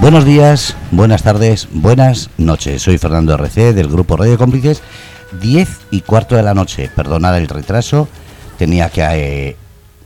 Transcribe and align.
Buenos 0.00 0.24
días, 0.24 0.76
buenas 0.92 1.24
tardes, 1.24 1.66
buenas 1.72 2.30
noches. 2.38 2.82
Soy 2.82 2.98
Fernando 2.98 3.34
RC 3.34 3.72
del 3.72 3.88
grupo 3.88 4.16
Radio 4.16 4.38
Cómplices. 4.38 4.80
10 5.40 5.68
y 5.90 6.02
cuarto 6.02 6.36
de 6.36 6.44
la 6.44 6.54
noche. 6.54 6.88
Perdonad 6.94 7.36
el 7.36 7.48
retraso. 7.48 8.08
Tenía 8.58 8.90
que 8.90 9.02
eh, 9.02 9.56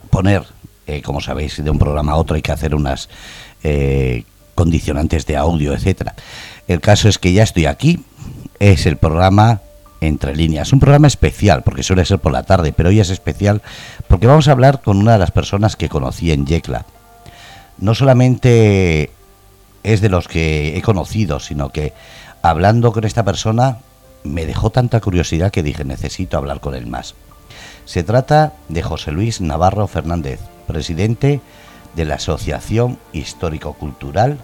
poner, 0.08 0.44
eh, 0.86 1.02
como 1.02 1.20
sabéis, 1.20 1.62
de 1.62 1.70
un 1.70 1.78
programa 1.78 2.12
a 2.12 2.16
otro 2.16 2.36
hay 2.36 2.42
que 2.42 2.52
hacer 2.52 2.74
unas 2.74 3.10
eh, 3.62 4.24
condicionantes 4.54 5.26
de 5.26 5.36
audio, 5.36 5.74
etcétera. 5.74 6.14
El 6.68 6.80
caso 6.80 7.10
es 7.10 7.18
que 7.18 7.34
ya 7.34 7.42
estoy 7.42 7.66
aquí. 7.66 8.02
Es 8.60 8.86
el 8.86 8.96
programa 8.96 9.60
Entre 10.00 10.34
Líneas. 10.34 10.72
Un 10.72 10.80
programa 10.80 11.06
especial, 11.06 11.62
porque 11.64 11.82
suele 11.82 12.06
ser 12.06 12.18
por 12.18 12.32
la 12.32 12.44
tarde, 12.44 12.72
pero 12.72 12.88
hoy 12.88 12.98
es 12.98 13.10
especial 13.10 13.60
porque 14.08 14.26
vamos 14.26 14.48
a 14.48 14.52
hablar 14.52 14.80
con 14.80 14.96
una 14.96 15.12
de 15.12 15.18
las 15.18 15.32
personas 15.32 15.76
que 15.76 15.90
conocí 15.90 16.32
en 16.32 16.46
Yecla. 16.46 16.86
No 17.76 17.94
solamente 17.94 19.10
es 19.82 20.00
de 20.00 20.08
los 20.08 20.28
que 20.28 20.76
he 20.76 20.82
conocido, 20.82 21.40
sino 21.40 21.70
que 21.70 21.92
hablando 22.42 22.92
con 22.92 23.04
esta 23.04 23.24
persona 23.24 23.78
me 24.24 24.46
dejó 24.46 24.70
tanta 24.70 25.00
curiosidad 25.00 25.50
que 25.50 25.62
dije 25.62 25.84
necesito 25.84 26.36
hablar 26.36 26.60
con 26.60 26.74
él 26.74 26.86
más. 26.86 27.14
Se 27.84 28.02
trata 28.02 28.52
de 28.68 28.82
José 28.82 29.10
Luis 29.10 29.40
Navarro 29.40 29.86
Fernández, 29.88 30.40
presidente 30.66 31.40
de 31.94 32.04
la 32.04 32.14
Asociación 32.14 32.98
Histórico-Cultural 33.12 34.38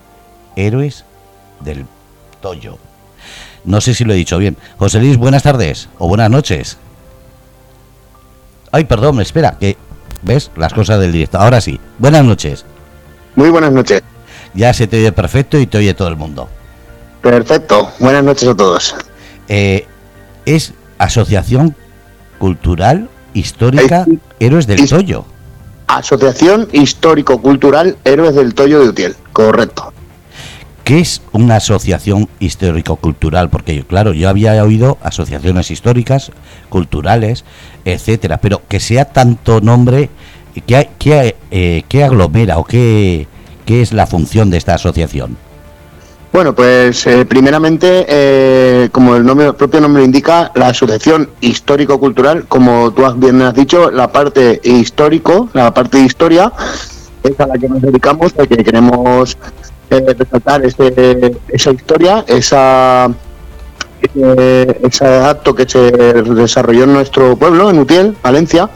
Héroes 0.56 1.05
del 1.61 1.86
Toyo. 2.41 2.78
No 3.64 3.80
sé 3.80 3.95
si 3.95 4.05
lo 4.05 4.12
he 4.12 4.16
dicho 4.16 4.39
bien. 4.39 4.56
José 4.77 4.98
Luis, 4.98 5.16
buenas 5.16 5.42
tardes 5.42 5.89
o 5.98 6.09
buenas 6.09 6.30
noches. 6.30 6.78
Ay, 8.70 8.84
perdón, 8.84 9.20
espera, 9.20 9.56
que 9.59 9.77
ves 10.23 10.50
las 10.56 10.73
cosas 10.75 11.00
del 11.00 11.12
directo. 11.12 11.39
Ahora 11.39 11.61
sí, 11.61 11.80
buenas 11.98 12.25
noches. 12.25 12.64
Muy 13.36 13.50
buenas 13.50 13.73
noches. 13.73 14.02
Ya 14.59 14.75
se 14.75 14.89
te 14.89 14.97
oye 14.97 15.12
perfecto 15.12 15.57
y 15.57 15.69
te 15.69 15.79
oye 15.79 15.95
todo 15.95 16.09
el 16.09 16.17
mundo. 16.17 16.48
Perfecto, 17.23 17.92
buenas 18.01 18.25
noches 18.25 18.48
a 18.48 18.56
todos. 18.56 18.97
Eh, 19.47 19.87
es 20.47 20.75
Asociación 20.98 21.77
Cultural 22.41 23.09
Histórica 23.34 24.05
Héroes 24.41 24.67
del 24.67 24.89
Toyo. 24.89 25.27
Asociación 25.87 26.69
Histórico-Cultural 26.73 27.98
Héroes 28.05 28.34
del 28.34 28.53
Toyo 28.55 28.81
de 28.81 28.89
Utiel, 28.89 29.17
correcto. 29.33 29.92
¿Qué 30.83 30.98
es 30.98 31.22
una 31.31 31.56
asociación 31.56 32.28
histórico-cultural? 32.41 33.50
Porque, 33.50 33.77
yo, 33.77 33.87
claro, 33.87 34.12
yo 34.12 34.28
había 34.28 34.61
oído 34.65 34.98
asociaciones 35.03 35.70
históricas, 35.70 36.33
culturales, 36.69 37.45
etcétera, 37.84 38.39
pero 38.39 38.62
que 38.67 38.81
sea 38.81 39.05
tanto 39.05 39.61
nombre, 39.61 40.11
¿qué, 40.67 40.91
qué, 40.98 41.37
eh, 41.53 41.84
qué 41.89 42.03
aglomera 42.03 42.59
o 42.59 42.65
qué, 42.65 43.28
qué 43.69 43.83
es 43.83 43.92
la 43.92 44.06
función 44.06 44.48
de 44.48 44.56
esta 44.56 44.74
asociación? 44.77 45.36
Bueno, 46.33 46.55
pues 46.55 47.06
eh, 47.06 47.27
primeramente, 47.27 48.06
eh, 48.08 48.88
como 48.92 49.14
el, 49.14 49.27
nombre, 49.27 49.48
el 49.48 49.55
propio 49.55 49.78
nombre 49.83 50.02
indica, 50.02 50.50
la 50.55 50.69
Asociación 50.69 51.28
Histórico-Cultural, 51.42 52.47
como 52.48 52.91
tú 52.92 53.02
bien 53.16 53.42
has 53.42 53.52
dicho, 53.52 53.91
la 53.91 54.10
parte 54.10 54.58
histórico, 54.64 55.50
la 55.52 55.75
parte 55.75 55.98
de 55.98 56.05
historia, 56.05 56.50
es 57.22 57.38
a 57.38 57.47
la 57.47 57.58
que 57.58 57.69
nos 57.69 57.83
dedicamos, 57.83 58.33
porque 58.33 58.64
queremos 58.64 59.36
eh, 59.91 60.14
resaltar 60.19 60.64
ese, 60.64 61.36
esa 61.48 61.70
historia, 61.70 62.25
esa, 62.27 63.10
ese, 64.00 64.80
ese 64.82 65.06
acto 65.06 65.55
que 65.55 65.69
se 65.69 65.92
desarrolló 66.22 66.84
en 66.84 66.94
nuestro 66.94 67.36
pueblo, 67.36 67.69
en 67.69 67.80
Utiel, 67.80 68.16
Valencia, 68.22 68.70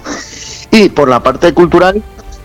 y 0.70 0.90
por 0.90 1.08
la 1.08 1.22
parte 1.22 1.54
cultural, 1.54 2.02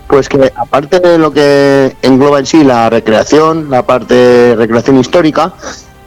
pues 0.08 0.28
que 0.28 0.52
aparte 0.56 1.00
de 1.00 1.18
lo 1.18 1.32
que 1.32 1.94
engloba 2.02 2.38
en 2.38 2.46
sí 2.46 2.64
la 2.64 2.88
recreación, 2.88 3.70
la 3.70 3.86
parte 3.86 4.14
de 4.14 4.56
recreación 4.56 4.98
histórica, 4.98 5.52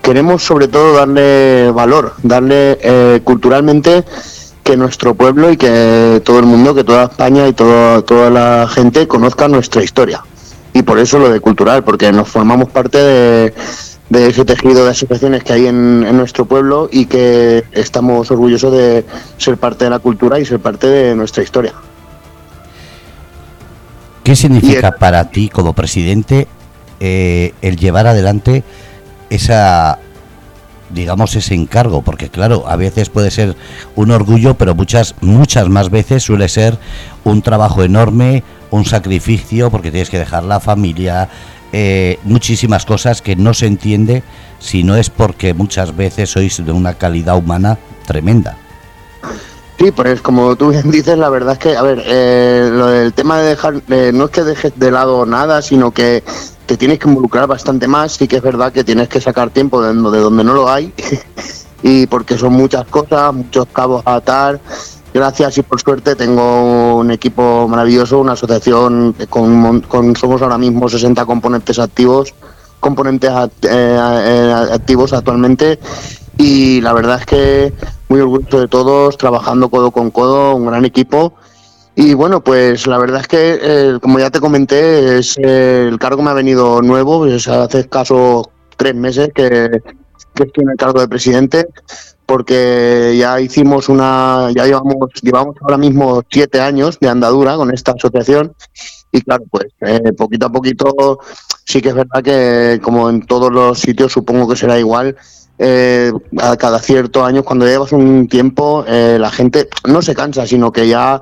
queremos 0.02 0.44
sobre 0.44 0.68
todo 0.68 0.94
darle 0.94 1.72
valor, 1.72 2.14
darle 2.24 2.80
eh, 2.82 3.22
culturalmente 3.24 4.04
que 4.64 4.76
nuestro 4.76 5.14
pueblo 5.14 5.52
y 5.52 5.58
que 5.58 6.22
todo 6.26 6.40
el 6.40 6.46
mundo, 6.46 6.74
que 6.74 6.84
toda 6.84 7.06
España 7.06 7.48
y 7.48 7.54
toda 7.54 8.30
la 8.30 8.68
gente 8.68 9.08
conozca 9.08 9.48
nuestra 9.48 9.84
historia. 9.84 10.24
Y 10.74 10.82
por 10.84 10.98
eso 11.00 11.20
lo 11.20 11.30
de 11.30 11.40
cultural, 11.40 11.84
porque 11.84 12.12
nos 12.12 12.28
formamos 12.30 12.70
parte 12.70 12.98
de, 12.98 13.54
de 14.10 14.28
ese 14.28 14.46
tejido 14.46 14.84
de 14.86 14.92
asociaciones 14.92 15.44
que 15.44 15.54
hay 15.54 15.68
en, 15.68 16.06
en, 16.08 16.18
nuestro 16.18 16.46
pueblo 16.46 16.90
y 16.92 17.06
que 17.06 17.66
estamos 17.72 18.32
orgullosos 18.32 18.72
de 18.72 19.06
ser 19.38 19.58
parte 19.58 19.84
de 19.84 19.90
la 19.90 20.00
cultura 20.00 20.40
y 20.40 20.46
ser 20.46 20.60
parte 20.60 20.88
de 20.88 21.16
nuestra 21.16 21.44
historia. 21.44 21.74
¿Qué 24.24 24.36
significa 24.36 24.90
el, 24.90 24.94
para 24.96 25.30
ti 25.30 25.50
como 25.50 25.74
presidente 25.74 26.48
eh, 27.00 27.54
el 27.62 27.78
llevar 27.78 28.08
adelante 28.08 28.64
esa 29.30 30.00
digamos 30.94 31.36
ese 31.36 31.56
encargo 31.56 32.02
porque 32.02 32.30
claro 32.30 32.66
a 32.68 32.76
veces 32.76 33.10
puede 33.10 33.32
ser 33.32 33.56
un 33.96 34.12
orgullo 34.12 34.56
pero 34.56 34.76
muchas 34.76 35.16
muchas 35.22 35.70
más 35.70 35.90
veces 35.90 36.24
suele 36.24 36.50
ser 36.50 36.78
un 37.24 37.42
trabajo 37.42 37.84
enorme 37.84 38.44
un 38.72 38.86
sacrificio 38.86 39.72
porque 39.72 39.90
tienes 39.90 40.10
que 40.10 40.20
dejar 40.20 40.44
la 40.44 40.60
familia 40.60 41.30
eh, 41.72 42.20
muchísimas 42.24 42.86
cosas 42.86 43.22
que 43.22 43.38
no 43.38 43.54
se 43.54 43.68
entiende 43.68 44.24
si 44.60 44.84
no 44.84 44.98
es 44.98 45.10
porque 45.10 45.54
muchas 45.54 45.96
veces 45.96 46.30
sois 46.30 46.64
de 46.64 46.72
una 46.72 46.96
calidad 46.96 47.38
humana 47.38 47.78
tremenda 48.06 48.58
Sí, 49.82 49.90
pues 49.90 50.22
como 50.22 50.56
tú 50.56 50.70
bien 50.70 50.92
dices, 50.92 51.18
la 51.18 51.30
verdad 51.30 51.54
es 51.54 51.60
que, 51.60 51.76
a 51.76 51.82
ver, 51.82 52.04
eh, 52.06 52.70
lo 52.72 52.86
del 52.86 53.14
tema 53.14 53.40
de 53.40 53.50
dejar, 53.50 53.82
eh, 53.90 54.12
no 54.14 54.26
es 54.26 54.30
que 54.30 54.44
dejes 54.44 54.74
de 54.76 54.92
lado 54.92 55.26
nada, 55.26 55.64
sino 55.64 55.90
que 55.90 56.24
te 56.68 56.78
tienes 56.78 57.00
que 57.00 57.10
involucrar 57.10 57.48
bastante 57.48 57.88
más. 57.88 58.12
Sí 58.12 58.28
que 58.28 58.36
es 58.36 58.44
verdad 58.44 58.72
que 58.72 58.84
tienes 58.84 59.10
que 59.10 59.20
sacar 59.20 59.50
tiempo 59.50 59.82
de, 59.82 59.88
de 59.96 60.20
donde 60.20 60.44
no 60.44 60.54
lo 60.54 60.70
hay, 60.70 60.94
y 61.82 62.06
porque 62.06 62.38
son 62.38 62.54
muchas 62.54 62.86
cosas, 62.86 63.34
muchos 63.34 63.66
cabos 63.74 64.04
a 64.06 64.16
atar. 64.18 64.60
Gracias 65.16 65.58
y 65.58 65.64
por 65.64 65.82
suerte 65.82 66.16
tengo 66.16 66.98
un 66.98 67.10
equipo 67.10 67.68
maravilloso, 67.68 68.20
una 68.20 68.34
asociación 68.34 69.16
con, 69.32 69.82
con 69.82 70.16
somos 70.16 70.44
ahora 70.44 70.60
mismo 70.60 70.88
60 70.88 71.26
componentes 71.26 71.80
activos, 71.80 72.36
componentes 72.80 73.32
eh, 73.64 74.54
activos 74.72 75.12
actualmente 75.12 75.80
y 76.42 76.82
la 76.82 76.94
verdad 76.94 77.20
es 77.20 77.26
que 77.28 77.74
muy 78.10 78.20
orgulloso 78.20 78.60
de 78.60 78.68
todos, 78.68 79.18
trabajando 79.18 79.70
codo 79.70 79.92
con 79.92 80.10
codo, 80.10 80.56
un 80.56 80.66
gran 80.66 80.86
equipo. 80.86 81.36
Y 81.96 82.16
bueno, 82.16 82.44
pues 82.44 82.88
la 82.88 82.98
verdad 82.98 83.22
es 83.22 83.28
que, 83.28 83.60
eh, 83.62 84.00
como 84.02 84.18
ya 84.18 84.32
te 84.32 84.40
comenté, 84.40 85.20
es 85.20 85.38
eh, 85.38 85.88
el 85.88 86.00
cargo 86.00 86.24
me 86.24 86.32
ha 86.32 86.34
venido 86.34 86.82
nuevo, 86.82 87.20
pues 87.20 87.48
hace 87.48 87.82
escaso 87.82 88.50
tres 88.76 88.96
meses 88.96 89.30
que, 89.36 89.82
que 90.34 90.44
estoy 90.44 90.64
en 90.64 90.72
el 90.72 90.78
cargo 90.78 91.00
de 91.00 91.08
presidente, 91.08 91.68
porque 92.26 93.16
ya 93.20 93.40
hicimos 93.40 93.88
una, 93.88 94.50
ya 94.56 94.66
llevamos, 94.66 95.12
llevamos 95.22 95.56
ahora 95.62 95.78
mismo 95.78 96.24
siete 96.32 96.60
años 96.60 96.98
de 97.00 97.10
andadura 97.10 97.56
con 97.56 97.72
esta 97.72 97.92
asociación 97.92 98.56
y 99.12 99.22
claro, 99.22 99.44
pues 99.52 99.68
eh, 99.82 100.14
poquito 100.14 100.46
a 100.46 100.52
poquito 100.52 101.20
sí 101.66 101.82
que 101.82 101.90
es 101.90 101.96
verdad 101.96 102.24
que 102.24 102.80
como 102.82 103.10
en 103.10 103.26
todos 103.26 103.52
los 103.52 103.80
sitios 103.80 104.14
supongo 104.14 104.48
que 104.48 104.56
será 104.56 104.80
igual, 104.80 105.18
eh, 105.58 106.12
a 106.40 106.58
cada 106.58 106.80
cierto 106.80 107.24
año, 107.24 107.44
cuando 107.44 107.66
llevas 107.66 107.92
un 107.92 108.28
tiempo, 108.28 108.84
eh, 108.88 109.18
la 109.20 109.32
gente 109.32 109.70
no 109.86 110.02
se 110.02 110.16
cansa, 110.16 110.48
sino 110.48 110.72
que 110.72 110.88
ya 110.88 111.22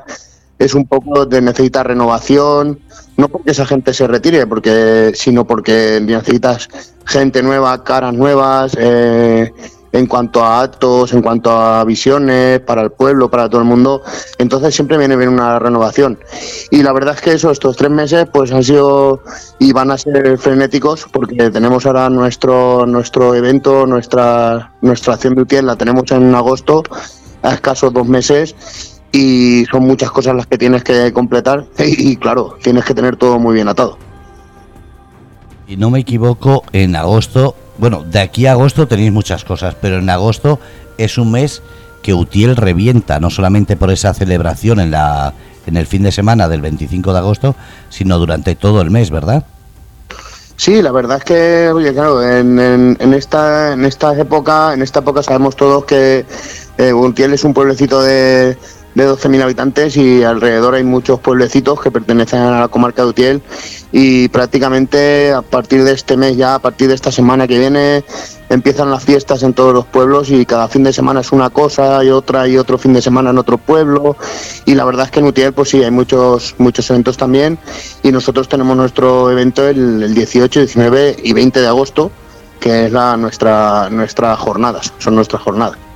es 0.57 0.73
un 0.73 0.85
poco 0.85 1.25
de 1.25 1.41
necesitar 1.41 1.87
renovación, 1.87 2.79
no 3.17 3.29
porque 3.29 3.51
esa 3.51 3.65
gente 3.65 3.93
se 3.93 4.07
retire, 4.07 4.45
porque 4.45 5.11
sino 5.15 5.45
porque 5.45 5.99
necesitas 6.01 6.67
gente 7.05 7.41
nueva, 7.41 7.83
caras 7.83 8.13
nuevas, 8.13 8.73
eh, 8.77 9.51
en 9.91 10.05
cuanto 10.05 10.43
a 10.43 10.61
actos, 10.61 11.13
en 11.13 11.21
cuanto 11.21 11.51
a 11.51 11.83
visiones 11.83 12.59
para 12.59 12.81
el 12.81 12.91
pueblo, 12.91 13.29
para 13.29 13.49
todo 13.49 13.61
el 13.61 13.67
mundo. 13.67 14.01
Entonces 14.37 14.75
siempre 14.75 14.97
viene 14.97 15.15
bien 15.15 15.29
una 15.29 15.59
renovación. 15.59 16.19
Y 16.71 16.83
la 16.83 16.91
verdad 16.93 17.15
es 17.15 17.21
que 17.21 17.31
eso, 17.33 17.51
estos 17.51 17.77
tres 17.77 17.91
meses, 17.91 18.27
pues 18.31 18.51
han 18.51 18.63
sido 18.63 19.23
y 19.59 19.71
van 19.71 19.91
a 19.91 19.97
ser 19.97 20.37
frenéticos 20.37 21.05
porque 21.11 21.49
tenemos 21.49 21.85
ahora 21.85 22.09
nuestro 22.09 22.85
nuestro 22.85 23.35
evento, 23.35 23.85
nuestra 23.85 24.73
nuestra 24.81 25.13
acción 25.15 25.35
de 25.35 25.41
UTIEL 25.43 25.65
la 25.65 25.75
tenemos 25.75 26.09
en 26.11 26.33
agosto, 26.35 26.83
a 27.41 27.53
escasos 27.53 27.93
dos 27.93 28.07
meses. 28.07 28.55
Y 29.11 29.65
son 29.71 29.87
muchas 29.87 30.11
cosas 30.11 30.35
las 30.35 30.45
que 30.45 30.59
tienes 30.59 30.83
que 30.83 31.11
completar 31.13 31.65
y, 31.79 32.11
y 32.11 32.15
claro, 32.17 32.57
tienes 32.61 32.85
que 32.85 32.93
tener 32.93 33.17
todo 33.17 33.39
muy 33.39 33.55
bien 33.55 33.67
atado. 33.67 33.97
Y 35.69 35.77
no 35.77 35.89
me 35.89 35.99
equivoco, 35.99 36.63
en 36.73 36.97
agosto 36.97 37.55
bueno, 37.79 38.03
de 38.03 38.19
aquí 38.19 38.45
a 38.45 38.51
agosto 38.51 38.87
tenéis 38.87 39.11
muchas 39.11 39.45
cosas, 39.45 39.73
pero 39.81 39.99
en 39.99 40.09
agosto 40.09 40.59
es 40.97 41.17
un 41.17 41.31
mes 41.31 41.63
que 42.01 42.13
Utiel 42.13 42.57
revienta, 42.57 43.19
no 43.21 43.29
solamente 43.29 43.77
por 43.77 43.89
esa 43.89 44.13
celebración 44.13 44.81
en, 44.81 44.91
la, 44.91 45.33
en 45.65 45.77
el 45.77 45.87
fin 45.87 46.03
de 46.03 46.11
semana 46.11 46.49
del 46.49 46.61
25 46.61 47.13
de 47.13 47.19
agosto, 47.19 47.55
sino 47.89 48.19
durante 48.19 48.55
todo 48.55 48.81
el 48.81 48.91
mes, 48.91 49.11
¿verdad? 49.11 49.45
Sí, 50.57 50.81
la 50.81 50.91
verdad 50.91 51.19
es 51.19 51.23
que, 51.23 51.71
oye, 51.71 51.93
claro, 51.93 52.21
en, 52.21 52.59
en, 52.59 52.97
en 52.99 53.13
esta, 53.13 53.71
en 53.71 53.85
esta 53.85 54.13
época, 54.17 54.73
en 54.73 54.81
esta 54.81 54.99
época 54.99 55.23
sabemos 55.23 55.55
todos 55.55 55.85
que 55.85 56.25
eh, 56.77 56.91
Utiel 56.91 57.31
es 57.31 57.45
un 57.45 57.53
pueblecito 57.53 58.01
de, 58.01 58.57
de 58.99 59.11
12.000 59.11 59.41
habitantes 59.41 59.97
y 59.97 60.23
alrededor 60.23 60.75
hay 60.75 60.83
muchos 60.83 61.19
pueblecitos 61.19 61.81
que 61.81 61.91
pertenecen 61.91 62.39
a 62.39 62.59
la 62.59 62.67
comarca 62.67 63.03
de 63.03 63.09
Utiel. 63.09 63.41
Y 63.91 64.27
prácticamente 64.27 65.31
a 65.31 65.41
partir 65.41 65.83
de 65.83 65.93
este 65.93 66.17
mes 66.17 66.37
ya, 66.37 66.55
a 66.55 66.59
partir 66.59 66.89
de 66.89 66.95
esta 66.95 67.11
semana 67.11 67.47
que 67.47 67.57
viene, 67.57 68.03
empiezan 68.49 68.91
las 68.91 69.03
fiestas 69.03 69.43
en 69.43 69.53
todos 69.53 69.73
los 69.73 69.85
pueblos 69.85 70.29
y 70.29 70.45
cada 70.45 70.67
fin 70.67 70.83
de 70.83 70.93
semana 70.93 71.21
es 71.21 71.31
una 71.31 71.49
cosa 71.49 72.03
y 72.03 72.09
otra 72.09 72.47
y 72.47 72.57
otro 72.57 72.77
fin 72.77 72.93
de 72.93 73.01
semana 73.01 73.31
en 73.31 73.37
otro 73.37 73.57
pueblo. 73.57 74.15
Y 74.65 74.75
la 74.75 74.85
verdad 74.85 75.05
es 75.05 75.11
que 75.11 75.19
en 75.19 75.27
Utiel 75.27 75.53
pues 75.53 75.69
sí 75.69 75.83
hay 75.83 75.91
muchos 75.91 76.55
muchos 76.57 76.89
eventos 76.89 77.17
también. 77.17 77.57
Y 78.03 78.11
nosotros 78.11 78.47
tenemos 78.47 78.77
nuestro 78.77 79.31
evento 79.31 79.67
el, 79.67 80.03
el 80.03 80.13
18, 80.13 80.59
19 80.59 81.17
y 81.23 81.33
20 81.33 81.61
de 81.61 81.67
agosto 81.67 82.11
que 82.59 82.85
es 82.85 82.91
la 82.91 83.15
nuestra 83.15 83.89
nuestras 83.89 84.37
jornadas, 84.37 84.93
son 84.99 85.15
nuestras 85.15 85.41
jornadas 85.41 85.88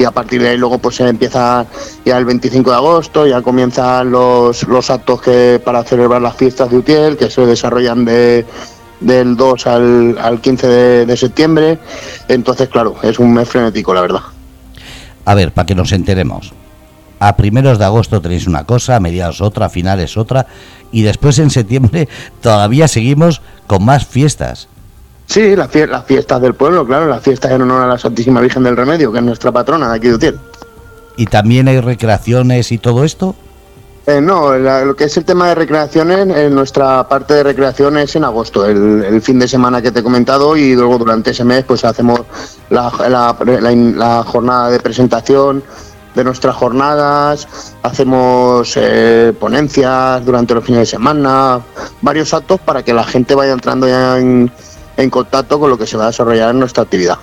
y 0.00 0.04
a 0.04 0.10
partir 0.10 0.40
de 0.40 0.48
ahí 0.48 0.56
luego 0.56 0.78
pues 0.78 0.96
se 0.96 1.06
empieza 1.06 1.66
ya 2.06 2.16
el 2.16 2.24
25 2.24 2.70
de 2.70 2.76
agosto, 2.76 3.26
ya 3.26 3.42
comienzan 3.42 4.10
los, 4.10 4.66
los 4.66 4.88
actos 4.88 5.20
que 5.20 5.60
para 5.62 5.84
celebrar 5.84 6.22
las 6.22 6.36
fiestas 6.36 6.70
de 6.70 6.78
Utiel, 6.78 7.18
que 7.18 7.28
se 7.28 7.44
desarrollan 7.44 8.06
de, 8.06 8.46
del 9.00 9.36
2 9.36 9.66
al, 9.66 10.18
al 10.18 10.40
15 10.40 10.66
de, 10.66 11.06
de 11.06 11.16
septiembre. 11.18 11.78
Entonces, 12.28 12.70
claro, 12.70 12.96
es 13.02 13.18
un 13.18 13.34
mes 13.34 13.46
frenético, 13.46 13.92
la 13.92 14.00
verdad. 14.00 14.22
A 15.26 15.34
ver, 15.34 15.52
para 15.52 15.66
que 15.66 15.74
nos 15.74 15.92
enteremos. 15.92 16.54
A 17.18 17.36
primeros 17.36 17.78
de 17.78 17.84
agosto 17.84 18.22
tenéis 18.22 18.46
una 18.46 18.64
cosa, 18.64 18.96
a 18.96 19.00
mediados 19.00 19.42
otra, 19.42 19.66
a 19.66 19.68
finales 19.68 20.16
otra, 20.16 20.46
y 20.92 21.02
después 21.02 21.38
en 21.38 21.50
septiembre 21.50 22.08
todavía 22.40 22.88
seguimos 22.88 23.42
con 23.66 23.84
más 23.84 24.06
fiestas. 24.06 24.68
Sí, 25.30 25.54
las, 25.54 25.70
fie- 25.70 25.86
las 25.86 26.04
fiestas 26.06 26.42
del 26.42 26.54
pueblo, 26.54 26.84
claro, 26.84 27.06
las 27.06 27.22
fiestas 27.22 27.52
en 27.52 27.62
honor 27.62 27.82
a 27.82 27.86
la 27.86 27.98
Santísima 27.98 28.40
Virgen 28.40 28.64
del 28.64 28.76
Remedio, 28.76 29.12
que 29.12 29.18
es 29.18 29.24
nuestra 29.24 29.52
patrona 29.52 29.88
de 29.88 29.96
aquí 29.96 30.08
de 30.08 30.14
Utiel. 30.14 30.40
¿Y 31.16 31.26
también 31.26 31.68
hay 31.68 31.80
recreaciones 31.80 32.72
y 32.72 32.78
todo 32.78 33.04
esto? 33.04 33.36
Eh, 34.08 34.20
no, 34.20 34.56
la- 34.58 34.84
lo 34.84 34.96
que 34.96 35.04
es 35.04 35.16
el 35.16 35.24
tema 35.24 35.46
de 35.48 35.54
recreaciones, 35.54 36.18
en 36.36 36.52
nuestra 36.52 37.06
parte 37.08 37.34
de 37.34 37.44
recreación 37.44 37.96
es 37.98 38.16
en 38.16 38.24
agosto, 38.24 38.66
el, 38.66 39.04
el 39.04 39.22
fin 39.22 39.38
de 39.38 39.46
semana 39.46 39.80
que 39.80 39.92
te 39.92 40.00
he 40.00 40.02
comentado 40.02 40.56
y 40.56 40.74
luego 40.74 40.98
durante 40.98 41.30
ese 41.30 41.44
mes 41.44 41.62
pues 41.64 41.84
hacemos 41.84 42.22
la- 42.70 42.90
la 43.70 44.24
jornada 44.26 44.68
de 44.70 44.80
presentación 44.80 45.62
de 46.16 46.24
nuestras 46.24 46.56
jornadas, 46.56 47.46
hacemos 47.84 48.72
eh, 48.76 49.32
ponencias 49.38 50.24
durante 50.24 50.54
los 50.54 50.64
fines 50.64 50.80
de 50.80 50.86
semana, 50.86 51.60
varios 52.02 52.34
actos 52.34 52.58
para 52.58 52.82
que 52.82 52.92
la 52.92 53.04
gente 53.04 53.36
vaya 53.36 53.52
entrando 53.52 53.86
ya 53.86 54.18
en, 54.18 54.50
en 55.02 55.10
contacto 55.10 55.58
con 55.58 55.70
lo 55.70 55.78
que 55.78 55.86
se 55.86 55.96
va 55.96 56.04
a 56.04 56.06
desarrollar 56.08 56.50
en 56.50 56.60
nuestra 56.60 56.82
actividad. 56.82 57.18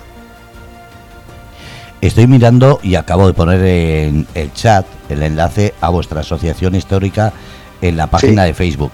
Estoy 2.02 2.28
mirando 2.28 2.80
y 2.84 2.96
acabo 2.96 3.26
de 3.28 3.34
poner 3.34 3.64
en 3.64 4.28
el 4.36 4.54
chat 4.54 4.86
el 5.10 5.24
enlace 5.24 5.74
a 5.82 5.90
vuestra 5.90 6.22
asociación 6.22 6.76
histórica 6.76 7.34
en 7.82 7.98
la 7.98 8.08
página 8.08 8.44
de 8.44 8.54
Facebook. 8.54 8.92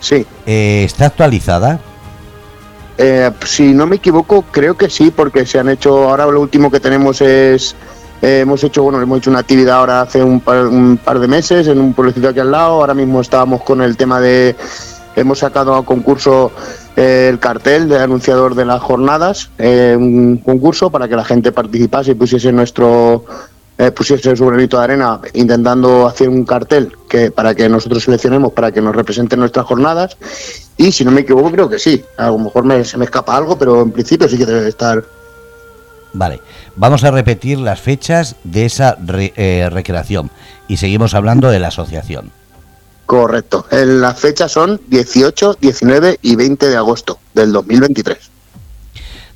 Sí. 0.00 0.26
Eh, 0.46 0.82
¿Está 0.84 1.06
actualizada? 1.06 1.80
Eh, 2.98 3.30
si 3.44 3.72
no 3.72 3.86
me 3.86 3.96
equivoco, 3.96 4.42
creo 4.50 4.76
que 4.76 4.90
sí, 4.90 5.10
porque 5.10 5.46
se 5.46 5.58
han 5.58 5.68
hecho, 5.68 6.08
ahora 6.08 6.26
lo 6.26 6.40
último 6.40 6.70
que 6.70 6.78
tenemos 6.78 7.20
es, 7.20 7.74
eh, 8.20 8.40
hemos 8.40 8.62
hecho, 8.62 8.82
bueno, 8.82 9.00
hemos 9.00 9.18
hecho 9.18 9.30
una 9.30 9.40
actividad 9.40 9.78
ahora 9.78 10.02
hace 10.02 10.22
un 10.22 10.40
par, 10.40 10.66
un 10.66 10.98
par 11.02 11.18
de 11.18 11.26
meses 11.26 11.66
en 11.66 11.80
un 11.80 11.94
pueblecito 11.94 12.28
aquí 12.28 12.40
al 12.40 12.50
lado, 12.50 12.74
ahora 12.74 12.94
mismo 12.94 13.20
estábamos 13.20 13.62
con 13.62 13.80
el 13.80 13.96
tema 13.96 14.20
de, 14.20 14.54
hemos 15.16 15.38
sacado 15.40 15.74
a 15.74 15.84
concurso 15.84 16.50
eh, 16.96 17.28
el 17.30 17.38
cartel 17.38 17.88
de 17.88 17.98
anunciador 17.98 18.54
de 18.54 18.64
las 18.64 18.80
jornadas, 18.82 19.50
eh, 19.58 19.94
un 19.98 20.38
concurso 20.38 20.90
para 20.90 21.08
que 21.08 21.16
la 21.16 21.24
gente 21.24 21.52
participase 21.52 22.12
y 22.12 22.14
pusiese 22.14 22.52
nuestro, 22.52 23.24
eh, 23.78 23.90
pusiese 23.90 24.36
su 24.36 24.46
granito 24.46 24.78
de 24.78 24.84
arena 24.84 25.20
intentando 25.34 26.06
hacer 26.06 26.28
un 26.28 26.44
cartel 26.44 26.92
que 27.08 27.30
para 27.30 27.54
que 27.54 27.68
nosotros 27.68 28.04
seleccionemos 28.04 28.52
para 28.52 28.70
que 28.72 28.80
nos 28.80 28.94
representen 28.94 29.40
nuestras 29.40 29.66
jornadas. 29.66 30.16
Y 30.76 30.92
si 30.92 31.04
no 31.04 31.10
me 31.10 31.22
equivoco 31.22 31.50
creo 31.50 31.68
que 31.68 31.78
sí. 31.78 32.02
A 32.16 32.28
lo 32.28 32.38
mejor 32.38 32.64
me- 32.64 32.84
se 32.84 32.96
me 32.98 33.04
escapa 33.04 33.36
algo 33.36 33.56
pero 33.58 33.82
en 33.82 33.90
principio 33.90 34.28
sí 34.28 34.36
que 34.38 34.46
debe 34.46 34.62
de 34.62 34.68
estar. 34.68 35.02
Vale, 36.14 36.40
vamos 36.76 37.04
a 37.04 37.10
repetir 37.10 37.58
las 37.58 37.80
fechas 37.80 38.36
de 38.44 38.66
esa 38.66 38.96
re- 39.02 39.32
recreación. 39.70 40.30
Y 40.68 40.76
seguimos 40.76 41.14
hablando 41.14 41.50
de 41.50 41.58
la 41.58 41.68
asociación. 41.68 42.30
Correcto 43.12 43.66
En 43.70 44.00
las 44.00 44.18
fechas 44.18 44.50
son 44.52 44.80
18 44.88 45.58
19 45.60 46.18
y 46.22 46.34
20 46.34 46.66
de 46.66 46.76
agosto 46.76 47.18
del 47.34 47.52
2023 47.52 48.16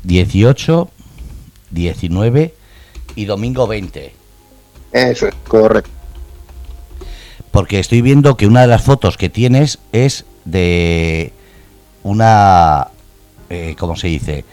18, 0.03 0.89
19 1.73 2.55
y 3.17 3.25
domingo 3.27 3.67
20. 3.67 4.15
eso 4.93 5.27
es 5.27 5.35
correcto 5.47 5.91
Porque 7.51 7.79
estoy 7.79 8.01
viendo 8.01 8.39
que 8.39 8.47
una 8.47 8.63
de 8.63 8.67
las 8.67 8.83
fotos 8.83 9.19
que 9.19 9.29
tienes 9.29 9.79
es 9.93 10.25
de 10.47 11.35
una, 12.03 12.89
eh, 13.51 13.77
¿cómo 13.79 13.95
se 13.97 14.07
dice? 14.07 14.47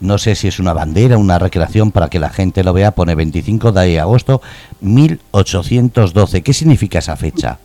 No 0.00 0.18
sé 0.18 0.34
si 0.34 0.48
es 0.48 0.58
una 0.58 0.72
bandera, 0.72 1.18
una 1.18 1.38
recreación 1.38 1.92
para 1.92 2.08
que 2.08 2.18
la 2.18 2.30
gente 2.30 2.64
lo 2.64 2.72
vea. 2.72 2.92
Pone 2.92 3.14
25 3.14 3.70
de 3.70 4.00
agosto 4.00 4.40
1812. 4.80 6.42
¿Qué 6.42 6.54
significa 6.54 7.00
esa 7.00 7.16
fecha? 7.16 7.58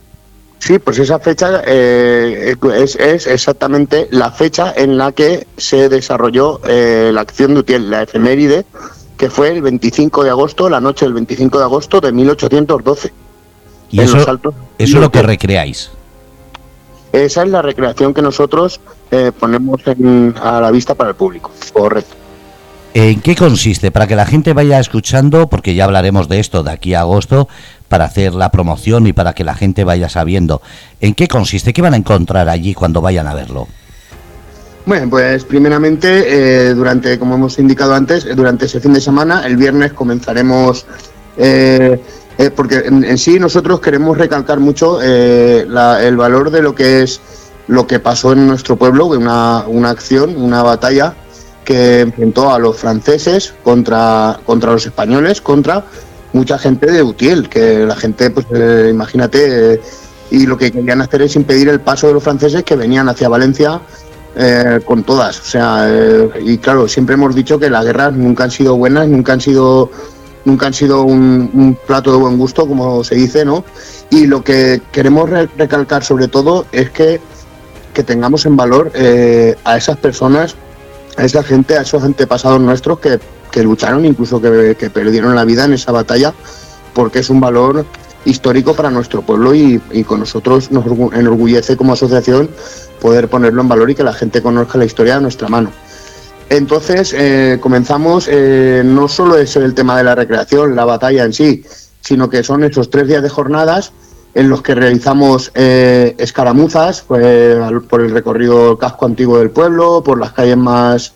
Sí, 0.58 0.78
pues 0.78 0.98
esa 0.98 1.18
fecha 1.20 1.62
eh, 1.66 2.56
es, 2.74 2.96
es 2.96 3.26
exactamente 3.26 4.08
la 4.10 4.30
fecha 4.32 4.72
en 4.74 4.96
la 4.98 5.12
que 5.12 5.46
se 5.56 5.88
desarrolló 5.88 6.60
eh, 6.66 7.10
la 7.12 7.20
acción 7.20 7.54
de 7.54 7.60
Utiel, 7.60 7.90
la 7.90 8.02
efeméride, 8.02 8.64
que 9.16 9.30
fue 9.30 9.50
el 9.50 9.62
25 9.62 10.24
de 10.24 10.30
agosto, 10.30 10.68
la 10.68 10.80
noche 10.80 11.04
del 11.04 11.14
25 11.14 11.58
de 11.58 11.64
agosto 11.64 12.00
de 12.00 12.10
1812. 12.10 13.12
Y 13.90 13.98
en 14.00 14.04
eso, 14.06 14.16
los 14.16 14.28
altos 14.28 14.54
eso 14.78 14.96
es 14.96 15.00
lo 15.02 15.12
que 15.12 15.22
recreáis. 15.22 15.90
Esa 17.12 17.42
es 17.44 17.48
la 17.48 17.62
recreación 17.62 18.12
que 18.12 18.20
nosotros 18.22 18.80
eh, 19.12 19.30
ponemos 19.38 19.80
en- 19.86 20.34
a 20.42 20.60
la 20.60 20.70
vista 20.72 20.94
para 20.94 21.10
el 21.10 21.16
público. 21.16 21.50
Correcto. 21.72 22.15
¿En 22.94 23.20
qué 23.20 23.36
consiste? 23.36 23.90
Para 23.90 24.06
que 24.06 24.16
la 24.16 24.24
gente 24.24 24.54
vaya 24.54 24.80
escuchando, 24.80 25.48
porque 25.48 25.74
ya 25.74 25.84
hablaremos 25.84 26.28
de 26.28 26.40
esto 26.40 26.62
de 26.62 26.70
aquí 26.70 26.94
a 26.94 27.00
agosto, 27.00 27.46
para 27.88 28.06
hacer 28.06 28.32
la 28.34 28.50
promoción 28.50 29.06
y 29.06 29.12
para 29.12 29.34
que 29.34 29.44
la 29.44 29.54
gente 29.54 29.84
vaya 29.84 30.08
sabiendo. 30.08 30.62
¿En 31.00 31.14
qué 31.14 31.28
consiste? 31.28 31.74
¿Qué 31.74 31.82
van 31.82 31.92
a 31.92 31.98
encontrar 31.98 32.48
allí 32.48 32.72
cuando 32.72 33.02
vayan 33.02 33.26
a 33.26 33.34
verlo? 33.34 33.68
Bueno, 34.86 35.10
pues 35.10 35.44
primeramente, 35.44 36.70
eh, 36.70 36.74
durante, 36.74 37.18
como 37.18 37.34
hemos 37.34 37.58
indicado 37.58 37.94
antes, 37.94 38.24
eh, 38.24 38.34
durante 38.34 38.64
ese 38.64 38.80
fin 38.80 38.94
de 38.94 39.00
semana, 39.00 39.44
el 39.44 39.56
viernes 39.56 39.92
comenzaremos, 39.92 40.86
eh, 41.36 42.00
eh, 42.38 42.50
porque 42.50 42.76
en, 42.86 43.04
en 43.04 43.18
sí 43.18 43.38
nosotros 43.38 43.80
queremos 43.80 44.16
recalcar 44.16 44.58
mucho 44.58 45.00
eh, 45.02 45.66
la- 45.68 46.02
el 46.02 46.16
valor 46.16 46.50
de 46.50 46.62
lo 46.62 46.74
que 46.74 47.02
es 47.02 47.20
lo 47.68 47.86
que 47.86 47.98
pasó 47.98 48.32
en 48.32 48.46
nuestro 48.46 48.76
pueblo, 48.76 49.06
una, 49.06 49.64
una 49.66 49.90
acción, 49.90 50.36
una 50.36 50.62
batalla 50.62 51.14
que 51.66 52.00
enfrentó 52.00 52.50
a 52.50 52.58
los 52.58 52.78
franceses 52.78 53.52
contra, 53.62 54.40
contra 54.46 54.72
los 54.72 54.86
españoles, 54.86 55.42
contra 55.42 55.84
mucha 56.32 56.56
gente 56.58 56.86
de 56.90 57.02
Utiel, 57.02 57.48
que 57.48 57.84
la 57.84 57.96
gente, 57.96 58.30
pues 58.30 58.46
eh, 58.54 58.88
imagínate, 58.90 59.80
y 60.30 60.46
lo 60.46 60.56
que 60.56 60.70
querían 60.70 61.02
hacer 61.02 61.22
es 61.22 61.34
impedir 61.36 61.68
el 61.68 61.80
paso 61.80 62.06
de 62.06 62.14
los 62.14 62.22
franceses 62.22 62.62
que 62.62 62.76
venían 62.76 63.08
hacia 63.08 63.28
Valencia 63.28 63.80
eh, 64.36 64.80
con 64.84 65.02
todas. 65.02 65.40
O 65.40 65.44
sea, 65.44 65.86
eh, 65.88 66.30
y 66.44 66.58
claro, 66.58 66.88
siempre 66.88 67.14
hemos 67.14 67.34
dicho 67.34 67.58
que 67.58 67.68
las 67.68 67.84
guerras 67.84 68.12
nunca 68.14 68.44
han 68.44 68.50
sido 68.50 68.76
buenas, 68.76 69.08
nunca 69.08 69.32
han 69.32 69.40
sido 69.40 69.90
nunca 70.44 70.66
han 70.68 70.74
sido 70.74 71.02
un, 71.02 71.50
un 71.54 71.76
plato 71.88 72.12
de 72.12 72.18
buen 72.18 72.38
gusto, 72.38 72.68
como 72.68 73.02
se 73.02 73.16
dice, 73.16 73.44
¿no? 73.44 73.64
Y 74.10 74.28
lo 74.28 74.44
que 74.44 74.80
queremos 74.92 75.28
re- 75.28 75.48
recalcar 75.58 76.04
sobre 76.04 76.28
todo 76.28 76.66
es 76.70 76.90
que, 76.90 77.20
que 77.92 78.04
tengamos 78.04 78.46
en 78.46 78.54
valor 78.56 78.92
eh, 78.94 79.56
a 79.64 79.76
esas 79.76 79.96
personas, 79.96 80.54
a 81.16 81.24
esa 81.24 81.42
gente, 81.42 81.76
a 81.76 81.82
esos 81.82 82.02
antepasados 82.02 82.60
nuestros 82.60 82.98
que, 82.98 83.18
que 83.50 83.62
lucharon, 83.62 84.04
incluso 84.04 84.40
que, 84.40 84.76
que 84.78 84.90
perdieron 84.90 85.34
la 85.34 85.44
vida 85.44 85.64
en 85.64 85.72
esa 85.72 85.92
batalla, 85.92 86.34
porque 86.94 87.20
es 87.20 87.30
un 87.30 87.40
valor 87.40 87.84
histórico 88.24 88.74
para 88.74 88.90
nuestro 88.90 89.22
pueblo 89.22 89.54
y, 89.54 89.80
y 89.92 90.04
con 90.04 90.20
nosotros 90.20 90.70
nos 90.72 90.84
orgu- 90.84 91.16
enorgullece 91.16 91.76
como 91.76 91.92
asociación 91.92 92.50
poder 93.00 93.28
ponerlo 93.28 93.62
en 93.62 93.68
valor 93.68 93.90
y 93.90 93.94
que 93.94 94.02
la 94.02 94.12
gente 94.12 94.42
conozca 94.42 94.78
la 94.78 94.84
historia 94.84 95.14
de 95.14 95.20
nuestra 95.22 95.48
mano. 95.48 95.70
Entonces 96.48 97.14
eh, 97.16 97.58
comenzamos, 97.60 98.28
eh, 98.30 98.82
no 98.84 99.08
solo 99.08 99.36
es 99.36 99.56
el 99.56 99.74
tema 99.74 99.96
de 99.96 100.04
la 100.04 100.14
recreación, 100.14 100.76
la 100.76 100.84
batalla 100.84 101.24
en 101.24 101.32
sí, 101.32 101.64
sino 102.00 102.28
que 102.28 102.42
son 102.42 102.62
esos 102.64 102.88
tres 102.90 103.08
días 103.08 103.22
de 103.22 103.28
jornadas 103.28 103.92
en 104.36 104.50
los 104.50 104.60
que 104.60 104.74
realizamos 104.74 105.50
eh, 105.54 106.14
escaramuzas 106.18 107.00
pues, 107.08 107.56
por 107.88 108.02
el 108.02 108.10
recorrido 108.10 108.76
casco 108.76 109.06
antiguo 109.06 109.38
del 109.38 109.48
pueblo, 109.48 110.02
por 110.04 110.20
las 110.20 110.32
calles 110.32 110.58
más, 110.58 111.14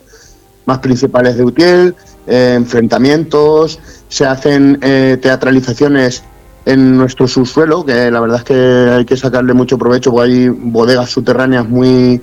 más 0.65 0.79
principales 0.79 1.37
de 1.37 1.43
Utiel, 1.43 1.95
eh, 2.25 2.55
enfrentamientos, 2.55 3.77
se 4.09 4.25
hacen 4.25 4.79
eh, 4.81 5.19
teatralizaciones 5.21 6.23
en 6.65 6.97
nuestro 6.97 7.27
subsuelo, 7.27 7.85
que 7.85 8.09
la 8.09 8.21
verdad 8.21 8.39
es 8.39 8.43
que 8.43 8.55
hay 8.55 9.05
que 9.05 9.15
sacarle 9.15 9.53
mucho 9.53 9.77
provecho, 9.77 10.09
porque 10.09 10.31
hay 10.31 10.49
bodegas 10.49 11.11
subterráneas 11.11 11.69
muy, 11.69 12.19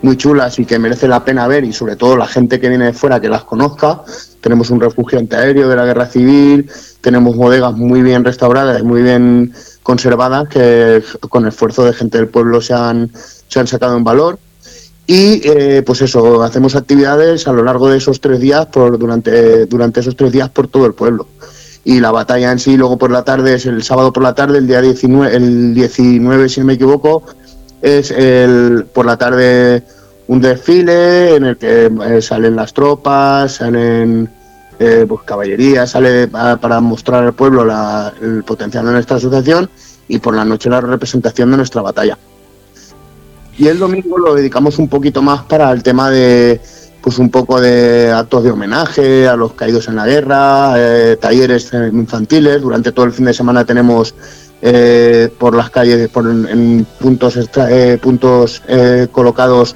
muy 0.00 0.16
chulas 0.16 0.58
y 0.58 0.64
que 0.64 0.78
merece 0.78 1.08
la 1.08 1.26
pena 1.26 1.46
ver, 1.46 1.64
y 1.64 1.74
sobre 1.74 1.96
todo 1.96 2.16
la 2.16 2.26
gente 2.26 2.58
que 2.58 2.70
viene 2.70 2.86
de 2.86 2.92
fuera 2.94 3.20
que 3.20 3.28
las 3.28 3.44
conozca. 3.44 4.00
Tenemos 4.40 4.70
un 4.70 4.80
refugio 4.80 5.18
antiaéreo 5.18 5.68
de 5.68 5.76
la 5.76 5.84
guerra 5.84 6.06
civil, 6.06 6.70
tenemos 7.02 7.36
bodegas 7.36 7.74
muy 7.74 8.00
bien 8.00 8.24
restauradas 8.24 8.82
muy 8.82 9.02
bien 9.02 9.52
conservadas 9.88 10.46
que 10.50 11.02
con 11.30 11.46
esfuerzo 11.46 11.82
de 11.82 11.94
gente 11.94 12.18
del 12.18 12.28
pueblo 12.28 12.60
se 12.60 12.74
han, 12.74 13.10
se 13.48 13.58
han 13.58 13.66
sacado 13.66 13.96
en 13.96 14.04
valor. 14.04 14.38
Y 15.06 15.40
eh, 15.48 15.82
pues 15.82 16.02
eso, 16.02 16.42
hacemos 16.42 16.76
actividades 16.76 17.48
a 17.48 17.54
lo 17.54 17.64
largo 17.64 17.88
de 17.88 17.96
esos 17.96 18.20
tres 18.20 18.38
días, 18.38 18.66
por, 18.66 18.98
durante, 18.98 19.64
durante 19.64 20.00
esos 20.00 20.14
tres 20.14 20.30
días 20.30 20.50
por 20.50 20.68
todo 20.68 20.84
el 20.84 20.92
pueblo. 20.92 21.26
Y 21.86 22.00
la 22.00 22.10
batalla 22.10 22.52
en 22.52 22.58
sí, 22.58 22.76
luego 22.76 22.98
por 22.98 23.10
la 23.10 23.24
tarde, 23.24 23.54
es 23.54 23.64
el 23.64 23.82
sábado 23.82 24.12
por 24.12 24.22
la 24.22 24.34
tarde, 24.34 24.58
el 24.58 24.66
día 24.66 24.82
19, 24.82 25.34
el 25.34 25.72
19 25.72 26.50
si 26.50 26.60
no 26.60 26.66
me 26.66 26.74
equivoco, 26.74 27.22
es 27.80 28.10
el 28.10 28.84
por 28.92 29.06
la 29.06 29.16
tarde 29.16 29.84
un 30.26 30.42
desfile 30.42 31.36
en 31.36 31.44
el 31.44 31.56
que 31.56 31.86
eh, 31.86 32.20
salen 32.20 32.56
las 32.56 32.74
tropas, 32.74 33.52
salen 33.52 34.28
eh, 34.78 35.04
pues, 35.08 35.22
caballería, 35.22 35.86
sale 35.86 36.28
para 36.28 36.80
mostrar 36.80 37.24
al 37.24 37.32
pueblo 37.32 37.66
el 38.20 38.44
potencial 38.44 38.86
de 38.86 38.92
nuestra 38.92 39.16
asociación 39.16 39.68
y 40.08 40.18
por 40.18 40.34
la 40.34 40.44
noche 40.44 40.70
la 40.70 40.80
representación 40.80 41.50
de 41.50 41.56
nuestra 41.56 41.82
batalla. 41.82 42.18
Y 43.58 43.66
el 43.66 43.78
domingo 43.78 44.18
lo 44.18 44.34
dedicamos 44.34 44.78
un 44.78 44.88
poquito 44.88 45.20
más 45.20 45.42
para 45.42 45.72
el 45.72 45.82
tema 45.82 46.10
de, 46.10 46.60
pues 47.02 47.18
un 47.18 47.30
poco 47.30 47.60
de 47.60 48.12
actos 48.12 48.44
de 48.44 48.50
homenaje 48.50 49.26
a 49.26 49.34
los 49.34 49.54
caídos 49.54 49.88
en 49.88 49.96
la 49.96 50.06
guerra, 50.06 50.74
eh, 50.76 51.16
talleres 51.20 51.72
infantiles. 51.72 52.60
Durante 52.62 52.92
todo 52.92 53.06
el 53.06 53.12
fin 53.12 53.24
de 53.24 53.34
semana 53.34 53.64
tenemos 53.64 54.14
eh, 54.62 55.28
por 55.38 55.56
las 55.56 55.70
calles, 55.70 56.08
por, 56.08 56.26
en, 56.28 56.86
puntos, 57.00 57.36
eh, 57.36 57.98
puntos 58.00 58.62
colocados 59.10 59.74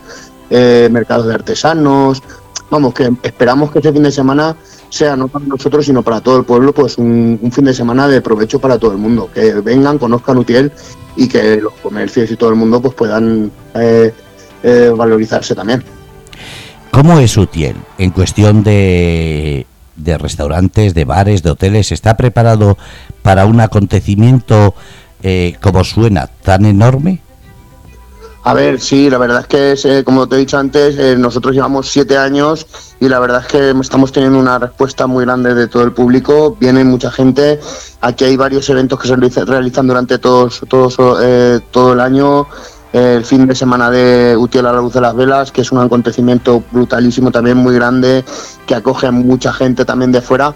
mercados 0.50 1.26
de 1.26 1.34
artesanos. 1.34 2.22
Vamos, 2.70 2.94
que 2.94 3.10
esperamos 3.22 3.72
que 3.72 3.78
este 3.78 3.92
fin 3.92 4.02
de 4.02 4.12
semana 4.12 4.54
sea 4.92 5.16
no 5.16 5.26
para 5.26 5.46
nosotros, 5.46 5.86
sino 5.86 6.02
para 6.02 6.20
todo 6.20 6.36
el 6.36 6.44
pueblo, 6.44 6.74
pues 6.74 6.98
un, 6.98 7.40
fin 7.50 7.64
de 7.64 7.72
semana 7.72 8.06
de 8.08 8.20
provecho 8.20 8.58
para 8.58 8.78
todo 8.78 8.92
el 8.92 8.98
mundo. 8.98 9.30
Que 9.32 9.54
vengan, 9.54 9.96
conozcan 9.96 10.36
Utiel 10.36 10.70
y 11.16 11.28
que 11.28 11.56
los 11.56 11.72
comercios 11.82 12.30
y 12.30 12.36
todo 12.36 12.50
el 12.50 12.56
mundo 12.56 12.82
pues 12.82 12.94
puedan 12.94 13.50
eh, 13.74 14.12
eh, 14.62 14.92
valorizarse 14.94 15.54
también. 15.54 15.82
¿Cómo 16.90 17.18
es 17.20 17.34
Utiel 17.38 17.76
en 17.96 18.10
cuestión 18.10 18.62
de, 18.62 19.66
de 19.96 20.18
restaurantes, 20.18 20.92
de 20.92 21.06
bares, 21.06 21.42
de 21.42 21.50
hoteles? 21.50 21.90
¿Está 21.90 22.18
preparado 22.18 22.76
para 23.22 23.46
un 23.46 23.60
acontecimiento 23.60 24.74
eh, 25.22 25.56
como 25.62 25.84
suena 25.84 26.26
tan 26.26 26.66
enorme? 26.66 27.21
A 28.44 28.54
ver, 28.54 28.80
sí, 28.80 29.08
la 29.08 29.18
verdad 29.18 29.42
es 29.42 29.46
que, 29.46 29.72
es, 29.72 29.84
eh, 29.84 30.02
como 30.02 30.26
te 30.26 30.34
he 30.34 30.38
dicho 30.40 30.58
antes, 30.58 30.98
eh, 30.98 31.14
nosotros 31.16 31.54
llevamos 31.54 31.88
siete 31.88 32.18
años 32.18 32.66
y 32.98 33.08
la 33.08 33.20
verdad 33.20 33.42
es 33.42 33.46
que 33.46 33.70
estamos 33.80 34.10
teniendo 34.10 34.36
una 34.36 34.58
respuesta 34.58 35.06
muy 35.06 35.24
grande 35.24 35.54
de 35.54 35.68
todo 35.68 35.84
el 35.84 35.92
público. 35.92 36.56
Viene 36.58 36.82
mucha 36.82 37.12
gente. 37.12 37.60
Aquí 38.00 38.24
hay 38.24 38.36
varios 38.36 38.68
eventos 38.68 38.98
que 38.98 39.06
se 39.06 39.44
realizan 39.44 39.86
durante 39.86 40.18
todos, 40.18 40.60
eh, 41.22 41.60
todo 41.70 41.92
el 41.92 42.00
año. 42.00 42.48
El 42.92 43.24
fin 43.24 43.46
de 43.46 43.54
semana 43.54 43.90
de 43.90 44.36
Utiel 44.36 44.66
a 44.66 44.72
la 44.72 44.80
luz 44.80 44.92
de 44.92 45.00
las 45.00 45.14
velas, 45.14 45.50
que 45.50 45.62
es 45.62 45.72
un 45.72 45.78
acontecimiento 45.78 46.62
brutalísimo, 46.72 47.30
también 47.30 47.56
muy 47.56 47.74
grande, 47.74 48.22
que 48.66 48.74
acoge 48.74 49.06
a 49.06 49.12
mucha 49.12 49.52
gente 49.52 49.84
también 49.84 50.12
de 50.12 50.20
fuera. 50.20 50.52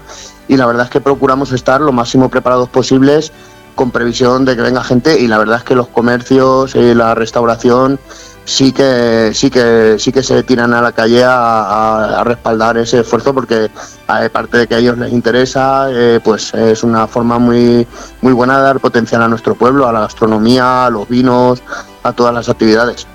Y 0.47 0.57
la 0.57 0.65
verdad 0.67 0.85
es 0.85 0.91
que 0.91 1.01
procuramos 1.01 1.51
estar 1.51 1.81
lo 1.81 1.91
máximo 1.93 2.29
preparados 2.29 2.69
posibles 2.69 3.31
con 3.77 3.91
previsión 3.91 4.43
de 4.43 4.57
que 4.57 4.61
venga 4.61 4.83
gente 4.83 5.17
y 5.17 5.27
la 5.27 5.37
verdad 5.37 5.59
es 5.59 5.63
que 5.63 5.75
los 5.75 5.87
comercios 5.87 6.75
y 6.75 6.93
la 6.93 7.15
restauración 7.15 7.97
sí 8.43 8.73
que 8.73 9.31
sí 9.33 9.49
que 9.49 9.95
sí 9.99 10.11
que 10.11 10.23
se 10.23 10.43
tiran 10.43 10.73
a 10.73 10.81
la 10.81 10.91
calle 10.91 11.23
a, 11.25 12.21
respaldar 12.25 12.77
ese 12.77 12.99
esfuerzo 12.99 13.33
porque 13.33 13.69
aparte 14.07 14.57
de 14.57 14.67
que 14.67 14.75
a 14.75 14.79
ellos 14.79 14.97
les 14.97 15.13
interesa 15.13 15.87
eh, 15.91 16.19
pues 16.21 16.53
es 16.53 16.83
una 16.83 17.07
forma 17.07 17.39
muy 17.39 17.87
muy 18.21 18.33
buena 18.33 18.57
de 18.57 18.63
dar 18.63 18.79
potencial 18.81 19.21
a 19.21 19.27
nuestro 19.29 19.55
pueblo 19.55 19.87
a 19.87 19.93
la 19.93 20.01
gastronomía 20.01 20.87
a 20.87 20.89
los 20.89 21.07
vinos 21.07 21.61
a 22.03 22.11
todas 22.11 22.33
las 22.33 22.49
actividades. 22.49 23.07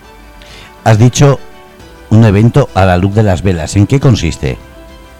Has 0.85 0.99
dicho 0.99 1.39
un 2.11 2.25
evento 2.25 2.69
a 2.75 2.85
la 2.85 2.97
luz 2.99 3.15
de 3.15 3.23
las 3.23 3.43
velas. 3.43 3.77
En 3.77 3.87
qué 3.87 4.01
consiste 4.01 4.59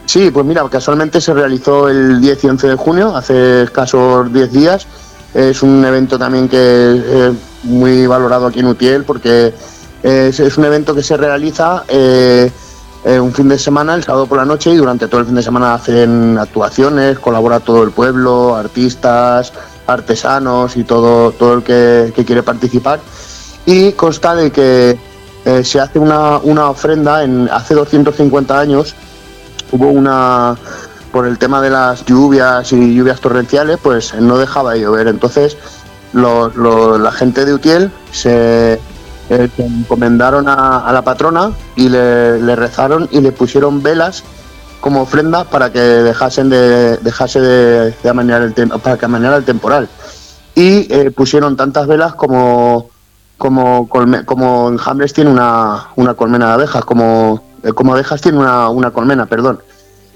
Sí, 0.07 0.31
pues 0.31 0.45
mira, 0.45 0.69
casualmente 0.69 1.21
se 1.21 1.33
realizó 1.33 1.89
el 1.89 2.21
10 2.21 2.45
y 2.45 2.49
11 2.49 2.69
de 2.69 2.77
junio, 2.77 3.17
hace 3.17 3.63
escasos 3.63 4.33
10 4.33 4.53
días, 4.53 4.87
es 5.35 5.63
un 5.63 5.85
evento 5.85 6.19
también 6.19 6.49
que 6.49 7.29
es 7.29 7.33
muy 7.65 8.07
valorado 8.07 8.47
aquí 8.47 8.61
en 8.61 8.67
Utiel 8.67 9.05
porque 9.05 9.53
es, 10.03 10.59
un 10.59 10.65
evento 10.65 10.95
que 10.95 11.03
se 11.03 11.17
realiza 11.17 11.85
eh, 11.89 12.51
un 13.05 13.33
fin 13.33 13.49
de 13.49 13.59
semana, 13.59 13.95
el 13.95 14.05
sábado 14.05 14.27
por 14.27 14.39
la 14.39 14.45
noche, 14.45 14.71
y 14.71 14.77
durante 14.77 15.09
todo 15.09 15.21
el 15.21 15.27
fin 15.27 15.35
de 15.35 15.43
semana 15.43 15.75
hacen 15.75 16.39
actuaciones, 16.39 17.19
colabora 17.19 17.59
todo 17.59 17.83
el 17.83 17.91
pueblo, 17.91 18.55
artistas, 18.55 19.53
artesanos 19.87 20.77
y 20.77 20.85
todo, 20.85 21.33
todo 21.33 21.55
el 21.55 21.63
que, 21.63 22.13
quiere 22.25 22.43
participar. 22.45 23.01
Y 23.67 23.93
consta 23.93 24.35
de 24.37 24.53
que 24.53 24.97
eh, 25.45 25.65
se 25.65 25.81
hace 25.81 25.99
una, 25.99 26.39
una 26.39 26.71
ofrenda, 26.71 27.25
en, 27.25 27.49
hace 27.51 27.75
250 27.75 28.59
años 28.59 28.95
hubo 29.73 29.89
una 29.89 30.57
por 31.13 31.27
el 31.27 31.39
tema 31.39 31.61
de 31.61 31.71
las 31.71 32.05
lluvias 32.07 32.73
y 32.73 32.95
lluvias 32.95 33.21
torrenciales, 33.21 33.79
pues 33.83 34.15
no 34.15 34.39
dejaba 34.39 34.73
de 34.73 34.81
llover. 34.81 35.09
Entonces, 35.09 35.57
la 36.13 37.13
gente 37.13 37.45
de 37.45 37.55
Utiel 37.55 37.93
se, 38.11 38.81
eh, 39.31 39.49
encomendaron 39.59 40.47
a, 40.49 40.91
la 40.93 41.03
patrona 41.03 41.53
y 41.77 41.89
le, 41.89 42.57
rezaron 42.57 43.09
y 43.11 43.21
le 43.21 43.33
pusieron 43.33 43.83
velas 43.83 44.25
como 44.81 45.03
ofrenda 45.03 45.45
para 45.45 45.71
que 45.71 45.79
dejasen 45.79 46.51
de 46.51 46.97
dejase 46.99 47.41
de, 47.41 47.95
de 48.03 48.09
amanear 48.09 48.43
el 48.43 48.53
para 48.53 48.99
que 48.99 49.05
amaneara 49.05 49.37
el 49.37 49.45
temporal 49.45 49.89
y 50.57 50.93
eh, 50.93 51.13
pusieron 51.13 51.57
tantas 51.57 51.87
velas 51.87 52.15
como 52.15 52.91
como 53.39 53.89
como 53.89 54.69
enjambres 54.69 55.13
tiene 55.13 55.31
una, 55.31 55.89
una 55.95 56.15
colmena 56.15 56.49
de 56.49 56.53
abejas 56.55 56.85
como 56.85 57.43
eh, 57.63 57.73
como 57.73 57.93
abejas 57.93 58.21
tiene 58.21 58.39
una, 58.39 58.69
una 58.71 58.91
colmena 58.91 59.27
perdón 59.27 59.61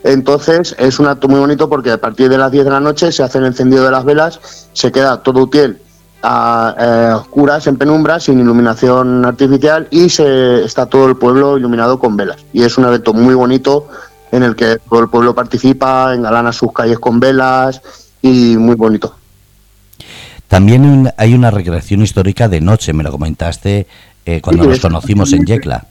entonces 0.06 0.74
es 0.78 0.98
un 1.00 1.06
acto 1.08 1.26
muy 1.26 1.40
bonito 1.40 1.68
porque 1.68 1.90
a 1.90 1.98
partir 1.98 2.28
de 2.28 2.38
las 2.38 2.52
10 2.52 2.64
de 2.64 2.70
la 2.70 2.80
noche 2.80 3.10
se 3.10 3.22
hace 3.22 3.38
el 3.38 3.46
encendido 3.46 3.84
de 3.84 3.90
las 3.90 4.04
velas, 4.04 4.68
se 4.72 4.92
queda 4.92 5.22
todo 5.22 5.42
útil 5.42 5.78
a 6.22 6.74
eh, 6.78 7.12
oscuras, 7.14 7.66
en 7.66 7.76
penumbra, 7.76 8.20
sin 8.20 8.38
iluminación 8.38 9.24
artificial 9.24 9.88
y 9.90 10.08
se 10.08 10.64
está 10.64 10.86
todo 10.86 11.08
el 11.08 11.16
pueblo 11.16 11.58
iluminado 11.58 11.98
con 11.98 12.16
velas. 12.16 12.44
Y 12.52 12.62
es 12.62 12.78
un 12.78 12.84
evento 12.84 13.12
muy 13.12 13.34
bonito 13.34 13.88
en 14.30 14.44
el 14.44 14.54
que 14.54 14.78
todo 14.88 15.00
el 15.00 15.08
pueblo 15.08 15.34
participa, 15.34 16.14
engalana 16.14 16.52
sus 16.52 16.72
calles 16.72 16.98
con 16.98 17.18
velas 17.18 17.82
y 18.22 18.56
muy 18.56 18.76
bonito. 18.76 19.16
También 20.46 21.12
hay 21.16 21.34
una 21.34 21.50
recreación 21.50 22.02
histórica 22.02 22.48
de 22.48 22.60
noche, 22.60 22.92
me 22.92 23.02
lo 23.02 23.10
comentaste 23.10 23.88
eh, 24.24 24.40
cuando 24.40 24.64
nos 24.66 24.78
conocimos 24.78 25.32
en 25.32 25.44
Yecla. 25.44 25.86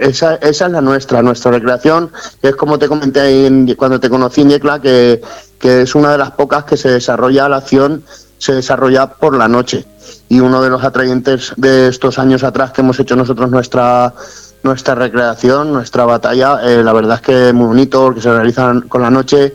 Esa, 0.00 0.36
es 0.36 0.60
la 0.60 0.80
nuestra, 0.80 1.22
nuestra 1.22 1.50
recreación, 1.50 2.10
es 2.40 2.56
como 2.56 2.78
te 2.78 2.88
comenté 2.88 3.20
ahí 3.20 3.74
cuando 3.76 4.00
te 4.00 4.08
conocí 4.08 4.40
en 4.40 4.48
que, 4.48 5.20
que 5.58 5.82
es 5.82 5.94
una 5.94 6.12
de 6.12 6.18
las 6.18 6.30
pocas 6.30 6.64
que 6.64 6.76
se 6.76 6.88
desarrolla 6.88 7.48
la 7.48 7.58
acción, 7.58 8.02
se 8.38 8.54
desarrolla 8.54 9.06
por 9.10 9.36
la 9.36 9.46
noche. 9.46 9.84
Y 10.30 10.40
uno 10.40 10.62
de 10.62 10.70
los 10.70 10.82
atrayentes 10.82 11.52
de 11.56 11.88
estos 11.88 12.18
años 12.18 12.42
atrás 12.44 12.72
que 12.72 12.80
hemos 12.80 12.98
hecho 12.98 13.14
nosotros 13.14 13.50
nuestra 13.50 14.14
nuestra 14.62 14.94
recreación, 14.94 15.72
nuestra 15.72 16.04
batalla, 16.04 16.60
eh, 16.62 16.82
la 16.82 16.92
verdad 16.92 17.16
es 17.16 17.22
que 17.22 17.48
es 17.48 17.54
muy 17.54 17.66
bonito 17.66 18.02
porque 18.02 18.20
se 18.20 18.30
realizan 18.30 18.82
con 18.82 19.02
la 19.02 19.10
noche 19.10 19.54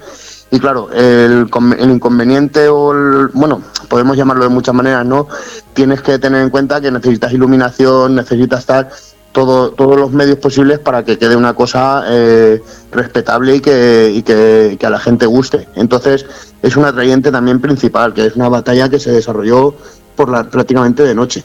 y 0.51 0.59
claro, 0.59 0.89
el, 0.93 1.47
inconveniente 1.79 2.69
o 2.69 3.29
bueno, 3.33 3.61
podemos 3.87 4.15
llamarlo 4.15 4.43
de 4.43 4.49
muchas 4.49 4.73
maneras, 4.73 5.05
¿no? 5.05 5.27
Tienes 5.73 6.01
que 6.01 6.17
tener 6.19 6.41
en 6.41 6.49
cuenta 6.49 6.79
que 6.79 6.91
necesitas 6.91 7.33
iluminación, 7.33 8.15
necesitas 8.15 8.61
estar 8.61 8.89
todo, 9.35 9.71
todos 9.71 9.99
los 9.99 10.13
medios 10.13 10.37
posibles 10.37 10.79
para 10.79 11.03
que 11.03 11.17
quede 11.17 11.35
una 11.35 11.53
cosa 11.53 12.05
eh, 12.07 12.63
respetable 12.89 13.57
y, 13.57 13.59
que, 13.59 14.09
y 14.15 14.23
que, 14.23 14.79
a 14.81 14.89
la 14.89 14.97
gente 14.97 15.25
guste. 15.25 15.67
Entonces 15.75 16.25
es 16.61 16.77
un 16.77 16.85
atrayente 16.85 17.33
también 17.33 17.59
principal, 17.59 18.13
que 18.13 18.27
es 18.27 18.37
una 18.37 18.47
batalla 18.47 18.87
que 18.87 18.97
se 18.97 19.11
desarrolló 19.11 19.75
por 20.15 20.29
la, 20.29 20.49
prácticamente 20.49 21.03
de 21.03 21.13
noche. 21.13 21.43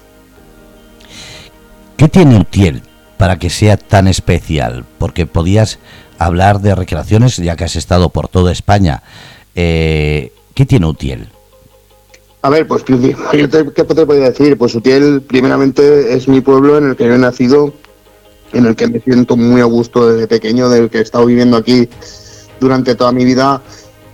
¿Qué 1.97 2.09
tiene 2.09 2.39
Utiel 2.39 2.83
para 3.19 3.41
que 3.41 3.51
sea 3.51 3.77
tan 3.77 4.07
especial? 4.07 4.85
Porque 4.99 5.27
podías 5.27 5.81
hablar 6.17 6.61
de 6.61 6.77
recreaciones 6.77 7.39
ya 7.39 7.57
que 7.57 7.65
has 7.65 7.75
estado 7.75 8.11
por 8.11 8.29
toda 8.29 8.53
España. 8.53 9.03
Eh, 9.57 10.33
¿Qué 10.55 10.65
tiene 10.65 10.87
Utiel? 10.87 11.29
A 12.43 12.49
ver, 12.49 12.67
pues, 12.67 12.85
¿qué 12.85 13.49
te, 13.49 13.85
podría 13.85 14.31
decir? 14.31 14.57
Pues 14.57 14.75
Utiel, 14.75 15.21
primeramente, 15.21 16.15
es 16.15 16.27
mi 16.27 16.41
pueblo 16.41 16.79
en 16.79 16.91
el 16.91 16.97
que 16.97 17.05
he 17.05 17.19
nacido, 17.19 17.75
en 18.55 18.65
el 18.65 18.77
que 18.77 18.89
me 18.89 18.99
siento 19.01 19.37
muy 19.37 19.61
a 19.61 19.65
gusto 19.65 20.11
desde 20.11 20.27
pequeño, 20.27 20.71
del 20.71 20.89
que 20.89 20.99
he 20.99 21.03
estado 21.03 21.27
viviendo 21.27 21.59
aquí 21.59 21.87
durante 22.59 22.95
toda 22.95 23.13
mi 23.13 23.27
vida. 23.27 23.61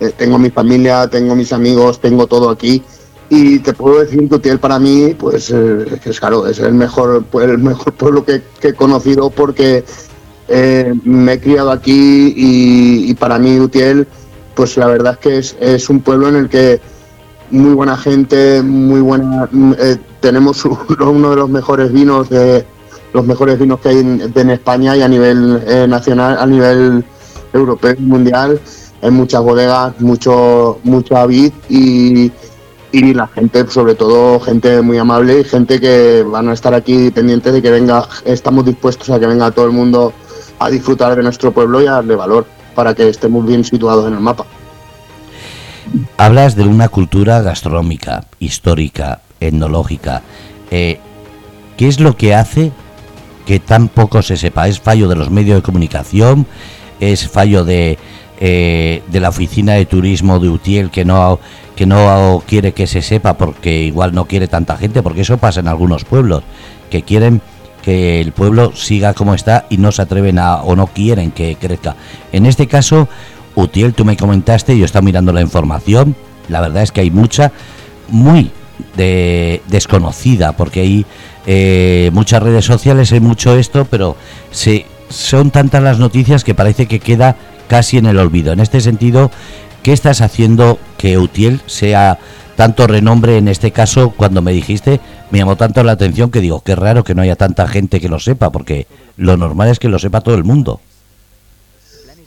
Eh, 0.01 0.11
tengo 0.15 0.37
mi 0.37 0.49
familia, 0.49 1.07
tengo 1.07 1.35
mis 1.35 1.53
amigos, 1.53 2.01
tengo 2.01 2.27
todo 2.27 2.49
aquí. 2.49 2.83
Y 3.29 3.59
te 3.59 3.73
puedo 3.73 4.01
decir 4.01 4.27
que 4.27 4.35
Utiel 4.35 4.59
para 4.59 4.77
mí, 4.77 5.15
pues, 5.17 5.49
eh, 5.51 5.85
es 6.03 6.19
claro, 6.19 6.47
es 6.47 6.59
el 6.59 6.73
mejor, 6.73 7.23
el 7.41 7.57
mejor 7.59 7.93
pueblo 7.93 8.25
que, 8.25 8.41
he 8.61 8.73
conocido 8.73 9.29
porque 9.29 9.85
eh, 10.49 10.93
me 11.05 11.33
he 11.33 11.39
criado 11.39 11.71
aquí 11.71 12.33
y, 12.35 13.13
para 13.13 13.39
mí 13.39 13.57
Utiel, 13.57 14.05
pues 14.53 14.75
la 14.75 14.87
verdad 14.87 15.13
es 15.13 15.19
que 15.19 15.37
es, 15.37 15.57
es 15.61 15.89
un 15.89 16.01
pueblo 16.01 16.27
en 16.27 16.35
el 16.35 16.49
que 16.49 16.81
muy 17.51 17.73
buena 17.73 17.97
gente, 17.97 18.61
muy 18.61 19.01
buena. 19.01 19.49
Eh, 19.79 19.97
tenemos 20.19 20.63
uno 20.99 21.29
de 21.29 21.35
los 21.35 21.49
mejores 21.49 21.91
vinos 21.91 22.29
de, 22.29 22.65
los 23.13 23.25
mejores 23.25 23.57
vinos 23.59 23.79
que 23.79 23.89
hay 23.89 23.97
en, 23.99 24.49
España 24.49 24.95
y 24.95 25.01
a 25.01 25.07
nivel 25.07 25.63
eh, 25.65 25.87
nacional, 25.87 26.37
a 26.39 26.45
nivel 26.45 27.03
europeo 27.53 27.95
y 27.97 28.01
mundial. 28.01 28.59
Hay 29.01 29.11
muchas 29.11 29.41
bodegas, 29.41 29.99
mucho, 30.01 30.79
mucha 30.83 31.25
vid 31.25 31.53
y, 31.69 32.31
y 32.91 33.13
la 33.13 33.27
gente, 33.27 33.67
sobre 33.67 33.95
todo 33.95 34.39
gente 34.39 34.81
muy 34.81 34.97
amable 34.97 35.41
y 35.41 35.43
gente 35.43 35.79
que 35.79 36.23
van 36.23 36.49
a 36.49 36.53
estar 36.53 36.73
aquí 36.73 37.11
pendientes 37.11 37.53
de 37.53 37.61
que 37.61 37.71
venga, 37.71 38.07
estamos 38.25 38.65
dispuestos 38.65 39.09
a 39.09 39.19
que 39.19 39.27
venga 39.27 39.51
todo 39.51 39.65
el 39.65 39.71
mundo 39.71 40.13
a 40.59 40.69
disfrutar 40.69 41.15
de 41.15 41.23
nuestro 41.23 41.51
pueblo 41.51 41.81
y 41.81 41.87
a 41.87 41.93
darle 41.93 42.15
valor 42.15 42.45
para 42.73 42.93
que 42.93 43.09
estemos 43.09 43.45
bien 43.45 43.63
situados 43.63 44.07
en 44.07 44.13
el 44.13 44.19
mapa. 44.19 44.45
Hablas 46.17 46.55
de 46.55 46.63
una 46.63 46.89
cultura 46.89 47.41
gastronómica, 47.41 48.25
histórica, 48.39 49.21
etnológica. 49.39 50.21
Eh, 50.71 50.99
¿Qué 51.77 51.87
es 51.87 51.99
lo 51.99 52.17
que 52.17 52.33
hace 52.33 52.71
que 53.45 53.59
tan 53.59 53.87
poco 53.87 54.21
se 54.21 54.37
sepa? 54.37 54.67
¿Es 54.67 54.79
fallo 54.79 55.07
de 55.07 55.15
los 55.15 55.29
medios 55.29 55.57
de 55.57 55.61
comunicación? 55.61 56.47
¿Es 56.99 57.27
fallo 57.27 57.63
de, 57.63 57.97
eh, 58.39 59.03
de 59.07 59.19
la 59.19 59.29
oficina 59.29 59.73
de 59.73 59.85
turismo 59.85 60.39
de 60.39 60.49
Utiel 60.49 60.89
que 60.89 61.05
no, 61.05 61.39
que 61.75 61.85
no 61.85 62.43
quiere 62.47 62.73
que 62.73 62.87
se 62.87 63.01
sepa 63.01 63.37
porque 63.37 63.83
igual 63.83 64.13
no 64.13 64.25
quiere 64.25 64.47
tanta 64.47 64.75
gente? 64.77 65.03
Porque 65.03 65.21
eso 65.21 65.37
pasa 65.37 65.59
en 65.59 65.67
algunos 65.67 66.03
pueblos, 66.03 66.43
que 66.89 67.03
quieren 67.03 67.41
que 67.87 68.19
el 68.19 68.33
pueblo 68.33 68.73
siga 68.75 69.13
como 69.13 69.33
está 69.33 69.65
y 69.69 69.77
no 69.77 69.93
se 69.93 70.01
atreven 70.01 70.39
a 70.39 70.57
o 70.57 70.75
no 70.75 70.87
quieren 70.87 71.31
que 71.31 71.55
crezca. 71.55 71.95
En 72.33 72.45
este 72.45 72.67
caso, 72.67 73.07
Utiel, 73.57 73.95
tú 73.95 74.05
me 74.05 74.15
comentaste, 74.15 74.77
yo 74.77 74.85
estaba 74.85 75.03
mirando 75.03 75.33
la 75.33 75.41
información, 75.41 76.15
la 76.47 76.61
verdad 76.61 76.83
es 76.83 76.91
que 76.91 77.01
hay 77.01 77.09
mucha, 77.09 77.51
muy 78.07 78.51
de, 78.95 79.63
desconocida, 79.67 80.55
porque 80.55 80.81
hay 80.81 81.05
eh, 81.47 82.11
muchas 82.13 82.43
redes 82.43 82.65
sociales, 82.65 83.11
hay 83.11 83.19
mucho 83.19 83.57
esto, 83.57 83.85
pero 83.89 84.15
se, 84.51 84.85
son 85.09 85.49
tantas 85.49 85.81
las 85.81 85.97
noticias 85.97 86.43
que 86.43 86.53
parece 86.53 86.85
que 86.85 86.99
queda 86.99 87.35
casi 87.67 87.97
en 87.97 88.05
el 88.05 88.19
olvido. 88.19 88.53
En 88.53 88.59
este 88.59 88.79
sentido, 88.79 89.31
¿qué 89.81 89.91
estás 89.91 90.21
haciendo 90.21 90.77
que 90.99 91.17
Utiel 91.17 91.61
sea 91.65 92.19
tanto 92.55 92.85
renombre 92.85 93.37
en 93.37 93.47
este 93.47 93.71
caso 93.71 94.11
cuando 94.11 94.41
me 94.41 94.51
dijiste 94.51 94.99
me 95.29 95.37
llamó 95.37 95.55
tanto 95.57 95.83
la 95.83 95.91
atención 95.91 96.31
que 96.31 96.41
digo 96.41 96.61
qué 96.61 96.75
raro 96.75 97.03
que 97.03 97.13
no 97.13 97.21
haya 97.21 97.35
tanta 97.35 97.67
gente 97.67 98.01
que 98.01 98.09
lo 98.09 98.19
sepa 98.19 98.51
porque 98.51 98.87
lo 99.15 99.37
normal 99.37 99.69
es 99.69 99.77
que 99.77 99.89
lo 99.89 99.99
sepa 99.99 100.21
todo 100.21 100.33
el 100.33 100.43
mundo 100.43 100.81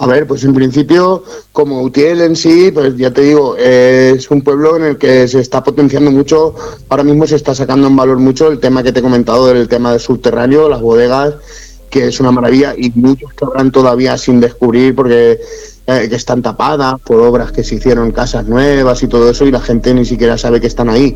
a 0.01 0.07
ver, 0.07 0.27
pues 0.27 0.45
en 0.45 0.55
principio, 0.55 1.25
como 1.53 1.83
Utiel 1.83 2.23
en 2.23 2.35
sí, 2.35 2.71
pues 2.73 2.97
ya 2.97 3.11
te 3.11 3.21
digo, 3.21 3.55
es 3.59 4.31
un 4.31 4.41
pueblo 4.41 4.77
en 4.77 4.85
el 4.85 4.97
que 4.97 5.29
se 5.29 5.41
está 5.41 5.63
potenciando 5.63 6.11
mucho, 6.11 6.55
ahora 6.89 7.05
mismo 7.05 7.27
se 7.27 7.37
está 7.37 7.55
sacando 7.55 7.87
en 7.87 7.97
valor 7.97 8.17
mucho 8.19 8.49
el 8.49 8.61
tema 8.61 8.83
que 8.83 8.93
te 8.93 9.01
he 9.01 9.03
comentado 9.03 9.49
del 9.49 9.69
tema 9.69 9.91
del 9.91 10.01
subterráneo, 10.01 10.71
las 10.71 10.81
bodegas, 10.81 11.35
que 11.91 12.09
es 12.09 12.19
una 12.19 12.33
maravilla, 12.33 12.73
y 12.75 12.91
muchos 12.95 13.35
que 13.35 13.45
habrán 13.45 13.71
todavía 13.73 14.17
sin 14.17 14.41
descubrir 14.41 14.95
porque 14.95 15.39
eh, 15.87 16.09
están 16.11 16.41
tapadas 16.41 16.99
por 17.03 17.21
obras 17.21 17.53
que 17.53 17.63
se 17.63 17.75
hicieron 17.75 18.11
casas 18.11 18.47
nuevas 18.47 19.03
y 19.03 19.07
todo 19.07 19.29
eso 19.29 19.45
y 19.45 19.51
la 19.51 19.61
gente 19.61 19.93
ni 19.93 20.07
siquiera 20.07 20.39
sabe 20.39 20.63
que 20.63 20.67
están 20.67 20.89
ahí. 20.89 21.15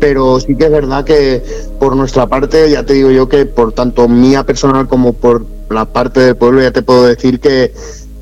Pero 0.00 0.40
sí 0.40 0.56
que 0.56 0.64
es 0.64 0.70
verdad 0.70 1.04
que 1.04 1.42
por 1.78 1.94
nuestra 1.96 2.26
parte, 2.26 2.70
ya 2.70 2.82
te 2.82 2.94
digo 2.94 3.10
yo 3.10 3.28
que 3.28 3.44
por 3.44 3.72
tanto 3.72 4.08
mía 4.08 4.44
personal 4.44 4.88
como 4.88 5.12
por 5.12 5.44
la 5.70 5.84
parte 5.86 6.20
del 6.20 6.36
pueblo, 6.36 6.62
ya 6.62 6.70
te 6.70 6.82
puedo 6.82 7.04
decir 7.04 7.40
que 7.40 7.72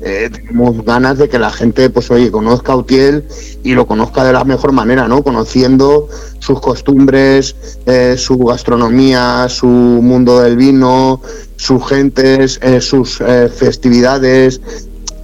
eh, 0.05 0.29
tenemos 0.31 0.85
ganas 0.85 1.17
de 1.17 1.27
que 1.27 1.37
la 1.37 1.51
gente, 1.51 1.89
pues 1.89 2.09
oye, 2.11 2.31
conozca 2.31 2.71
a 2.71 2.77
Utiel 2.77 3.25
y 3.63 3.73
lo 3.73 3.85
conozca 3.85 4.23
de 4.23 4.31
la 4.31 4.45
mejor 4.45 4.71
manera, 4.71 5.09
¿no? 5.09 5.21
Conociendo 5.23 6.07
sus 6.39 6.61
costumbres, 6.61 7.57
eh, 7.85 8.15
su 8.17 8.37
gastronomía, 8.37 9.47
su 9.49 9.67
mundo 9.67 10.39
del 10.39 10.55
vino, 10.55 11.21
sus 11.57 11.85
gentes, 11.87 12.59
sus 12.79 13.17
festividades, 13.17 14.61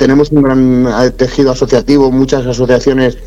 tenemos 0.01 0.31
un 0.31 0.41
gran 0.41 0.87
eh, 0.87 1.11
tejido 1.11 1.51
asociativo, 1.51 2.11
muchas 2.11 2.43
asociaciones 2.47 3.19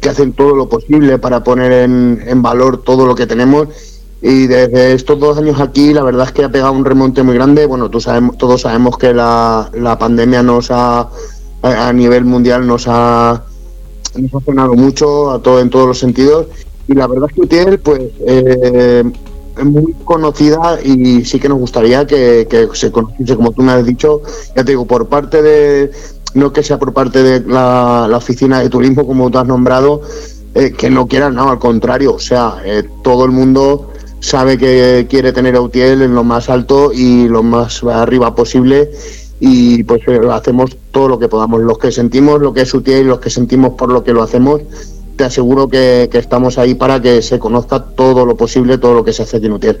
que 0.00 0.08
hacen 0.08 0.32
todo 0.32 0.54
lo 0.54 0.68
posible 0.68 1.18
para 1.18 1.42
poner 1.42 1.72
en, 1.72 2.42
valor 2.42 2.84
todo 2.84 3.06
lo 3.06 3.16
que 3.16 3.26
tenemos. 3.26 3.66
Y 4.22 4.46
desde 4.46 4.92
estos 4.92 5.18
dos 5.18 5.36
años 5.36 5.60
aquí, 5.60 5.92
la 5.92 6.04
verdad 6.04 6.26
es 6.26 6.32
que 6.32 6.44
ha 6.44 6.48
pegado 6.48 6.72
un 6.72 6.84
remonte 6.84 7.24
muy 7.24 7.34
grande. 7.34 7.66
Bueno, 7.66 7.90
tú 7.90 8.00
sabemos, 8.00 8.38
todos 8.38 8.60
sabemos 8.60 8.96
que 8.96 9.12
la, 9.12 9.68
la 9.74 9.98
pandemia 9.98 10.44
nos 10.44 10.70
ha, 10.70 11.08
a 11.62 11.92
nivel 11.92 12.24
mundial, 12.24 12.64
nos 12.64 12.84
ha, 12.86 13.42
nos 14.16 14.34
ha 14.34 14.40
frenado 14.40 14.74
mucho 14.74 15.32
a 15.32 15.42
todo, 15.42 15.60
en 15.60 15.70
todos 15.70 15.88
los 15.88 15.98
sentidos. 15.98 16.46
Y 16.86 16.94
la 16.94 17.08
verdad 17.08 17.28
es 17.30 17.34
que 17.34 17.40
Utiel, 17.40 17.78
pues, 17.80 18.00
eh, 18.26 19.02
es 19.58 19.64
muy 19.64 19.92
conocida 20.04 20.78
y 20.82 21.24
sí 21.24 21.38
que 21.38 21.48
nos 21.48 21.58
gustaría 21.58 22.06
que, 22.06 22.68
se 22.74 22.90
conociese, 22.90 23.36
como 23.36 23.52
tú 23.52 23.62
me 23.62 23.72
has 23.72 23.84
dicho, 23.84 24.22
ya 24.56 24.64
te 24.64 24.72
digo, 24.72 24.86
por 24.86 25.08
parte 25.08 25.42
de, 25.42 25.90
no 26.34 26.52
que 26.52 26.62
sea 26.62 26.78
por 26.78 26.92
parte 26.92 27.22
de 27.22 27.40
la, 27.40 28.08
oficina 28.14 28.60
de 28.60 28.68
turismo, 28.68 29.06
como 29.06 29.30
tú 29.30 29.38
has 29.38 29.46
nombrado, 29.46 30.02
eh, 30.54 30.72
que 30.72 30.90
no 30.90 31.06
quieran, 31.06 31.34
no, 31.34 31.50
al 31.50 31.58
contrario, 31.58 32.14
o 32.14 32.18
sea, 32.18 32.56
eh, 32.64 32.84
todo 33.02 33.24
el 33.24 33.30
mundo 33.30 33.92
sabe 34.22 34.56
que 34.56 35.06
quiere 35.10 35.32
tener 35.32 35.56
a 35.56 35.60
Utiel 35.60 36.00
en 36.00 36.14
lo 36.14 36.22
más 36.22 36.48
alto 36.48 36.92
y 36.94 37.28
lo 37.28 37.42
más 37.42 37.82
arriba 37.82 38.34
posible 38.34 38.88
y 39.40 39.82
pues 39.82 40.00
eh, 40.06 40.20
hacemos 40.30 40.76
todo 40.92 41.08
lo 41.08 41.18
que 41.18 41.28
podamos, 41.28 41.60
los 41.60 41.76
que 41.76 41.90
sentimos 41.90 42.40
lo 42.40 42.54
que 42.54 42.60
es 42.60 42.72
Utiel 42.72 43.02
y 43.02 43.08
los 43.08 43.18
que 43.18 43.30
sentimos 43.30 43.72
por 43.72 43.90
lo 43.90 44.04
que 44.04 44.12
lo 44.12 44.22
hacemos 44.22 44.62
te 45.16 45.24
aseguro 45.24 45.68
que, 45.68 46.08
estamos 46.12 46.56
ahí 46.56 46.74
para 46.74 47.02
que 47.02 47.20
se 47.20 47.38
conozca 47.38 47.80
todo 47.80 48.24
lo 48.24 48.36
posible, 48.36 48.78
todo 48.78 48.94
lo 48.94 49.04
que 49.04 49.12
se 49.12 49.24
hace 49.24 49.38
en 49.38 49.52
Utiel. 49.52 49.78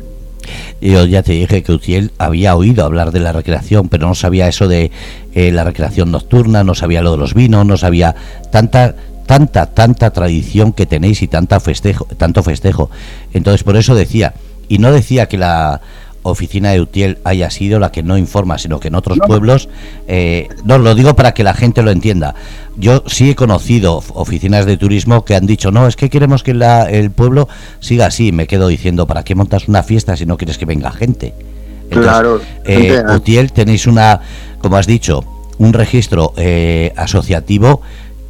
Yo 0.80 1.06
ya 1.06 1.22
te 1.22 1.32
dije 1.32 1.62
que 1.62 1.72
Utiel 1.72 2.10
había 2.18 2.56
oído 2.56 2.84
hablar 2.84 3.12
de 3.12 3.20
la 3.20 3.32
recreación, 3.32 3.88
pero 3.88 4.08
no 4.08 4.14
sabía 4.14 4.48
eso 4.48 4.66
de 4.66 4.90
eh, 5.32 5.52
la 5.52 5.62
recreación 5.64 6.10
nocturna, 6.10 6.64
no 6.64 6.74
sabía 6.74 7.02
lo 7.02 7.12
de 7.12 7.18
los 7.18 7.34
vinos, 7.34 7.64
no 7.64 7.76
sabía 7.76 8.16
tanta 8.50 8.96
tanta 9.26 9.66
tanta 9.66 10.10
tradición 10.10 10.72
que 10.72 10.86
tenéis 10.86 11.22
y 11.22 11.28
tanta 11.28 11.60
festejo, 11.60 12.06
tanto 12.16 12.42
festejo. 12.42 12.90
Entonces 13.32 13.64
por 13.64 13.76
eso 13.76 13.94
decía, 13.94 14.34
y 14.68 14.78
no 14.78 14.92
decía 14.92 15.26
que 15.26 15.38
la 15.38 15.80
oficina 16.22 16.70
de 16.70 16.80
Utiel 16.80 17.18
haya 17.24 17.50
sido 17.50 17.78
la 17.78 17.90
que 17.90 18.02
no 18.02 18.16
informa, 18.16 18.58
sino 18.58 18.80
que 18.80 18.88
en 18.88 18.94
otros 18.94 19.18
pueblos, 19.26 19.68
eh, 20.06 20.48
no, 20.64 20.78
lo 20.78 20.94
digo 20.94 21.16
para 21.16 21.34
que 21.34 21.42
la 21.42 21.54
gente 21.54 21.82
lo 21.82 21.90
entienda. 21.90 22.34
Yo 22.76 23.02
sí 23.06 23.30
he 23.30 23.34
conocido 23.34 24.02
oficinas 24.14 24.64
de 24.64 24.76
turismo 24.76 25.24
que 25.24 25.34
han 25.34 25.46
dicho, 25.46 25.70
no, 25.70 25.86
es 25.86 25.96
que 25.96 26.10
queremos 26.10 26.42
que 26.42 26.52
el 26.52 27.10
pueblo 27.10 27.48
siga 27.80 28.06
así. 28.06 28.32
Me 28.32 28.46
quedo 28.46 28.68
diciendo, 28.68 29.06
¿para 29.06 29.24
qué 29.24 29.34
montas 29.34 29.68
una 29.68 29.82
fiesta 29.82 30.16
si 30.16 30.26
no 30.26 30.36
quieres 30.36 30.58
que 30.58 30.64
venga 30.64 30.90
gente? 30.92 31.34
claro. 31.90 32.40
Eh, 32.64 33.02
Utiel 33.14 33.52
tenéis 33.52 33.86
una, 33.86 34.20
como 34.60 34.76
has 34.76 34.86
dicho, 34.86 35.24
un 35.58 35.74
registro 35.74 36.32
eh, 36.36 36.92
asociativo 36.96 37.82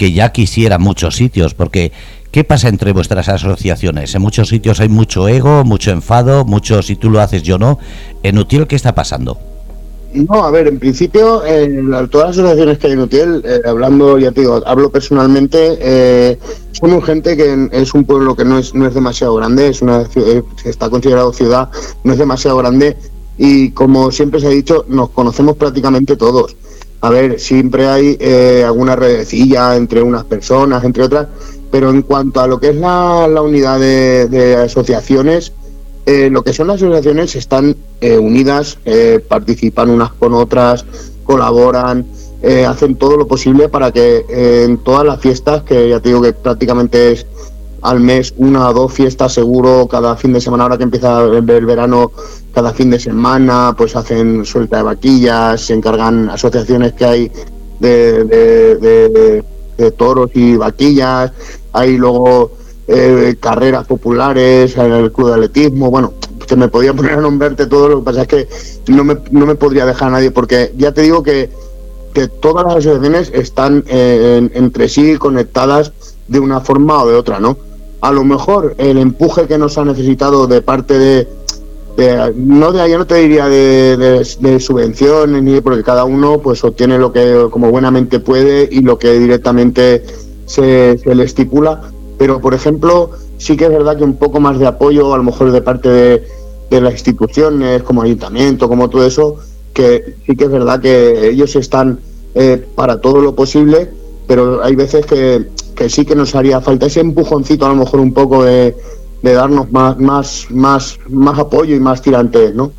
que 0.03 0.11
ya 0.11 0.33
quisiera 0.33 0.81
muchos 0.81 1.15
sitios, 1.15 1.55
porque 1.55 1.93
¿Qué 2.33 2.43
pasa 2.43 2.69
entre 2.69 2.93
vuestras 2.93 3.29
asociaciones? 3.29 4.15
En 4.15 4.23
muchos 4.23 4.49
sitios 4.49 4.81
hay 4.81 4.89
mucho 4.89 5.29
ego, 5.29 5.65
mucho 5.65 5.91
enfado, 5.93 6.45
mucho 6.47 6.83
si 6.83 6.97
tú 6.97 7.09
lo 7.11 7.21
haces 7.21 7.43
yo 7.43 7.59
no. 7.59 7.79
En 8.23 8.39
Utiel, 8.39 8.67
¿qué 8.67 8.75
está 8.75 8.95
pasando? 8.95 9.39
No, 10.15 10.43
a 10.43 10.51
ver, 10.51 10.67
en 10.67 10.79
principio, 10.81 11.43
todas 12.11 12.29
las 12.29 12.39
asociaciones 12.39 12.79
que 12.79 12.87
hay 12.87 12.95
en 12.95 13.01
Utiel, 13.01 13.43
eh, 13.45 13.61
hablando, 13.67 14.19
ya 14.19 14.33
te 14.33 14.41
digo, 14.41 14.63
hablo 14.65 14.91
personalmente, 14.91 15.79
eh, 15.79 16.39
somos 16.73 17.05
gente 17.05 17.37
que 17.37 17.69
es 17.71 17.95
un 17.95 18.05
pueblo 18.05 18.35
que 18.35 18.47
no 18.47 18.59
es, 18.59 18.75
no 18.75 18.89
es 18.89 18.95
demasiado 18.95 19.35
grande, 19.35 19.69
es 19.69 19.83
una 19.83 20.01
eh, 20.17 20.43
está 20.65 20.89
considerado 20.89 21.35
ciudad, 21.35 21.69
no 22.03 22.15
es 22.15 22.19
demasiado 22.19 22.57
grande 22.57 22.97
y 23.37 23.71
como 23.71 24.11
siempre 24.11 24.41
se 24.41 24.47
ha 24.47 24.51
dicho, 24.51 24.85
nos 24.89 25.11
conocemos 25.11 25.57
prácticamente 25.57 26.17
todos. 26.17 26.57
A 27.03 27.11
ver, 27.11 27.41
siempre 27.41 27.89
hay 27.89 28.17
eh, 28.21 28.63
alguna 28.65 28.95
redecilla 28.95 29.77
entre 29.77 30.03
unas 30.03 30.23
personas, 30.25 30.85
entre 30.85 31.03
otras, 31.03 31.27
pero 31.73 31.91
en 31.91 32.03
cuanto 32.03 32.41
a 32.41 32.47
lo 32.47 32.61
que 32.61 32.69
es 32.69 32.77
la, 32.77 33.27
unidad 33.43 33.81
de, 33.81 34.57
asociaciones, 34.57 35.53
eh, 36.07 36.29
lo 36.31 36.45
que 36.45 36.53
son 36.53 36.69
las 36.69 36.77
asociaciones 36.77 37.35
están 37.35 37.75
eh, 38.01 38.19
unidas, 38.19 38.79
eh, 38.85 39.25
participan 39.27 39.91
unas 39.91 40.13
con 40.13 40.35
otras, 40.35 40.85
colaboran, 41.25 42.07
hacen 42.69 42.97
todo 42.97 43.17
lo 43.17 43.29
posible 43.29 43.69
para 43.69 43.93
que 43.93 44.65
en 44.65 44.79
todas 44.79 45.07
las 45.07 45.21
fiestas, 45.21 45.63
que 45.63 45.89
ya 45.89 46.01
te 46.01 46.09
digo 46.09 46.21
que 46.21 46.33
prácticamente 46.33 47.13
es 47.13 47.25
al 47.83 48.01
mes 48.01 48.35
una 48.37 48.69
o 48.69 48.73
dos 48.73 48.93
fiestas 48.93 49.33
seguro 49.33 49.87
cada 49.89 50.17
fin 50.17 50.33
de 50.33 50.41
semana, 50.41 50.65
ahora 50.65 50.79
que 50.79 50.85
empieza 50.85 51.23
el, 51.25 51.43
verano, 51.43 52.13
cada 52.55 52.73
fin 52.73 52.91
de 52.91 52.99
semana, 52.99 53.75
pues 53.77 53.97
hacen 53.97 54.45
suelta 54.45 54.79
de 54.79 54.83
vaquillas, 54.85 55.61
se 55.61 55.75
encargan 55.75 56.31
asociaciones 56.31 56.93
que 56.95 57.05
hay 57.05 57.33
de 57.81 59.45
toros 59.97 60.31
y 60.35 60.57
vaquillas, 60.57 61.33
hay 61.73 61.97
luego 61.97 62.53
eh, 62.89 63.37
carreras 63.39 63.87
populares, 63.87 64.77
el 64.77 65.13
club 65.13 65.29
de 65.29 65.35
atletismo, 65.35 65.91
bueno, 65.91 66.15
se 66.47 66.57
me 66.57 66.69
podía 66.69 66.93
poner 66.95 67.13
a 67.13 67.21
nombrarte 67.21 67.67
todo, 67.67 67.89
lo 67.89 67.99
que 67.99 68.05
pasa 68.05 68.23
es 68.23 68.29
que 68.29 68.49
no 68.93 69.05
me, 69.05 69.19
no 69.31 69.47
me 69.47 69.55
podría 69.55 69.87
dejar 69.87 70.09
a 70.09 70.13
nadie, 70.13 70.31
porque 70.31 70.73
ya 70.77 70.93
te 70.93 71.03
digo 71.03 71.23
que, 71.23 71.51
que 72.13 72.29
todas 72.29 72.65
las 72.65 72.77
asociaciones 72.77 73.31
están 73.35 73.85
eh, 73.87 74.51
entre 74.55 74.89
sí 74.89 75.17
conectadas 75.17 75.93
de 76.29 76.41
una 76.41 76.61
forma 76.61 77.03
o 77.03 77.09
de 77.09 77.15
otra, 77.15 77.41
¿no? 77.41 77.57
A 78.03 78.11
lo 78.13 78.25
mejor 78.25 78.75
el 78.79 78.99
empuje 78.99 79.47
que 79.47 79.59
nos 79.59 79.79
ha 79.79 79.85
necesitado 79.85 80.49
de 80.49 80.61
parte 80.61 80.99
de 80.99 81.29
no 82.35 82.73
de 82.73 82.99
no 82.99 83.07
te 83.07 83.15
diría 83.17 83.49
de, 83.49 84.25
subvenciones 84.59 85.43
ni 85.43 85.61
porque 85.61 85.85
cada 85.85 86.05
uno 86.05 86.39
pues 86.39 86.65
obtiene 86.65 86.99
lo 86.99 87.13
que 87.13 87.47
como 87.51 87.71
buenamente 87.71 88.19
puede 88.19 88.69
y 88.71 88.81
lo 88.81 88.99
que 88.99 89.19
directamente 89.19 90.05
se, 90.47 91.01
le 91.05 91.23
estipula. 91.23 91.81
Pero 92.19 92.41
por 92.41 92.55
ejemplo 92.55 93.11
sí 93.39 93.57
que 93.57 93.67
es 93.67 93.71
verdad 93.71 93.97
que 93.97 94.05
un 94.05 94.17
poco 94.17 94.41
más 94.41 94.59
de 94.59 94.67
apoyo 94.67 95.15
a 95.15 95.17
lo 95.17 95.23
mejor 95.23 95.53
de 95.53 95.63
parte 95.63 95.89
de, 95.89 96.81
las 96.81 96.95
instituciones 96.95 97.85
como 97.85 98.03
ayuntamiento 98.03 98.67
como 98.67 98.91
todo 98.91 99.07
eso 99.07 99.37
que 99.75 100.17
sí 100.27 100.35
que 100.35 100.45
es 100.45 100.51
verdad 100.51 100.81
que 100.81 101.29
ellos 101.29 101.55
están 101.55 102.01
eh, 102.35 102.67
para 102.75 103.01
todo 103.01 103.21
lo 103.21 103.35
posible 103.35 103.91
pero 104.27 104.65
hay 104.65 104.75
veces 104.75 105.05
que, 105.05 105.49
que 105.73 105.89
sí 105.89 106.05
que 106.05 106.15
nos 106.15 106.35
haría 106.35 106.61
falta 106.61 106.87
ese 106.87 107.01
empujoncito 107.01 107.67
a 107.67 107.71
lo 107.71 107.77
mejor 107.77 108.01
un 108.01 108.13
poco 108.13 108.45
de 108.45 108.75
de 109.23 109.33
darnos 109.33 109.71
más, 109.73 109.99
más, 109.99 110.47
más, 110.51 110.99
más 111.09 111.39
apoyo 111.39 111.75
y 111.75 111.81
más 111.81 112.03
tirantes, 112.03 112.55
¿no? 112.55 112.73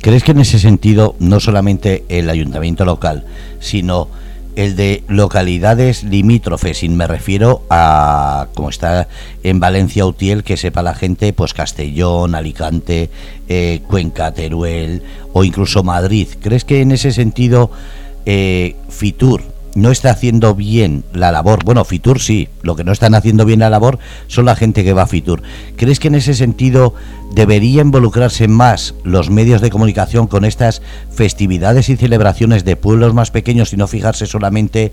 ¿Crees 0.00 0.24
que 0.24 0.32
en 0.32 0.40
ese 0.40 0.58
sentido 0.58 1.14
no 1.18 1.40
solamente 1.40 2.04
el 2.08 2.30
ayuntamiento 2.30 2.86
local, 2.86 3.26
sino 3.60 4.08
el 4.56 4.74
de 4.74 5.04
localidades 5.08 6.04
limítrofes, 6.04 6.82
y 6.82 6.88
me 6.88 7.06
refiero 7.06 7.62
a, 7.68 8.48
como 8.54 8.70
está 8.70 9.08
en 9.42 9.60
Valencia 9.60 10.06
Utiel, 10.06 10.42
que 10.42 10.56
sepa 10.56 10.82
la 10.82 10.94
gente, 10.94 11.34
pues 11.34 11.52
Castellón, 11.52 12.34
Alicante, 12.34 13.10
eh, 13.48 13.82
Cuenca, 13.86 14.32
Teruel 14.32 15.02
o 15.34 15.44
incluso 15.44 15.82
Madrid. 15.82 16.28
¿Crees 16.40 16.64
que 16.64 16.80
en 16.80 16.92
ese 16.92 17.12
sentido 17.12 17.70
eh, 18.24 18.76
Fitur 18.88 19.42
no 19.74 19.90
está 19.90 20.10
haciendo 20.10 20.54
bien 20.54 21.04
la 21.12 21.32
labor. 21.32 21.64
Bueno, 21.64 21.84
Fitur 21.84 22.20
sí, 22.20 22.48
lo 22.62 22.76
que 22.76 22.84
no 22.84 22.92
están 22.92 23.14
haciendo 23.14 23.44
bien 23.44 23.60
la 23.60 23.70
labor 23.70 23.98
son 24.26 24.46
la 24.46 24.56
gente 24.56 24.84
que 24.84 24.92
va 24.92 25.02
a 25.02 25.06
Fitur. 25.06 25.42
¿Crees 25.76 26.00
que 26.00 26.08
en 26.08 26.16
ese 26.16 26.34
sentido 26.34 26.94
debería 27.34 27.82
involucrarse 27.82 28.48
más 28.48 28.94
los 29.04 29.30
medios 29.30 29.60
de 29.60 29.70
comunicación 29.70 30.26
con 30.26 30.44
estas 30.44 30.82
festividades 31.12 31.88
y 31.88 31.96
celebraciones 31.96 32.64
de 32.64 32.76
pueblos 32.76 33.14
más 33.14 33.30
pequeños 33.30 33.72
y 33.72 33.76
no 33.76 33.86
fijarse 33.86 34.26
solamente 34.26 34.92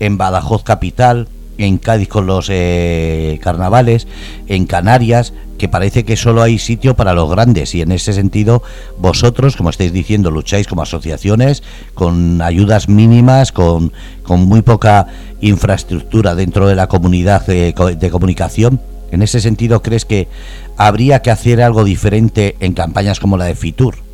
en 0.00 0.18
Badajoz 0.18 0.62
capital? 0.62 1.28
En 1.58 1.78
Cádiz 1.78 2.08
con 2.08 2.26
los 2.26 2.48
eh, 2.50 3.38
carnavales, 3.42 4.06
en 4.46 4.66
Canarias, 4.66 5.34
que 5.58 5.68
parece 5.68 6.04
que 6.04 6.16
solo 6.16 6.42
hay 6.42 6.58
sitio 6.58 6.94
para 6.94 7.12
los 7.12 7.28
grandes 7.28 7.74
y 7.74 7.82
en 7.82 7.92
ese 7.92 8.12
sentido 8.12 8.62
vosotros, 8.96 9.56
como 9.56 9.70
estáis 9.70 9.92
diciendo, 9.92 10.30
lucháis 10.30 10.68
como 10.68 10.82
asociaciones 10.82 11.62
con 11.94 12.40
ayudas 12.40 12.88
mínimas, 12.88 13.52
con, 13.52 13.92
con 14.22 14.40
muy 14.46 14.62
poca 14.62 15.08
infraestructura 15.40 16.34
dentro 16.34 16.68
de 16.68 16.76
la 16.76 16.86
comunidad 16.86 17.44
de, 17.46 17.74
de 17.98 18.10
comunicación. 18.10 18.80
En 19.10 19.22
ese 19.22 19.40
sentido, 19.40 19.82
¿crees 19.82 20.04
que 20.04 20.28
habría 20.76 21.22
que 21.22 21.30
hacer 21.30 21.60
algo 21.60 21.82
diferente 21.82 22.56
en 22.60 22.74
campañas 22.74 23.20
como 23.20 23.36
la 23.36 23.46
de 23.46 23.54
Fitur? 23.54 24.07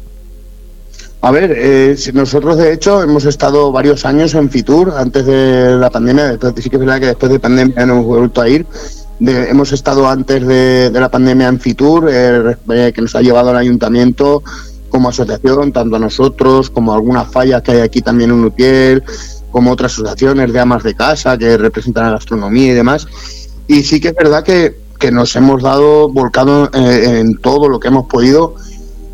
A 1.25 1.31
ver, 1.31 1.55
eh, 1.57 1.97
nosotros 2.13 2.59
de 2.59 2.75
hecho 2.75 3.03
hemos 3.03 3.25
estado 3.25 3.73
varios 3.73 4.05
años 4.05 4.35
en 4.35 4.51
Fitur 4.51 4.93
antes 4.95 5.25
de 5.25 5.75
la 5.75 5.89
pandemia, 5.89 6.27
después, 6.27 6.53
sí 6.63 6.69
que 6.69 6.77
es 6.77 6.81
verdad 6.81 7.01
que 7.01 7.07
después 7.07 7.33
de 7.33 7.39
pandemia 7.39 7.87
no 7.87 7.95
hemos 7.95 8.05
vuelto 8.05 8.43
a 8.43 8.49
ir. 8.51 8.67
hemos 9.21 9.73
estado 9.73 10.07
antes 10.07 10.47
de, 10.47 10.91
la 10.93 11.09
pandemia 11.09 11.49
en 11.49 11.59
Fitur, 11.59 12.11
eh, 12.13 12.59
eh, 12.75 12.93
que 12.95 13.01
nos 13.01 13.15
ha 13.15 13.23
llevado 13.23 13.49
al 13.49 13.57
ayuntamiento 13.57 14.43
como 14.91 15.09
asociación, 15.09 15.73
tanto 15.73 15.97
a 15.97 15.99
nosotros 15.99 16.69
como 16.69 16.93
a 16.93 16.97
algunas 16.97 17.33
fallas 17.33 17.63
que 17.63 17.73
hay 17.73 17.81
aquí 17.81 18.03
también 18.03 18.31
en 18.31 18.45
Utiel, 18.45 19.03
como 19.51 19.73
otras 19.73 19.95
asociaciones 19.95 20.53
de 20.53 20.61
amas 20.61 20.83
de 20.83 20.95
casa 20.95 21.39
que 21.39 21.57
representan 21.57 22.05
la 22.05 22.11
gastronomía 22.11 22.73
y 22.73 22.75
demás. 22.75 23.07
Y 23.67 23.83
sí 23.83 23.99
que 23.99 24.09
es 24.09 24.15
verdad 24.15 24.45
que, 24.45 24.77
que 25.01 25.11
nos 25.11 25.35
hemos 25.37 25.63
dado 25.63 26.11
volcado 26.11 26.69
en 26.75 27.39
todo 27.39 27.71
lo 27.71 27.81
que 27.81 27.89
hemos 27.89 28.09
podido 28.09 28.57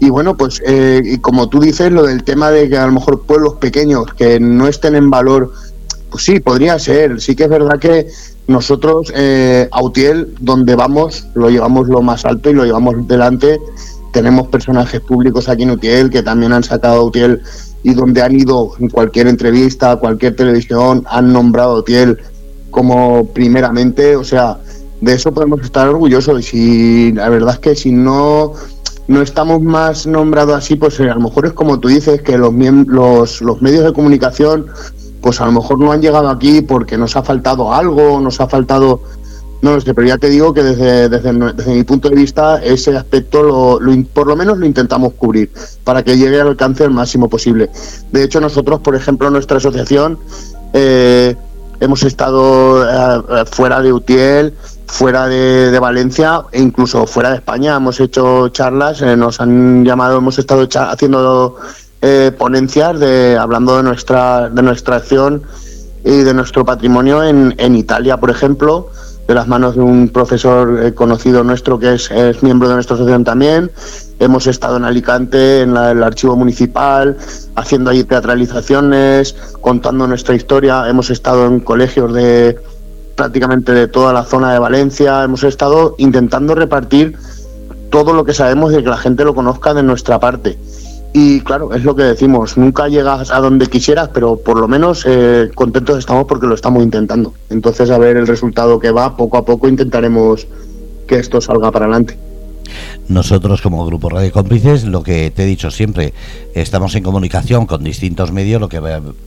y 0.01 0.09
bueno, 0.09 0.35
pues 0.35 0.63
eh, 0.67 1.03
y 1.05 1.19
como 1.19 1.51
tú 1.51 1.61
dices, 1.61 1.93
lo 1.93 2.05
del 2.05 2.25
tema 2.25 2.51
de 2.51 2.71
que 2.71 2.79
a 2.79 2.87
lo 2.87 2.93
mejor 2.93 3.21
pueblos 3.21 3.55
pequeños 3.57 4.07
que 4.17 4.41
no 4.41 4.67
estén 4.67 4.97
en 4.97 5.11
valor, 5.11 5.53
pues 6.11 6.25
sí, 6.25 6.41
podría 6.41 6.79
ser. 6.79 7.21
Sí 7.21 7.37
que 7.37 7.45
es 7.45 7.51
verdad 7.51 7.79
que 7.79 8.09
nosotros, 8.49 9.13
eh, 9.15 9.69
Autiel, 9.71 10.35
donde 10.41 10.75
vamos, 10.75 11.27
lo 11.35 11.51
llevamos 11.51 11.87
lo 11.89 12.01
más 12.01 12.25
alto 12.25 12.49
y 12.49 12.55
lo 12.55 12.65
llevamos 12.65 13.07
delante. 13.07 13.61
Tenemos 14.11 14.49
personajes 14.49 15.03
públicos 15.03 15.51
aquí 15.51 15.65
en 15.65 15.73
Utiel 15.73 16.09
que 16.09 16.23
también 16.23 16.55
han 16.55 16.65
sacado 16.65 17.05
Utiel 17.05 17.43
y 17.83 17.93
donde 17.93 18.23
han 18.23 18.35
ido 18.35 18.73
en 18.81 18.89
cualquier 18.89 19.27
entrevista, 19.27 19.97
cualquier 19.97 20.35
televisión, 20.35 21.05
han 21.09 21.31
nombrado 21.31 21.77
a 21.77 21.79
Utiel 21.81 22.19
como 22.71 23.27
primeramente, 23.27 24.17
o 24.17 24.25
sea, 24.25 24.59
de 25.01 25.13
eso 25.13 25.33
podemos 25.33 25.61
estar 25.61 25.89
orgullosos. 25.89 26.55
Y 26.55 27.13
la 27.13 27.29
verdad 27.29 27.55
es 27.55 27.61
que 27.61 27.77
si 27.77 27.93
no 27.93 28.55
no 29.11 29.23
estamos 29.23 29.61
más 29.61 30.07
nombrados 30.07 30.55
así, 30.55 30.77
pues 30.77 31.01
eh, 31.01 31.11
a 31.11 31.15
lo 31.15 31.23
mejor 31.23 31.47
es 31.47 31.53
como 31.53 31.81
tú 31.81 31.89
dices, 31.89 32.23
que 32.23 32.39
los, 32.39 32.55
los, 32.55 33.43
los 33.43 33.61
medios 33.61 33.83
de 33.83 33.93
comunicación, 33.93 34.67
pues 35.21 35.41
a 35.41 35.47
lo 35.47 35.53
mejor 35.53 35.81
no 35.81 35.91
han 35.91 36.01
llegado 36.01 36.29
aquí 36.29 36.61
porque 36.61 36.97
nos 36.97 37.17
ha 37.17 37.25
faltado 37.25 37.75
algo, 37.75 38.21
nos 38.21 38.41
ha 38.41 38.47
faltado... 38.47 39.03
No 39.63 39.75
lo 39.75 39.81
sé, 39.81 39.93
pero 39.95 40.07
ya 40.07 40.17
te 40.17 40.31
digo 40.31 40.55
que 40.55 40.63
desde, 40.63 41.09
desde, 41.09 41.75
mi 41.75 41.83
punto 41.83 42.09
de 42.09 42.15
vista 42.15 42.63
ese 42.63 42.97
aspecto 42.97 43.43
lo, 43.43 43.81
por 44.15 44.29
lo 44.29 44.35
menos 44.35 44.57
lo 44.57 44.65
intentamos 44.65 45.13
cubrir 45.15 45.51
para 45.85 46.03
que 46.03 46.17
llegue 46.17 46.41
al 46.41 46.47
alcance 46.47 46.85
el 46.85 46.91
máximo 46.91 47.29
posible. 47.29 47.69
De 48.11 48.23
hecho, 48.23 48.41
nosotros, 48.41 48.81
por 48.81 48.95
ejemplo, 48.95 49.29
nuestra 49.29 49.59
asociación 49.59 50.19
eh, 50.73 51.35
hemos 51.81 52.05
estado 52.05 52.89
eh, 52.89 53.45
fuera 53.51 53.83
de 53.83 53.93
Utiel, 53.93 54.55
fuera 54.91 55.27
de, 55.29 55.79
Valencia 55.79 56.43
e 56.53 56.61
incluso 56.61 57.07
fuera 57.07 57.31
de 57.31 57.37
España. 57.37 57.77
Hemos 57.77 58.01
hecho 58.01 58.49
charlas, 58.49 59.01
eh, 59.03 59.17
nos 59.17 59.41
han 59.41 59.85
llamado, 59.85 60.19
hemos 60.19 60.39
estado 60.39 60.69
haciendo 60.69 61.57
eh, 62.03 62.33
ponencias 62.37 62.99
de 62.99 63.39
hablando 63.39 63.77
de 63.77 63.83
nuestra 63.83 64.49
de 64.51 64.63
nuestra 64.63 64.97
acción 64.97 65.43
y 66.05 66.23
de 66.23 66.35
nuestro 66.35 66.65
patrimonio 66.65 67.23
en, 67.23 67.55
en 67.59 67.77
Italia, 67.77 68.17
por 68.17 68.31
ejemplo, 68.31 68.91
de 69.31 69.35
las 69.35 69.47
manos 69.47 69.77
de 69.77 69.83
un 69.83 70.09
profesor 70.09 70.83
eh, 70.83 70.93
conocido 70.93 71.45
nuestro 71.45 71.79
que 71.79 71.95
es, 71.95 72.11
miembro 72.43 72.69
de 72.69 72.75
nuestra 72.75 72.97
asociación 72.97 73.23
también. 73.23 73.71
Hemos 74.19 74.49
estado 74.49 74.77
en 74.77 74.85
Alicante, 74.85 75.61
en 75.61 75.77
el 75.77 76.03
archivo 76.03 76.35
municipal, 76.35 77.17
haciendo 77.55 77.91
ahí 77.91 78.03
teatralizaciones, 78.03 79.37
contando 79.61 80.09
nuestra 80.09 80.35
historia. 80.35 80.89
Hemos 80.89 81.11
estado 81.11 81.47
en 81.47 81.61
colegios 81.61 82.13
de, 82.13 82.59
prácticamente 83.21 83.73
de 83.73 83.87
toda 83.87 84.15
la 84.15 84.25
zona 84.25 84.51
de 84.51 84.59
Valencia. 84.59 85.23
Hemos 85.23 85.45
estado 85.45 85.95
intentando 85.99 86.55
repartir 86.55 87.19
todo 87.91 88.15
lo 88.15 88.25
que 88.25 88.33
sabemos 88.33 88.73
de 88.73 88.83
que 88.83 88.89
la 88.89 88.97
gente 88.97 89.25
lo 89.25 89.35
conozca 89.35 89.75
de 89.75 89.83
nuestra 89.83 90.19
parte. 90.19 90.57
Y 91.13 91.43
claro, 91.43 91.75
es 91.75 91.85
lo 91.85 91.95
que 91.95 92.05
decimos, 92.05 92.57
nunca 92.57 92.89
llegas 92.89 93.31
a 93.31 93.41
donde 93.41 93.67
quisieras, 93.67 94.09
pero 94.09 94.37
por 94.37 94.59
lo 94.59 94.69
menos 94.69 95.05
eh, 95.07 95.51
contentos 95.55 95.99
estamos 95.99 96.25
porque 96.25 96.47
lo 96.47 96.55
estamos 96.55 96.83
intentando. 96.83 97.35
Entonces, 97.51 97.91
a 97.91 97.99
ver 97.99 98.17
el 98.17 98.27
resultado 98.27 98.81
que 98.81 98.91
va, 98.91 99.15
poco 99.15 99.37
a 99.37 99.45
poco 99.45 99.69
intentaremos 99.69 100.47
que 101.07 101.19
esto 101.19 101.43
salga 101.43 101.71
para 101.71 101.85
adelante. 101.85 102.17
Nosotros 103.11 103.61
como 103.61 103.85
Grupo 103.85 104.09
Radio 104.09 104.31
Cómplices, 104.31 104.85
lo 104.85 105.03
que 105.03 105.33
te 105.33 105.43
he 105.43 105.47
dicho 105.47 105.73
siempre, 105.73 106.15
estamos 106.55 106.95
en 106.95 107.03
comunicación 107.03 107.67
con 107.67 107.83
distintos 107.83 108.31
medios, 108.31 108.61
lo 108.61 108.69
que 108.69 108.81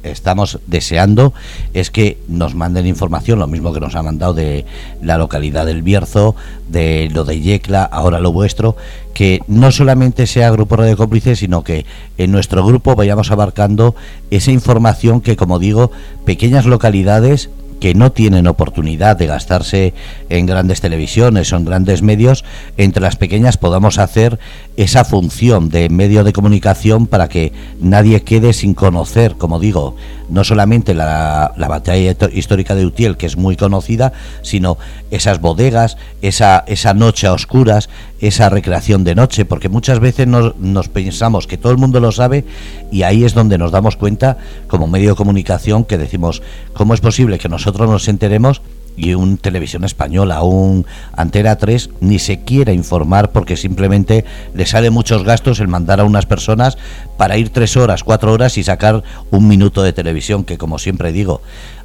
estamos 0.04 0.60
deseando 0.68 1.34
es 1.74 1.92
que 1.92 2.18
nos 2.30 2.56
manden 2.56 2.88
información, 2.88 3.40
lo 3.40 3.48
mismo 3.48 3.74
que 3.74 3.82
nos 3.82 3.96
ha 3.96 4.02
mandado 4.02 4.36
de 4.36 4.66
la 5.02 5.18
localidad 5.18 5.66
del 5.66 5.82
Bierzo, 5.82 6.34
de 6.70 7.10
lo 7.12 7.26
de 7.26 7.42
Yecla, 7.42 7.84
ahora 7.84 8.22
lo 8.22 8.32
vuestro, 8.32 8.78
que 9.14 9.42
no 9.48 9.70
solamente 9.70 10.28
sea 10.28 10.50
Grupo 10.50 10.78
Radio 10.78 10.96
Cómplices, 10.96 11.40
sino 11.40 11.66
que 11.66 11.86
en 12.18 12.32
nuestro 12.32 12.66
grupo 12.66 12.96
vayamos 12.96 13.32
abarcando 13.32 13.96
esa 14.32 14.52
información 14.52 15.20
que, 15.20 15.36
como 15.36 15.60
digo, 15.60 15.92
pequeñas 16.24 16.66
localidades 16.66 17.50
que 17.84 17.96
no 17.96 18.14
tienen 18.14 18.48
oportunidad 18.48 19.18
de 19.18 19.28
gastarse 19.28 19.94
en 20.30 20.46
grandes 20.46 20.80
televisiones 20.80 21.52
o 21.52 21.58
en 21.58 21.66
grandes 21.66 22.02
medios, 22.02 22.46
entre 22.78 23.02
las 23.02 23.18
pequeñas 23.18 23.58
podamos 23.58 24.00
hacer 24.00 24.40
esa 24.76 25.06
función 25.06 25.70
de 25.70 25.90
medio 25.90 26.24
de 26.24 26.34
comunicación 26.34 27.06
para 27.06 27.30
que 27.30 27.52
nadie 27.80 28.24
quede 28.24 28.54
sin 28.54 28.74
conocer, 28.74 29.36
como 29.36 29.60
digo, 29.60 29.96
no 30.30 30.44
solamente 30.44 30.94
la, 30.96 31.54
batalla 31.58 32.16
histórica 32.34 32.74
de 32.74 32.86
Utiel, 32.86 33.18
que 33.18 33.28
es 33.28 33.38
muy 33.38 33.56
conocida, 33.56 34.14
sino 34.42 34.78
esas 35.12 35.40
bodegas, 35.40 35.98
esa, 36.22 36.64
esa 36.68 36.94
noche 36.94 37.28
a 37.28 37.34
oscuras, 37.34 37.90
esa 38.20 38.50
recreación 38.50 39.04
de 39.04 39.16
noche, 39.16 39.46
porque 39.46 39.70
muchas 39.70 40.00
veces 40.00 40.28
nos, 40.28 40.58
nos 40.58 40.90
pensamos 40.90 41.46
que 41.46 41.58
todo 41.58 41.72
el 41.72 41.78
mundo 41.78 42.00
lo 42.00 42.12
sabe 42.12 42.46
y 42.92 43.04
ahí 43.04 43.24
es 43.24 43.34
donde 43.34 43.58
nos 43.58 43.72
damos 43.72 43.96
cuenta, 43.96 44.38
como 44.68 44.88
medio 44.88 45.12
de 45.12 45.16
comunicación, 45.16 45.84
que 45.84 45.98
decimos, 45.98 46.42
¿cómo 46.74 46.94
es 46.94 47.02
posible 47.02 47.38
que 47.38 47.50
nosotros 47.50 47.90
nos 47.90 48.08
enteremos 48.08 48.62
y 48.96 49.14
un 49.14 49.38
televisión 49.38 49.84
española, 49.84 50.44
un 50.44 50.86
Antena 51.14 51.58
3, 51.58 51.90
ni 52.02 52.20
se 52.20 52.42
quiere 52.42 52.74
informar 52.74 53.32
porque 53.32 53.58
simplemente 53.58 54.26
le 54.54 54.66
sale 54.66 54.90
muchos 54.90 55.24
gastos 55.24 55.60
el 55.60 55.68
mandar 55.68 56.00
a 56.00 56.06
unas 56.06 56.26
personas 56.26 56.78
para 57.18 57.38
ir 57.38 57.50
tres 57.50 57.78
horas, 57.78 58.04
cuatro 58.04 58.32
horas 58.32 58.58
y 58.58 58.64
sacar 58.64 59.04
un 59.32 59.48
minuto 59.48 59.84
de 59.84 59.94
televisión, 59.94 60.44
que 60.44 60.58
como 60.58 60.80
siempre 60.80 61.12
digo, 61.12 61.42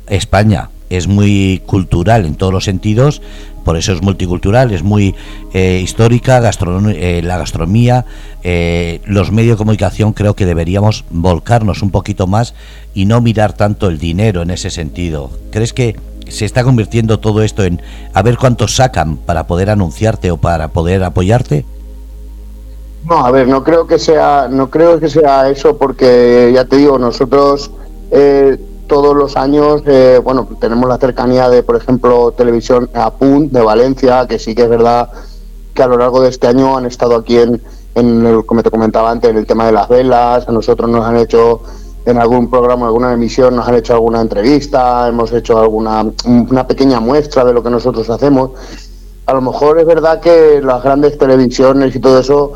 España 0.06 0.70
es 0.90 1.06
muy 1.06 1.62
cultural 1.66 2.24
en 2.24 2.34
todos 2.34 2.52
los 2.52 2.64
sentidos, 2.64 3.20
por 3.64 3.76
eso 3.76 3.92
es 3.92 4.00
multicultural, 4.00 4.72
es 4.72 4.82
muy 4.82 5.14
eh, 5.52 5.80
histórica, 5.82 6.38
eh, 6.38 7.20
la 7.22 7.36
gastronomía, 7.36 8.06
eh, 8.42 9.00
los 9.04 9.30
medios 9.30 9.56
de 9.56 9.58
comunicación 9.58 10.14
creo 10.14 10.34
que 10.34 10.46
deberíamos 10.46 11.04
volcarnos 11.10 11.82
un 11.82 11.90
poquito 11.90 12.26
más 12.26 12.54
y 12.94 13.04
no 13.04 13.20
mirar 13.20 13.52
tanto 13.52 13.88
el 13.88 13.98
dinero 13.98 14.40
en 14.40 14.50
ese 14.50 14.70
sentido. 14.70 15.30
¿Crees 15.50 15.74
que 15.74 15.96
se 16.30 16.44
está 16.44 16.64
convirtiendo 16.64 17.20
todo 17.20 17.42
esto 17.42 17.64
en 17.64 17.80
a 18.12 18.22
ver 18.22 18.36
cuántos 18.36 18.76
sacan 18.76 19.16
para 19.16 19.46
poder 19.46 19.70
anunciarte 19.70 20.30
o 20.30 20.36
para 20.36 20.68
poder 20.68 21.02
apoyarte? 21.04 21.64
No, 23.04 23.24
a 23.24 23.30
ver, 23.30 23.48
no 23.48 23.64
creo 23.64 23.86
que 23.86 23.98
sea, 23.98 24.48
no 24.50 24.70
creo 24.70 25.00
que 25.00 25.08
sea 25.08 25.48
eso 25.48 25.78
porque 25.78 26.50
ya 26.54 26.64
te 26.64 26.76
digo, 26.76 26.98
nosotros 26.98 27.70
eh, 28.10 28.58
todos 28.86 29.14
los 29.14 29.36
años, 29.36 29.82
eh, 29.86 30.20
bueno, 30.22 30.48
tenemos 30.60 30.88
la 30.88 30.98
cercanía 30.98 31.48
de, 31.48 31.62
por 31.62 31.76
ejemplo, 31.76 32.32
televisión 32.32 32.90
Apunt 32.94 33.52
de 33.52 33.60
Valencia, 33.60 34.26
que 34.26 34.38
sí 34.38 34.54
que 34.54 34.62
es 34.62 34.68
verdad 34.68 35.10
que 35.74 35.82
a 35.82 35.86
lo 35.86 35.98
largo 35.98 36.22
de 36.22 36.30
este 36.30 36.48
año 36.48 36.76
han 36.76 36.86
estado 36.86 37.16
aquí 37.16 37.38
en, 37.38 37.62
en 37.94 38.26
el, 38.26 38.44
como 38.44 38.62
te 38.62 38.70
comentaba 38.70 39.10
antes, 39.10 39.30
en 39.30 39.36
el 39.36 39.46
tema 39.46 39.66
de 39.66 39.72
las 39.72 39.88
velas, 39.88 40.48
a 40.48 40.52
nosotros 40.52 40.90
nos 40.90 41.04
han 41.04 41.18
hecho 41.18 41.62
en 42.08 42.18
algún 42.18 42.48
programa, 42.48 42.86
alguna 42.86 43.12
emisión, 43.12 43.54
nos 43.54 43.68
han 43.68 43.74
hecho 43.74 43.92
alguna 43.92 44.22
entrevista, 44.22 45.06
hemos 45.08 45.30
hecho 45.32 45.58
alguna 45.58 46.06
una 46.24 46.66
pequeña 46.66 47.00
muestra 47.00 47.44
de 47.44 47.52
lo 47.52 47.62
que 47.62 47.68
nosotros 47.68 48.08
hacemos. 48.08 48.52
A 49.26 49.34
lo 49.34 49.42
mejor 49.42 49.78
es 49.78 49.86
verdad 49.86 50.20
que 50.20 50.62
las 50.62 50.82
grandes 50.82 51.18
televisiones 51.18 51.94
y 51.94 52.00
todo 52.00 52.20
eso, 52.20 52.52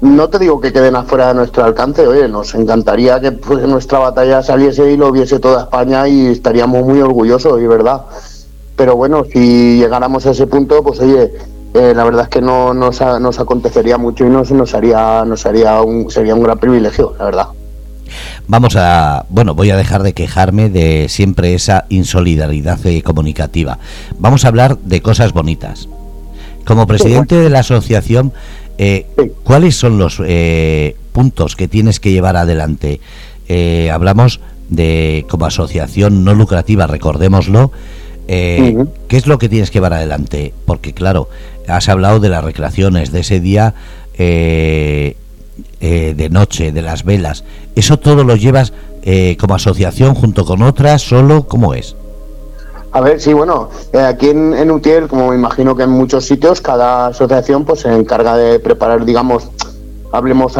no 0.00 0.30
te 0.30 0.38
digo 0.38 0.58
que 0.58 0.72
queden 0.72 0.96
afuera 0.96 1.28
de 1.28 1.34
nuestro 1.34 1.64
alcance, 1.64 2.06
oye, 2.06 2.28
nos 2.28 2.54
encantaría 2.54 3.20
que 3.20 3.32
pues, 3.32 3.68
nuestra 3.68 3.98
batalla 3.98 4.42
saliese 4.42 4.90
y 4.90 4.96
lo 4.96 5.12
viese 5.12 5.38
toda 5.38 5.64
España 5.64 6.08
y 6.08 6.28
estaríamos 6.28 6.82
muy 6.82 7.02
orgullosos, 7.02 7.60
y 7.60 7.66
verdad. 7.66 8.06
Pero 8.74 8.96
bueno, 8.96 9.24
si 9.30 9.76
llegáramos 9.76 10.24
a 10.24 10.30
ese 10.30 10.46
punto, 10.46 10.82
pues 10.82 10.98
oye, 11.00 11.34
eh, 11.74 11.92
la 11.94 12.04
verdad 12.04 12.22
es 12.22 12.28
que 12.28 12.40
no 12.40 12.72
nos, 12.72 13.02
nos 13.20 13.38
acontecería 13.38 13.98
mucho 13.98 14.24
y 14.24 14.30
nos, 14.30 14.50
nos 14.50 14.74
haría, 14.74 15.26
nos 15.26 15.44
haría 15.44 15.82
un, 15.82 16.10
sería 16.10 16.34
un 16.34 16.42
gran 16.42 16.58
privilegio, 16.58 17.12
la 17.18 17.24
verdad. 17.26 17.57
Vamos 18.48 18.76
a, 18.76 19.26
bueno, 19.28 19.54
voy 19.54 19.70
a 19.70 19.76
dejar 19.76 20.02
de 20.02 20.14
quejarme 20.14 20.70
de 20.70 21.08
siempre 21.10 21.54
esa 21.54 21.84
insolidaridad 21.90 22.84
eh, 22.86 23.02
comunicativa. 23.02 23.78
Vamos 24.18 24.44
a 24.44 24.48
hablar 24.48 24.78
de 24.78 25.02
cosas 25.02 25.34
bonitas. 25.34 25.88
Como 26.64 26.86
presidente 26.86 27.34
de 27.36 27.50
la 27.50 27.60
asociación, 27.60 28.32
eh, 28.78 29.06
¿cuáles 29.44 29.76
son 29.76 29.98
los 29.98 30.20
eh, 30.24 30.96
puntos 31.12 31.56
que 31.56 31.68
tienes 31.68 32.00
que 32.00 32.12
llevar 32.12 32.36
adelante? 32.36 33.00
hablamos 33.90 34.40
de 34.68 35.24
como 35.30 35.46
asociación 35.46 36.22
no 36.22 36.34
lucrativa, 36.34 36.86
recordémoslo. 36.86 37.72
¿Qué 38.26 38.86
es 39.08 39.26
lo 39.26 39.38
que 39.38 39.48
tienes 39.48 39.70
que 39.70 39.78
llevar 39.78 39.94
adelante? 39.94 40.52
Porque 40.66 40.92
claro, 40.92 41.30
has 41.66 41.88
hablado 41.88 42.20
de 42.20 42.28
las 42.28 42.44
recreaciones, 42.44 43.10
de 43.10 43.20
ese 43.20 43.40
día 43.40 43.74
eh, 44.18 45.16
de 45.80 46.28
noche, 46.30 46.72
de 46.72 46.82
las 46.82 47.04
velas, 47.04 47.44
¿eso 47.74 47.98
todo 47.98 48.24
lo 48.24 48.36
llevas 48.36 48.72
eh, 49.02 49.36
como 49.38 49.54
asociación 49.54 50.14
junto 50.14 50.44
con 50.44 50.60
otras, 50.60 51.00
solo? 51.00 51.44
¿Cómo 51.44 51.72
es? 51.72 51.96
A 52.92 53.00
ver, 53.00 53.20
sí, 53.20 53.32
bueno, 53.32 53.70
eh, 53.92 54.00
aquí 54.00 54.28
en, 54.28 54.52
en, 54.54 55.08
como 55.08 55.28
me 55.28 55.34
imagino 55.34 55.76
que 55.76 55.84
en 55.84 55.90
muchos 55.90 56.26
sitios, 56.26 56.60
cada 56.60 57.06
asociación 57.06 57.64
pues 57.64 57.80
se 57.80 57.94
encarga 57.94 58.36
de 58.36 58.58
preparar, 58.58 59.04
digamos, 59.04 59.48
hablemos 60.12 60.54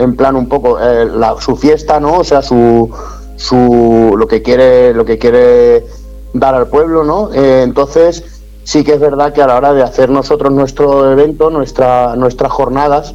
en 0.00 0.16
plan 0.16 0.36
un 0.36 0.48
poco 0.48 0.78
la, 0.78 1.36
su 1.40 1.56
fiesta, 1.56 2.00
¿no? 2.00 2.18
O 2.18 2.24
sea, 2.24 2.42
su, 2.42 2.90
su 3.36 4.14
lo 4.16 4.26
que 4.26 4.40
quiere 4.40 4.94
lo 4.94 5.04
que 5.04 5.18
quiere 5.18 5.84
dar 6.32 6.54
al 6.54 6.68
pueblo, 6.68 7.04
¿no? 7.04 7.30
entonces 7.34 8.24
sí 8.64 8.84
que 8.84 8.94
es 8.94 9.00
verdad 9.00 9.32
que 9.32 9.42
a 9.42 9.46
la 9.46 9.56
hora 9.56 9.72
de 9.72 9.82
hacer 9.82 10.10
nosotros 10.10 10.52
nuestro 10.52 11.10
evento, 11.10 11.50
nuestra 11.50 12.14
nuestras 12.16 12.52
jornadas, 12.52 13.14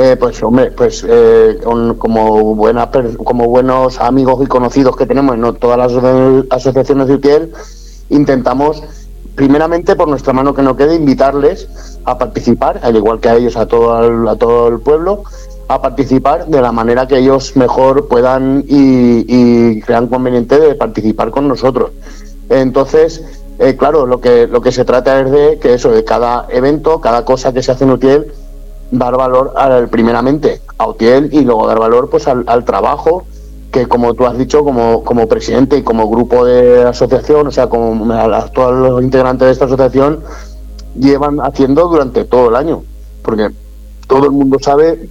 eh, 0.00 0.16
pues 0.16 0.42
hombre, 0.42 0.70
pues 0.70 1.04
eh, 1.06 1.58
como 1.98 2.54
buena, 2.54 2.90
como 3.22 3.46
buenos 3.46 4.00
amigos 4.00 4.42
y 4.42 4.46
conocidos 4.46 4.96
que 4.96 5.04
tenemos 5.04 5.34
en 5.34 5.54
todas 5.56 5.76
las 5.76 5.92
asociaciones 6.50 7.08
de 7.08 7.14
UTIEL, 7.14 7.52
intentamos 8.08 8.82
primeramente 9.34 9.96
por 9.96 10.08
nuestra 10.08 10.32
mano 10.32 10.54
que 10.54 10.62
no 10.62 10.76
quede 10.76 10.94
invitarles 10.94 11.68
a 12.04 12.16
participar, 12.18 12.80
al 12.82 12.96
igual 12.96 13.20
que 13.20 13.28
a 13.28 13.36
ellos, 13.36 13.56
a 13.56 13.66
todo 13.66 14.04
el, 14.04 14.28
a 14.28 14.36
todo 14.36 14.68
el 14.68 14.80
pueblo, 14.80 15.24
a 15.68 15.80
participar 15.80 16.46
de 16.46 16.60
la 16.60 16.72
manera 16.72 17.06
que 17.06 17.18
ellos 17.18 17.54
mejor 17.56 18.08
puedan 18.08 18.64
y, 18.66 19.80
crean 19.82 20.08
conveniente 20.08 20.58
de 20.58 20.74
participar 20.74 21.30
con 21.30 21.46
nosotros. 21.46 21.90
Entonces, 22.48 23.22
eh, 23.58 23.76
claro, 23.76 24.06
lo 24.06 24.20
que 24.20 24.46
lo 24.46 24.62
que 24.62 24.72
se 24.72 24.84
trata 24.84 25.20
es 25.20 25.30
de 25.30 25.58
que 25.60 25.74
eso, 25.74 25.90
de 25.90 26.04
cada 26.04 26.46
evento, 26.50 27.00
cada 27.00 27.24
cosa 27.24 27.52
que 27.52 27.62
se 27.62 27.70
hace 27.70 27.84
en 27.84 27.90
UTIEL, 27.90 28.32
dar 28.90 29.16
valor 29.16 29.52
al, 29.56 29.88
primeramente 29.88 30.60
a 30.78 30.88
Utiel 30.88 31.30
y 31.32 31.42
luego 31.42 31.66
dar 31.66 31.78
valor 31.78 32.10
pues 32.10 32.26
al, 32.28 32.64
trabajo 32.64 33.24
que 33.70 33.86
como 33.86 34.14
tú 34.14 34.26
has 34.26 34.36
dicho 34.36 34.64
como, 34.64 35.04
como 35.04 35.28
presidente 35.28 35.76
y 35.78 35.82
como 35.82 36.10
grupo 36.10 36.44
de 36.44 36.82
asociación, 36.82 37.46
o 37.46 37.50
sea, 37.52 37.68
como 37.68 38.12
todos 38.52 38.74
los 38.74 39.02
integrantes 39.02 39.46
de 39.46 39.52
esta 39.52 39.66
asociación 39.66 40.24
llevan 40.98 41.38
haciendo 41.40 41.86
durante 41.86 42.24
todo 42.24 42.48
el 42.48 42.56
año, 42.56 42.82
porque 43.22 43.50
todo 44.08 44.24
el 44.24 44.32
mundo 44.32 44.58
sabe 44.60 45.08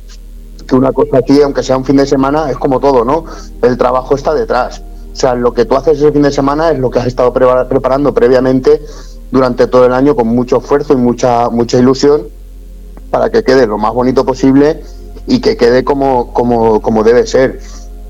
que 0.68 0.76
una 0.76 0.92
cosa 0.92 1.20
aquí, 1.20 1.42
aunque 1.42 1.64
sea 1.64 1.78
un 1.78 1.86
fin 1.86 1.96
de 1.96 2.06
semana, 2.06 2.52
es 2.52 2.58
como 2.58 2.82
todo, 2.82 3.06
¿no? 3.06 3.24
El 3.62 3.78
trabajo 3.78 4.16
está 4.16 4.34
detrás. 4.34 4.82
O 5.14 5.16
sea, 5.16 5.36
lo 5.36 5.54
que 5.54 5.64
tú 5.64 5.76
haces 5.76 5.98
ese 5.98 6.12
fin 6.12 6.22
de 6.22 6.32
semana 6.32 6.72
es 6.72 6.80
lo 6.80 6.92
que 6.92 7.00
has 7.00 7.08
estado 7.08 7.34
preparando 7.34 8.14
previamente 8.14 8.82
durante 9.32 9.68
todo 9.68 9.86
el 9.86 9.94
año 9.94 10.16
con 10.16 10.28
mucho 10.28 10.58
esfuerzo 10.58 10.94
y 10.94 10.98
mucha 10.98 11.50
mucha 11.50 11.78
ilusión 11.78 12.24
para 13.10 13.30
que 13.30 13.44
quede 13.44 13.68
lo 13.68 13.78
más 13.78 13.94
bonito 13.94 14.26
posible 14.26 14.82
y 15.28 15.42
que 15.42 15.58
quede 15.58 15.84
como, 15.84 16.34
como, 16.34 16.82
como 16.82 17.04
debe 17.04 17.26
ser. 17.28 17.60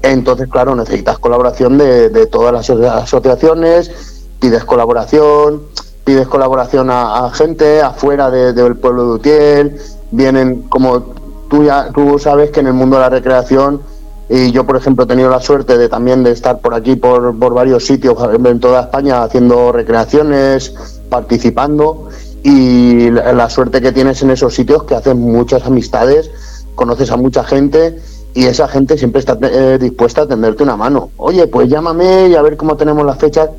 Entonces, 0.02 0.48
claro, 0.50 0.76
necesitas 0.76 1.20
colaboración 1.20 1.78
de, 1.78 2.10
de 2.10 2.26
todas 2.26 2.54
las 2.54 2.70
asociaciones, 2.70 3.92
pides 4.40 4.64
colaboración, 4.64 5.64
pides 6.10 6.28
colaboración 6.28 6.90
a, 6.90 7.30
gente 7.36 7.82
afuera 7.82 8.32
del 8.32 8.76
pueblo 8.78 9.04
de 9.04 9.12
Utiel, 9.12 9.82
vienen 10.10 10.64
como 10.64 11.02
tú 11.50 11.64
ya 11.64 11.92
tú 11.94 12.18
sabes 12.18 12.50
que 12.50 12.62
en 12.62 12.68
el 12.68 12.74
mundo 12.74 12.96
de 12.96 13.04
la 13.04 13.10
recreación 13.10 13.82
y 14.28 14.52
yo 14.52 14.66
por 14.66 14.76
ejemplo 14.76 15.04
he 15.04 15.08
tenido 15.08 15.30
la 15.30 15.40
suerte 15.40 15.78
de 15.78 15.88
también 15.88 16.24
de 16.24 16.32
estar 16.32 16.62
por 16.62 16.74
aquí 16.74 16.96
por, 16.96 17.38
por 17.38 17.54
varios 17.54 17.86
sitios 17.86 18.18
en 18.44 18.60
toda 18.60 18.82
España 18.82 19.22
haciendo 19.22 19.72
recreaciones, 19.72 20.74
participando 21.10 22.10
y 22.44 23.10
la, 23.10 23.50
suerte 23.50 23.82
que 23.82 23.92
tienes 23.92 24.22
en 24.22 24.32
esos 24.32 24.54
sitios 24.54 24.84
que 24.84 24.96
haces 24.96 25.16
muchas 25.16 25.66
amistades, 25.66 26.32
conoces 26.76 27.12
a 27.12 27.18
mucha 27.18 27.44
gente 27.44 28.00
y 28.34 28.46
esa 28.46 28.68
gente 28.68 28.98
siempre 28.98 29.20
está 29.20 29.38
eh, 29.42 29.78
dispuesta 29.80 30.22
a 30.22 30.28
tenderte 30.28 30.64
una 30.64 30.78
mano. 30.78 31.12
Oye, 31.18 31.48
pues 31.48 31.68
llámame 31.68 32.30
y 32.30 32.36
a 32.36 32.42
ver 32.42 32.56
cómo 32.56 32.78
tenemos 32.78 33.06
las 33.06 33.18
fechas. 33.18 33.50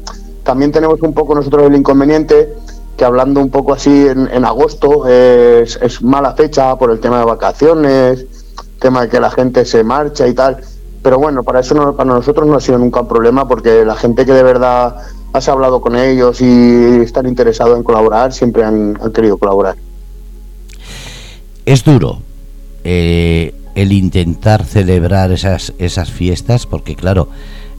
También 0.44 0.72
tenemos 0.72 1.00
un 1.02 1.12
poco 1.12 1.34
nosotros 1.34 1.64
el 1.64 1.74
inconveniente 1.74 2.54
que 2.96 3.04
hablando 3.04 3.40
un 3.40 3.50
poco 3.50 3.72
así 3.72 4.06
en, 4.08 4.44
agosto 4.44 5.06
es, 5.06 6.02
mala 6.02 6.34
fecha 6.34 6.76
por 6.76 6.90
el 6.90 7.00
tema 7.00 7.18
de 7.18 7.24
vacaciones, 7.24 8.26
tema 8.78 9.02
de 9.02 9.08
que 9.08 9.20
la 9.20 9.30
gente 9.30 9.64
se 9.64 9.82
marcha 9.84 10.26
y 10.26 10.34
tal. 10.34 10.58
Pero 11.02 11.18
bueno, 11.18 11.42
para 11.42 11.60
eso 11.60 11.74
no, 11.74 11.96
para 11.96 12.10
nosotros 12.10 12.46
no 12.46 12.56
ha 12.56 12.60
sido 12.60 12.78
nunca 12.78 13.00
un 13.00 13.08
problema 13.08 13.48
porque 13.48 13.86
la 13.86 13.96
gente 13.96 14.26
que 14.26 14.32
de 14.34 14.42
verdad 14.42 14.96
has 15.32 15.48
hablado 15.48 15.80
con 15.80 15.96
ellos 15.96 16.40
y 16.40 17.02
están 17.02 17.26
interesados 17.26 17.76
en 17.76 17.82
colaborar, 17.82 18.32
siempre 18.32 18.64
han, 18.64 18.96
querido 19.14 19.36
colaborar. 19.36 19.76
Es 21.64 21.84
duro 21.84 22.20
eh, 22.84 23.54
el 23.74 23.92
intentar 23.92 24.64
celebrar 24.64 25.30
esas, 25.30 25.72
esas 25.78 26.10
fiestas, 26.10 26.66
porque 26.66 26.96
claro, 26.96 27.28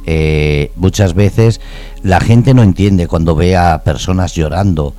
eh, 0.05 0.71
muchas 0.75 1.13
veces 1.13 1.61
la 2.01 2.19
gente 2.19 2.53
no 2.53 2.63
entiende 2.63 3.07
cuando 3.07 3.35
ve 3.35 3.55
a 3.55 3.83
personas 3.83 4.33
llorando 4.33 4.93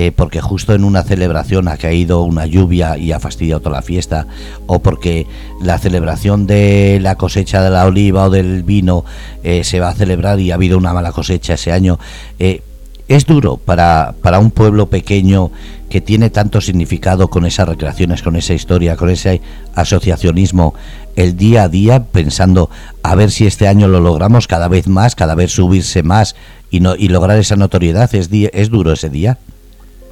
eh, 0.00 0.12
porque 0.12 0.40
justo 0.40 0.74
en 0.74 0.84
una 0.84 1.02
celebración 1.02 1.66
ha 1.66 1.76
caído 1.76 2.22
una 2.22 2.46
lluvia 2.46 2.96
y 2.96 3.10
ha 3.10 3.18
fastidiado 3.18 3.60
toda 3.60 3.78
la 3.78 3.82
fiesta, 3.82 4.28
o 4.68 4.78
porque 4.78 5.26
la 5.60 5.76
celebración 5.76 6.46
de 6.46 7.00
la 7.02 7.16
cosecha 7.16 7.64
de 7.64 7.70
la 7.70 7.84
oliva 7.84 8.26
o 8.26 8.30
del 8.30 8.62
vino 8.62 9.04
eh, 9.42 9.64
se 9.64 9.80
va 9.80 9.88
a 9.88 9.94
celebrar 9.94 10.38
y 10.38 10.52
ha 10.52 10.54
habido 10.54 10.78
una 10.78 10.92
mala 10.92 11.10
cosecha 11.10 11.54
ese 11.54 11.72
año. 11.72 11.98
Eh, 12.38 12.62
es 13.08 13.26
duro 13.26 13.56
para, 13.56 14.14
para 14.22 14.38
un 14.38 14.52
pueblo 14.52 14.88
pequeño 14.88 15.50
que 15.90 16.00
tiene 16.00 16.30
tanto 16.30 16.60
significado 16.60 17.26
con 17.28 17.44
esas 17.44 17.68
recreaciones, 17.68 18.22
con 18.22 18.36
esa 18.36 18.54
historia, 18.54 18.94
con 18.94 19.10
ese 19.10 19.40
asociacionismo, 19.74 20.74
el 21.16 21.36
día 21.36 21.64
a 21.64 21.68
día 21.68 22.04
pensando 22.04 22.70
a 23.02 23.16
ver 23.16 23.32
si 23.32 23.48
este 23.48 23.66
año 23.66 23.88
lo 23.88 23.98
logramos 23.98 24.46
cada 24.46 24.68
vez 24.68 24.86
más, 24.86 25.16
cada 25.16 25.34
vez 25.34 25.50
subirse 25.50 26.04
más 26.04 26.36
y, 26.70 26.78
no, 26.78 26.94
y 26.94 27.08
lograr 27.08 27.36
esa 27.36 27.56
notoriedad. 27.56 28.14
¿Es, 28.14 28.30
¿Es 28.30 28.70
duro 28.70 28.92
ese 28.92 29.08
día? 29.10 29.38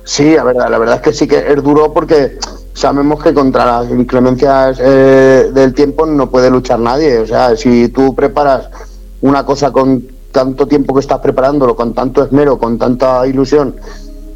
Sí, 0.07 0.37
la 0.37 0.45
verdad, 0.45 0.71
la 0.71 0.79
verdad 0.79 0.97
es 0.97 1.03
que 1.03 1.12
sí 1.12 1.27
que 1.27 1.38
es 1.53 1.62
duro 1.64 1.92
porque 1.92 2.38
sabemos 2.75 3.21
que 3.25 3.35
contra 3.35 3.66
las 3.66 3.90
inclemencias 3.90 4.79
eh, 4.81 5.51
del 5.53 5.75
tiempo 5.75 6.07
no 6.07 6.31
puede 6.31 6.49
luchar 6.49 6.79
nadie. 6.79 7.19
O 7.19 7.27
sea, 7.27 7.57
si 7.57 7.88
tú 7.88 8.14
preparas 8.14 8.71
una 9.21 9.45
cosa 9.45 9.73
con 9.73 10.07
tanto 10.31 10.69
tiempo 10.69 10.95
que 10.95 11.01
estás 11.01 11.19
preparándolo, 11.19 11.75
con 11.75 11.92
tanto 11.92 12.23
esmero, 12.23 12.57
con 12.57 12.79
tanta 12.79 13.27
ilusión, 13.27 13.75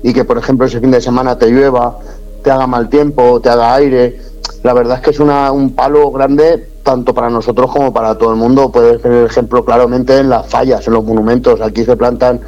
y 0.03 0.13
que 0.13 0.25
por 0.25 0.39
ejemplo 0.39 0.67
ese 0.67 0.81
fin 0.81 0.91
de 0.91 1.01
semana 1.01 1.39
te 1.39 1.47
llueva, 1.47 1.99
te 2.43 2.51
haga 2.51 2.67
mal 2.67 2.89
tiempo, 2.89 3.41
te 3.41 3.49
haga 3.49 3.75
aire, 3.75 4.19
la 4.65 4.73
verdad 4.73 4.97
es 4.97 5.03
que 5.05 5.11
es 5.11 5.21
una, 5.21 5.53
un 5.53 5.77
palo 5.77 6.11
grande 6.11 6.69
tanto 6.83 7.15
para 7.15 7.31
nosotros 7.31 7.71
como 7.71 7.93
para 7.93 8.19
todo 8.19 8.31
el 8.31 8.37
mundo. 8.37 8.73
Puedes 8.73 9.01
ver 9.01 9.13
el 9.13 9.27
ejemplo 9.27 9.65
claramente 9.65 10.19
en 10.19 10.31
las 10.31 10.49
fallas, 10.49 10.85
en 10.89 10.95
los 10.95 11.05
monumentos. 11.05 11.61
Aquí 11.61 11.85
se 11.85 11.97
plantan 11.97 12.41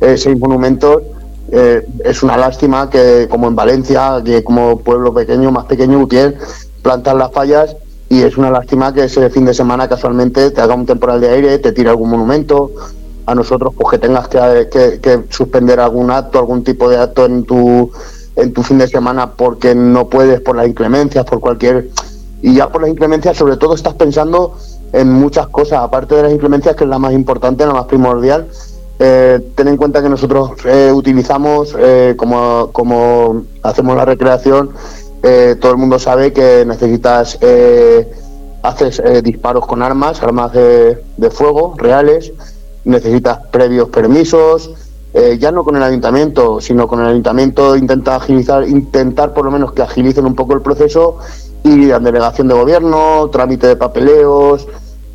eh, 0.00 0.16
seis 0.16 0.38
monumentos. 0.38 1.02
Eh, 1.52 1.86
es 2.04 2.22
una 2.22 2.36
lástima 2.36 2.88
que, 2.88 3.26
como 3.28 3.48
en 3.48 3.56
Valencia, 3.56 4.22
que 4.24 4.44
como 4.44 4.78
pueblo 4.78 5.12
pequeño, 5.12 5.50
más 5.50 5.64
pequeño, 5.64 5.98
Utiel, 5.98 6.36
plantan 6.82 7.18
las 7.18 7.32
fallas 7.32 7.76
y 8.08 8.22
es 8.22 8.36
una 8.36 8.50
lástima 8.50 8.92
que 8.92 9.04
ese 9.04 9.30
fin 9.30 9.44
de 9.44 9.54
semana 9.54 9.88
casualmente 9.88 10.50
te 10.50 10.60
haga 10.60 10.74
un 10.74 10.86
temporal 10.86 11.20
de 11.20 11.28
aire, 11.30 11.58
te 11.58 11.72
tire 11.72 11.90
algún 11.90 12.10
monumento. 12.10 12.70
A 13.26 13.34
nosotros, 13.34 13.72
pues 13.76 13.90
que 13.90 13.98
tengas 13.98 14.26
que, 14.26 14.98
que 15.00 15.24
suspender 15.28 15.78
algún 15.78 16.10
acto, 16.10 16.38
algún 16.38 16.64
tipo 16.64 16.88
de 16.88 16.98
acto 16.98 17.26
en 17.26 17.44
tu 17.44 17.90
en 18.36 18.52
tu 18.52 18.62
fin 18.62 18.78
de 18.78 18.88
semana 18.88 19.32
porque 19.32 19.74
no 19.74 20.08
puedes 20.08 20.40
por 20.40 20.56
las 20.56 20.66
inclemencias, 20.66 21.24
por 21.24 21.40
cualquier... 21.40 21.90
Y 22.42 22.54
ya 22.54 22.68
por 22.70 22.80
las 22.80 22.90
inclemencias 22.90 23.36
sobre 23.36 23.58
todo 23.58 23.74
estás 23.74 23.94
pensando 23.94 24.56
en 24.92 25.12
muchas 25.12 25.48
cosas, 25.48 25.80
aparte 25.80 26.14
de 26.14 26.22
las 26.22 26.32
inclemencias 26.32 26.74
que 26.74 26.84
es 26.84 26.90
la 26.90 26.98
más 26.98 27.12
importante, 27.12 27.66
la 27.66 27.74
más 27.74 27.84
primordial. 27.84 28.48
Eh, 29.02 29.40
ten 29.54 29.66
en 29.68 29.78
cuenta 29.78 30.02
que 30.02 30.10
nosotros 30.10 30.52
eh, 30.66 30.92
utilizamos, 30.92 31.74
eh, 31.78 32.14
como, 32.16 32.68
como 32.72 33.44
hacemos 33.62 33.96
la 33.96 34.04
recreación, 34.04 34.70
todo 35.60 35.72
el 35.72 35.76
mundo 35.76 35.98
sabe 35.98 36.32
que 36.32 36.64
necesitas, 36.64 37.38
haces 38.62 39.02
disparos 39.22 39.66
con 39.66 39.82
armas, 39.82 40.22
armas 40.22 40.50
de, 40.54 41.02
de 41.18 41.30
fuego 41.30 41.74
reales, 41.76 42.32
necesitas 42.84 43.38
previos 43.50 43.90
permisos, 43.90 44.70
eh, 45.12 45.38
ya 45.40 45.50
no 45.50 45.64
con 45.64 45.74
el 45.76 45.82
ayuntamiento, 45.82 46.60
sino 46.60 46.86
con 46.86 47.00
el 47.00 47.08
ayuntamiento 47.08 47.76
intenta 47.76 48.16
agilizar, 48.16 48.68
intentar 48.68 49.34
por 49.34 49.44
lo 49.44 49.50
menos 49.50 49.72
que 49.72 49.82
agilicen 49.82 50.24
un 50.24 50.36
poco 50.36 50.54
el 50.54 50.62
proceso 50.62 51.18
y 51.64 51.86
la 51.86 51.98
delegación 51.98 52.46
de 52.46 52.54
gobierno, 52.54 53.28
trámite 53.30 53.66
de 53.66 53.76
papeleos, 53.76 54.68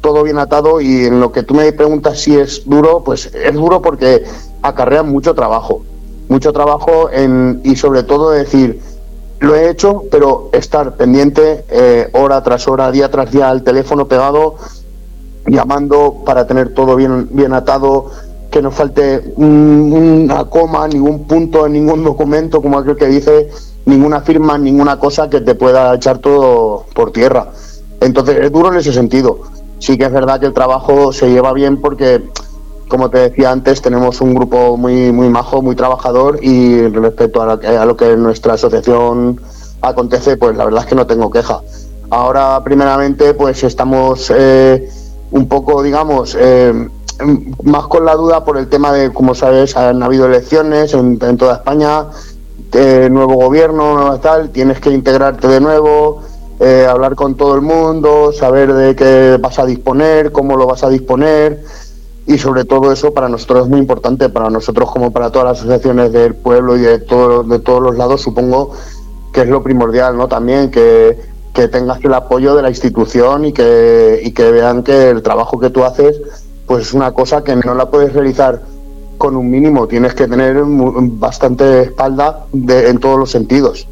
todo 0.06 0.22
bien 0.22 0.38
atado 0.38 0.82
y 0.82 1.06
en 1.06 1.20
lo 1.20 1.32
que 1.32 1.42
tú 1.42 1.56
me 1.56 1.74
preguntas 1.74 2.20
si 2.20 2.38
es 2.38 2.62
duro, 2.70 3.04
pues 3.04 3.34
es 3.34 3.54
duro 3.56 3.82
porque 3.82 4.24
acarrea 4.62 5.02
mucho 5.02 5.34
trabajo, 5.34 5.82
mucho 6.30 6.54
trabajo 6.54 7.10
en, 7.12 7.60
y 7.64 7.76
sobre 7.76 8.04
todo 8.04 8.30
decir, 8.30 8.80
lo 9.40 9.56
he 9.56 9.68
hecho, 9.68 10.04
pero 10.12 10.50
estar 10.54 10.96
pendiente 10.96 11.66
eh, 11.72 12.08
hora 12.14 12.44
tras 12.44 12.68
hora, 12.68 12.92
día 12.92 13.10
tras 13.10 13.32
día 13.32 13.50
al 13.50 13.64
teléfono 13.64 14.08
pegado, 14.08 14.58
llamando 15.48 16.18
para 16.24 16.46
tener 16.46 16.76
todo 16.76 16.96
bien, 16.96 17.28
bien 17.32 17.54
atado, 17.54 18.12
que 18.52 18.62
no 18.62 18.70
falte 18.70 19.34
una 19.38 20.46
coma, 20.52 20.88
ningún 20.88 21.24
punto 21.24 21.66
en 21.66 21.74
ningún 21.74 22.04
documento, 22.04 22.62
como 22.62 22.78
aquel 22.78 22.96
que 22.96 23.08
dice, 23.08 23.50
ninguna 23.86 24.22
firma, 24.22 24.56
ninguna 24.60 25.00
cosa 25.00 25.32
que 25.32 25.42
te 25.42 25.56
pueda 25.56 25.96
echar 25.96 26.20
todo 26.20 26.86
por 26.94 27.12
tierra. 27.12 27.48
Entonces 28.02 28.38
es 28.40 28.52
duro 28.52 28.72
en 28.72 28.78
ese 28.78 28.94
sentido. 28.94 29.55
Sí 29.80 29.98
que 29.98 30.06
es 30.06 30.12
verdad 30.12 30.40
que 30.40 30.48
el 30.48 30.54
trabajo 30.54 31.12
se 31.12 31.30
lleva 31.30 31.54
bien 31.54 31.82
porque, 31.82 32.24
como 32.88 33.10
te 33.10 33.18
decía 33.20 33.52
antes, 33.52 33.82
tenemos 33.82 34.22
un 34.22 34.34
grupo 34.34 34.78
muy, 34.78 35.12
muy 35.12 35.30
majo, 35.30 35.62
muy 35.62 35.76
trabajador 35.76 36.40
y 36.42 36.88
respecto 36.88 37.42
a, 37.42 37.86
lo 37.86 37.98
que 37.98 38.12
en 38.12 38.24
nuestra 38.24 38.54
asociación 38.54 39.40
acontece, 39.82 40.38
pues 40.38 40.56
la 40.58 40.66
verdad 40.66 40.84
es 40.84 40.88
que 40.88 40.96
no 40.96 41.06
tengo 41.06 41.30
queja. 41.30 41.62
Ahora, 42.10 42.64
primeramente, 42.64 43.34
pues 43.34 43.64
estamos 43.64 44.32
eh, 44.36 44.90
un 45.32 45.48
poco, 45.48 45.84
digamos, 45.84 46.38
eh, 46.40 46.88
más 47.64 47.88
con 47.88 48.06
la 48.06 48.16
duda 48.16 48.44
por 48.44 48.58
el 48.58 48.68
tema 48.68 48.92
de, 48.92 49.12
como 49.12 49.36
sabes, 49.36 49.76
han 49.76 50.04
habido 50.04 50.26
elecciones 50.26 50.94
en, 50.94 51.18
toda 51.38 51.56
España, 51.56 52.08
eh, 52.74 53.08
nuevo 53.12 53.36
gobierno, 53.36 53.96
nueva 53.96 54.20
tal, 54.20 54.50
tienes 54.50 54.80
que 54.80 54.92
integrarte 54.92 55.48
de 55.48 55.62
nuevo, 55.62 56.22
eh, 56.60 56.88
hablar 56.90 57.16
con 57.16 57.36
todo 57.36 57.56
el 57.56 57.62
mundo, 57.62 58.32
saber 58.32 58.74
de 58.74 58.96
qué 58.96 59.38
vas 59.42 59.60
a 59.60 59.66
disponer, 59.66 60.32
cómo 60.32 60.56
lo 60.56 60.68
vas 60.68 60.84
a 60.84 60.90
disponer 60.90 61.64
y 62.28 62.38
sobre 62.38 62.66
todo 62.66 62.92
eso 62.92 63.14
para 63.14 63.30
nosotros 63.30 63.64
es 63.64 63.70
muy 63.70 63.80
importante, 63.80 64.30
para 64.30 64.50
nosotros 64.50 64.90
como 64.92 65.12
para 65.12 65.32
todas 65.32 65.50
las 65.50 65.60
asociaciones 65.60 66.12
del 66.12 66.34
pueblo 66.34 66.76
y 66.78 66.82
de, 66.82 67.00
todo, 67.00 67.44
de 67.44 67.60
todos 67.60 67.82
los 67.82 67.98
lados, 67.98 68.22
supongo 68.22 68.72
que 69.32 69.42
es 69.42 69.48
lo 69.48 69.62
primordial, 69.62 70.18
¿no? 70.18 70.28
También 70.28 70.72
que, 70.72 71.20
que 71.54 71.68
tengas 71.68 72.04
el 72.04 72.14
apoyo 72.14 72.56
de 72.56 72.62
la 72.62 72.70
institución 72.70 73.46
y 73.46 73.54
que, 73.54 74.22
y 74.24 74.32
que 74.32 74.50
vean 74.52 74.82
que 74.82 75.10
el 75.10 75.22
trabajo 75.22 75.60
que 75.60 75.70
tú 75.70 75.84
haces 75.84 76.22
pues 76.66 76.88
es 76.88 76.94
una 76.94 77.12
cosa 77.12 77.44
que 77.44 77.56
no 77.56 77.76
la 77.76 77.90
puedes 77.90 78.14
realizar 78.14 78.62
con 79.18 79.36
un 79.36 79.50
mínimo, 79.50 79.88
tienes 79.88 80.14
que 80.14 80.28
tener 80.28 80.62
bastante 80.66 81.84
espalda 81.84 82.46
en 82.54 83.00
todos 83.00 83.18
los 83.18 83.32
sentidos, 83.32 83.88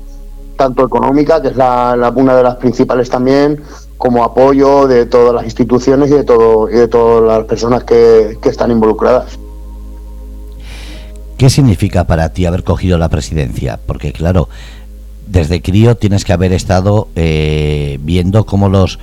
tanto 0.63 0.85
económica, 0.85 1.41
que 1.41 1.49
es 1.49 1.55
una 1.55 2.35
de 2.35 2.43
las 2.43 2.55
principales 2.55 3.09
también, 3.09 3.61
como 3.97 4.23
apoyo 4.23 4.87
de 4.87 5.05
todas 5.05 5.33
las 5.33 5.43
instituciones 5.43 6.09
y 6.09 6.13
de, 6.13 6.23
todo, 6.23 6.69
y 6.69 6.75
de 6.75 6.87
todas 6.87 7.23
las 7.23 7.45
personas 7.45 7.83
que, 7.83 8.37
están 8.45 8.71
involucradas. 8.71 9.37
¿Qué 11.37 11.49
significa 11.49 12.05
para 12.05 12.29
ti 12.29 12.45
haber 12.45 12.63
cogido 12.63 12.97
la 12.97 13.09
presidencia? 13.09 13.77
Porque 13.85 14.13
claro, 14.13 14.47
desde 15.27 15.61
crío 15.61 15.97
tienes 15.97 16.23
que 16.23 16.31
haber 16.31 16.53
estado 16.53 17.09
eh, 17.15 17.99
viendo 18.01 18.45
cómo 18.45 18.69
los 18.69 18.99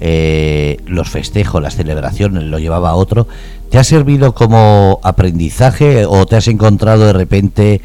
eh, 0.00 0.78
los 0.86 1.08
festejos, 1.08 1.62
las 1.62 1.76
celebraciones, 1.76 2.42
lo 2.42 2.58
llevaba 2.58 2.90
a 2.90 2.94
otro. 2.94 3.26
¿Te 3.70 3.78
ha 3.78 3.84
servido 3.84 4.34
como 4.34 5.00
aprendizaje 5.02 6.04
o 6.04 6.26
te 6.26 6.36
has 6.36 6.48
encontrado 6.48 7.06
de 7.06 7.12
repente 7.12 7.80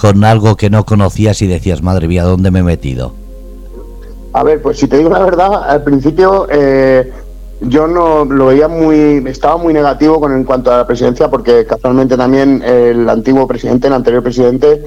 con 0.00 0.24
algo 0.24 0.56
que 0.56 0.70
no 0.70 0.84
conocías 0.84 1.42
y 1.42 1.46
decías, 1.46 1.82
madre 1.82 2.08
mía, 2.08 2.24
¿dónde 2.24 2.50
me 2.50 2.60
he 2.60 2.62
metido? 2.62 3.12
A 4.32 4.42
ver, 4.42 4.62
pues 4.62 4.78
si 4.78 4.88
te 4.88 4.96
digo 4.96 5.10
la 5.10 5.18
verdad, 5.18 5.68
al 5.68 5.82
principio 5.82 6.46
eh, 6.50 7.12
yo 7.60 7.86
no 7.86 8.24
lo 8.24 8.46
veía 8.46 8.68
muy, 8.68 9.22
estaba 9.26 9.58
muy 9.58 9.74
negativo 9.74 10.18
con 10.18 10.32
en 10.32 10.44
cuanto 10.44 10.72
a 10.72 10.78
la 10.78 10.86
presidencia, 10.86 11.28
porque 11.28 11.66
casualmente 11.66 12.16
también 12.16 12.62
el 12.64 13.08
antiguo 13.08 13.46
presidente, 13.46 13.88
el 13.88 13.92
anterior 13.92 14.22
presidente, 14.22 14.84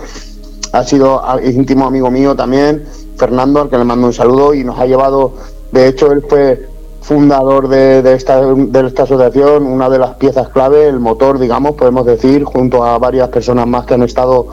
ha 0.72 0.84
sido 0.84 1.22
íntimo 1.44 1.86
amigo 1.86 2.10
mío 2.10 2.36
también, 2.36 2.84
Fernando, 3.18 3.62
al 3.62 3.70
que 3.70 3.78
le 3.78 3.84
mando 3.84 4.08
un 4.08 4.14
saludo 4.14 4.56
y 4.56 4.64
nos 4.64 4.80
ha 4.80 4.88
llevado, 4.88 5.34
de 5.72 5.88
hecho 5.88 6.12
él 6.12 6.24
fue 6.28 6.68
fundador 7.02 7.68
de, 7.68 8.14
esta, 8.14 8.42
de 8.42 8.88
esta 8.88 9.04
asociación, 9.04 9.68
una 9.68 9.90
de 9.90 10.00
las 10.00 10.16
piezas 10.16 10.48
clave, 10.50 10.88
el 10.88 11.00
motor, 11.00 11.38
digamos, 11.38 11.76
podemos 11.76 12.06
decir, 12.06 12.46
junto 12.46 12.84
a 12.84 12.98
varias 12.98 13.28
personas 13.30 13.68
más 13.68 13.86
que 13.86 13.94
han 13.94 14.04
estado 14.04 14.48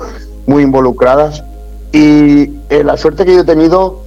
muy 0.47 0.63
involucradas. 0.63 1.45
Y 1.93 2.51
eh, 2.69 2.85
la 2.85 2.97
suerte 2.97 3.25
que 3.25 3.35
yo 3.35 3.41
he 3.41 3.45
tenido, 3.45 4.03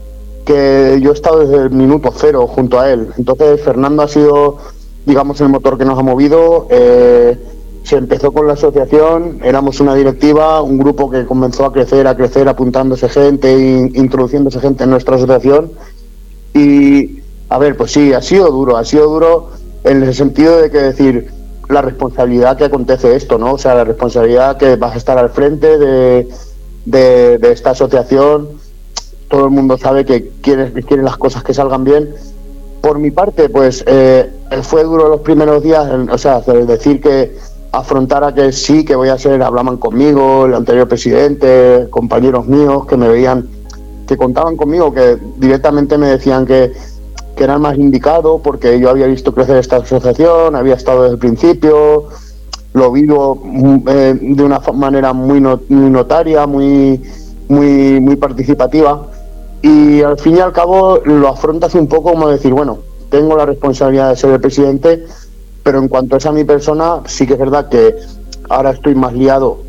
que 0.45 0.99
yo 1.01 1.11
he 1.11 1.13
estado 1.13 1.39
desde 1.39 1.63
el 1.63 1.71
minuto 1.71 2.13
cero 2.15 2.47
junto 2.47 2.79
a 2.79 2.89
él. 2.91 3.09
Entonces, 3.17 3.61
Fernando 3.61 4.03
ha 4.03 4.07
sido, 4.07 4.57
digamos, 5.05 5.41
el 5.41 5.49
motor 5.49 5.77
que 5.77 5.85
nos 5.85 5.97
ha 5.99 6.03
movido. 6.03 6.67
Eh, 6.69 7.37
se 7.83 7.97
empezó 7.97 8.31
con 8.31 8.47
la 8.47 8.53
asociación, 8.53 9.39
éramos 9.43 9.81
una 9.81 9.93
directiva, 9.93 10.61
un 10.61 10.77
grupo 10.77 11.09
que 11.09 11.25
comenzó 11.25 11.65
a 11.65 11.73
crecer, 11.73 12.07
a 12.07 12.15
crecer, 12.15 12.47
apuntándose 12.47 13.09
gente, 13.09 13.53
e 13.53 13.91
introduciéndose 13.95 14.61
gente 14.61 14.85
en 14.85 14.89
nuestra 14.89 15.17
asociación. 15.17 15.71
Y 16.53 17.19
a 17.49 17.57
ver, 17.57 17.75
pues 17.75 17.91
sí, 17.91 18.13
ha 18.13 18.21
sido 18.21 18.49
duro, 18.49 18.77
ha 18.77 18.85
sido 18.85 19.09
duro 19.09 19.49
en 19.83 20.01
el 20.01 20.13
sentido 20.13 20.57
de 20.57 20.71
que 20.71 20.77
decir 20.77 21.27
la 21.73 21.81
responsabilidad 21.81 22.57
que 22.57 22.65
acontece 22.65 23.15
esto, 23.15 23.37
¿no? 23.37 23.53
O 23.53 23.57
sea, 23.57 23.75
la 23.75 23.83
responsabilidad 23.83 24.57
que 24.57 24.75
vas 24.75 24.93
a 24.93 24.97
estar 24.97 25.17
al 25.17 25.29
frente 25.29 25.77
de, 25.77 26.27
de, 26.85 27.51
esta 27.51 27.71
asociación. 27.71 28.49
Todo 29.29 29.45
el 29.45 29.51
mundo 29.51 29.77
sabe 29.77 30.05
que 30.05 30.29
quieren, 30.41 30.71
quieren 30.83 31.05
las 31.05 31.17
cosas 31.17 31.43
que 31.43 31.53
salgan 31.53 31.83
bien. 31.83 32.13
Por 32.81 32.99
mi 32.99 33.11
parte, 33.11 33.49
pues 33.49 33.83
eh, 33.87 34.29
fue 34.61 34.83
duro 34.83 35.07
los 35.07 35.21
primeros 35.21 35.63
días, 35.63 35.87
o 36.09 36.17
sea, 36.17 36.41
decir 36.41 37.01
que 37.01 37.35
afrontara 37.71 38.33
que 38.33 38.51
sí, 38.51 38.85
que 38.85 38.95
voy 38.95 39.09
a 39.09 39.17
ser, 39.17 39.41
hablaban 39.41 39.77
conmigo, 39.77 40.45
el 40.45 40.53
anterior 40.53 40.87
presidente, 40.87 41.87
compañeros 41.89 42.45
míos 42.45 42.85
que 42.85 42.97
me 42.97 43.07
veían, 43.07 43.47
que 44.05 44.15
contaban 44.15 44.55
conmigo, 44.55 44.93
que 44.93 45.17
directamente 45.37 45.97
me 45.97 46.07
decían 46.07 46.45
que 46.45 46.73
que 47.35 47.43
era 47.43 47.55
el 47.55 47.59
más 47.59 47.77
indicado 47.77 48.39
porque 48.39 48.79
yo 48.79 48.89
había 48.89 49.07
visto 49.07 49.33
crecer 49.33 49.57
esta 49.57 49.77
asociación, 49.77 50.55
había 50.55 50.75
estado 50.75 51.03
desde 51.03 51.13
el 51.13 51.19
principio, 51.19 52.09
lo 52.73 52.91
vivo 52.91 53.41
mm, 53.43 53.77
eh, 53.87 54.17
de 54.21 54.43
una 54.43 54.59
manera 54.73 55.13
muy, 55.13 55.41
notaria, 55.41 56.45
muy, 56.47 57.01
muy, 57.47 57.99
muy 57.99 58.15
participativa 58.15 59.07
y 59.61 60.01
al 60.01 60.19
fin 60.19 60.37
y 60.37 60.39
al 60.39 60.51
cabo 60.51 60.99
lo 61.05 61.27
afrontas 61.27 61.73
un 61.75 61.87
poco 61.87 62.11
como 62.11 62.27
decir, 62.27 62.53
bueno, 62.53 62.79
tengo 63.09 63.37
la 63.37 63.45
responsabilidad 63.45 64.09
de 64.09 64.17
ser 64.17 64.31
el 64.31 64.41
presidente, 64.41 65.05
pero 65.63 65.79
en 65.79 65.87
cuanto 65.87 66.17
es 66.17 66.25
a 66.25 66.31
mi 66.31 66.43
persona, 66.43 67.01
sí 67.05 67.25
que 67.25 67.33
es 67.33 67.39
verdad 67.39 67.69
que 67.69 67.95
ahora 68.49 68.71
estoy 68.71 68.95
más 68.95 69.13
liado 69.13 69.59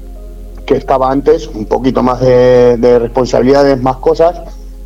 que 0.67 0.77
estaba 0.77 1.11
antes, 1.11 1.47
un 1.47 1.67
poquito 1.67 2.03
más 2.03 2.21
de, 2.21 2.99
responsabilidades, 2.99 3.81
más 3.81 3.97
cosas, 3.97 4.41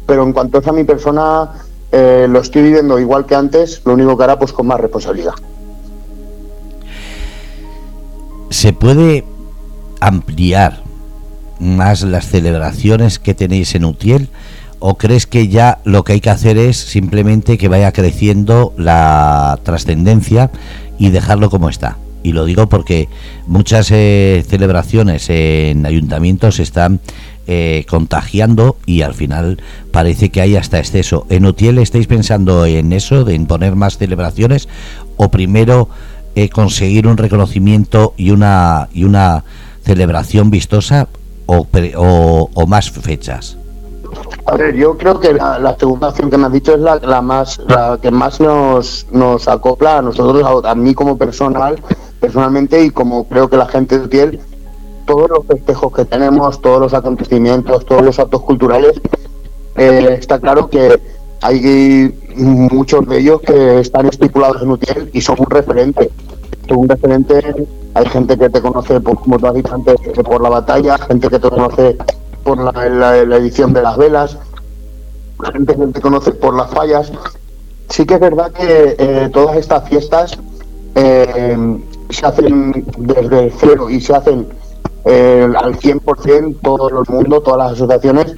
pero 0.07 0.25
en 0.25 0.33
cuanto 0.33 0.61
a 0.65 0.73
mi 0.73 0.85
persona, 0.85 1.53
eh, 1.93 2.27
lo 2.29 2.41
estoy 2.41 2.63
viviendo 2.63 2.99
igual 2.99 3.27
que 3.27 3.35
antes, 3.35 3.83
lo 3.85 3.95
único 3.95 4.17
que 4.17 4.25
hará 4.25 4.39
pues 4.39 4.53
con 4.53 4.67
más 4.67 4.81
responsabilidad. 4.81 5.35
¿Se 8.51 8.73
puede 8.73 9.25
ampliar 10.01 10.83
más 11.59 12.03
las 12.03 12.27
celebraciones 12.27 13.19
que 13.19 13.35
tenéis 13.35 13.75
en 13.75 13.85
Utiel? 13.85 14.29
¿O 14.81 14.97
crees 14.97 15.27
que 15.27 15.49
ya 15.49 15.81
lo 15.85 16.05
que 16.05 16.13
hay 16.13 16.21
que 16.21 16.31
hacer 16.31 16.57
es 16.57 16.77
simplemente 16.77 17.59
que 17.59 17.69
vaya 17.69 17.93
creciendo 17.93 18.73
la 18.77 19.59
trascendencia 19.65 20.51
y 20.99 21.11
dejarlo 21.11 21.51
como 21.51 21.69
está? 21.69 21.99
Y 22.23 22.33
lo 22.33 22.45
digo 22.45 22.69
porque 22.69 23.09
muchas 23.47 23.91
eh, 23.91 24.45
celebraciones 24.47 25.31
en 25.31 25.85
ayuntamientos 25.85 26.61
están 26.61 27.01
eh, 27.51 27.87
contagiando 27.89 28.77
y 28.85 29.01
al 29.01 29.15
final 29.15 29.63
parece 29.91 30.29
que 30.29 30.43
hay 30.43 30.57
hasta 30.57 30.79
exceso. 30.79 31.25
¿En 31.31 31.47
Utiel 31.47 31.79
estáis 31.79 32.07
pensando 32.07 32.67
en 32.67 32.93
eso, 32.93 33.25
de 33.25 33.35
imponer 33.35 33.75
más 33.75 33.97
celebraciones? 33.97 34.69
¿O 35.17 35.31
primero 35.31 35.89
eh, 36.35 36.51
conseguir 36.51 37.07
un 37.07 37.17
reconocimiento 37.17 38.13
y 38.19 38.33
una, 38.33 38.91
y 38.93 39.05
una 39.05 39.45
celebración 39.83 40.51
vistosa 40.51 41.09
o, 41.47 41.67
o, 42.55 42.67
más 42.67 42.91
fechas? 42.91 43.57
A 44.45 44.55
ver, 44.55 44.77
yo 44.77 44.99
creo 44.99 45.19
que 45.19 45.33
la, 45.33 45.75
segunda 45.81 46.09
opción 46.11 46.29
que 46.29 46.37
me 46.37 46.49
has 46.49 46.53
dicho 46.53 46.75
es 46.75 46.81
la, 46.81 46.97
la 46.97 47.23
más 47.23 47.63
la 47.67 47.99
que 48.03 48.11
más 48.11 48.41
nos, 48.41 49.07
nos 49.11 49.49
acopla 49.49 49.97
a 49.97 50.03
nosotros, 50.03 50.67
a, 50.67 50.75
mí 50.75 50.93
como 50.93 51.17
personal, 51.17 51.83
personalmente 52.21 52.85
y 52.85 52.91
como 52.91 53.27
creo 53.27 53.49
que 53.49 53.57
la 53.57 53.69
gente 53.69 53.99
de 53.99 54.05
Utiel, 54.05 54.41
todos 55.09 55.31
los 55.31 55.47
festejos 55.47 55.93
que 55.95 56.05
tenemos, 56.05 56.61
todos 56.61 56.81
los 56.81 56.93
acontecimientos, 56.93 57.87
todos 57.87 58.03
los 58.03 58.19
actos 58.19 58.43
culturales, 58.43 59.01
eh, 59.77 60.17
está 60.21 60.39
claro 60.39 60.69
que 60.69 61.01
hay 61.41 62.15
muchos 62.37 63.09
de 63.09 63.19
ellos 63.19 63.41
que 63.41 63.81
están 63.81 64.07
estipulados 64.07 64.63
en 64.63 64.71
Utiel 64.71 65.11
y 65.15 65.21
son 65.23 65.37
un 65.41 65.51
referente. 65.51 66.11
Un 66.69 66.87
referente, 66.87 67.41
hay 67.95 68.07
gente 68.07 68.37
que 68.37 68.51
te 68.51 68.61
conoce, 68.61 69.01
por, 69.01 69.19
como 69.19 69.39
tú 69.39 69.47
has 69.47 69.55
dicho 69.55 70.23
por 70.23 70.43
la 70.43 70.51
batalla, 70.51 70.99
gente 70.99 71.29
que 71.29 71.39
te 71.39 71.49
conoce 71.49 71.97
por 72.45 72.59
la, 72.59 73.17
edición 73.17 73.73
de 73.73 73.81
las 73.81 73.97
velas, 73.97 74.37
gente 75.55 75.75
que 75.75 75.87
te 75.87 76.01
conoce 76.03 76.33
por 76.33 76.55
las 76.55 76.71
fallas. 76.71 77.11
Sí 77.89 78.05
que 78.05 78.15
es 78.15 78.21
verdad 78.21 78.53
que 78.53 78.97
eh, 78.99 79.31
todas 79.33 79.57
estas 79.57 79.89
fiestas 79.89 80.39
eh, 80.95 81.79
se 82.11 82.27
hacen 82.27 82.85
desde 82.99 83.51
cero 83.59 83.89
y 83.89 84.03
se 84.03 84.15
hacen 84.15 84.47
eh, 85.05 85.49
al 85.57 85.79
100% 85.79 86.57
todo 86.63 86.89
el 86.89 87.05
mundo, 87.09 87.41
todas 87.41 87.59
las 87.59 87.73
asociaciones. 87.73 88.35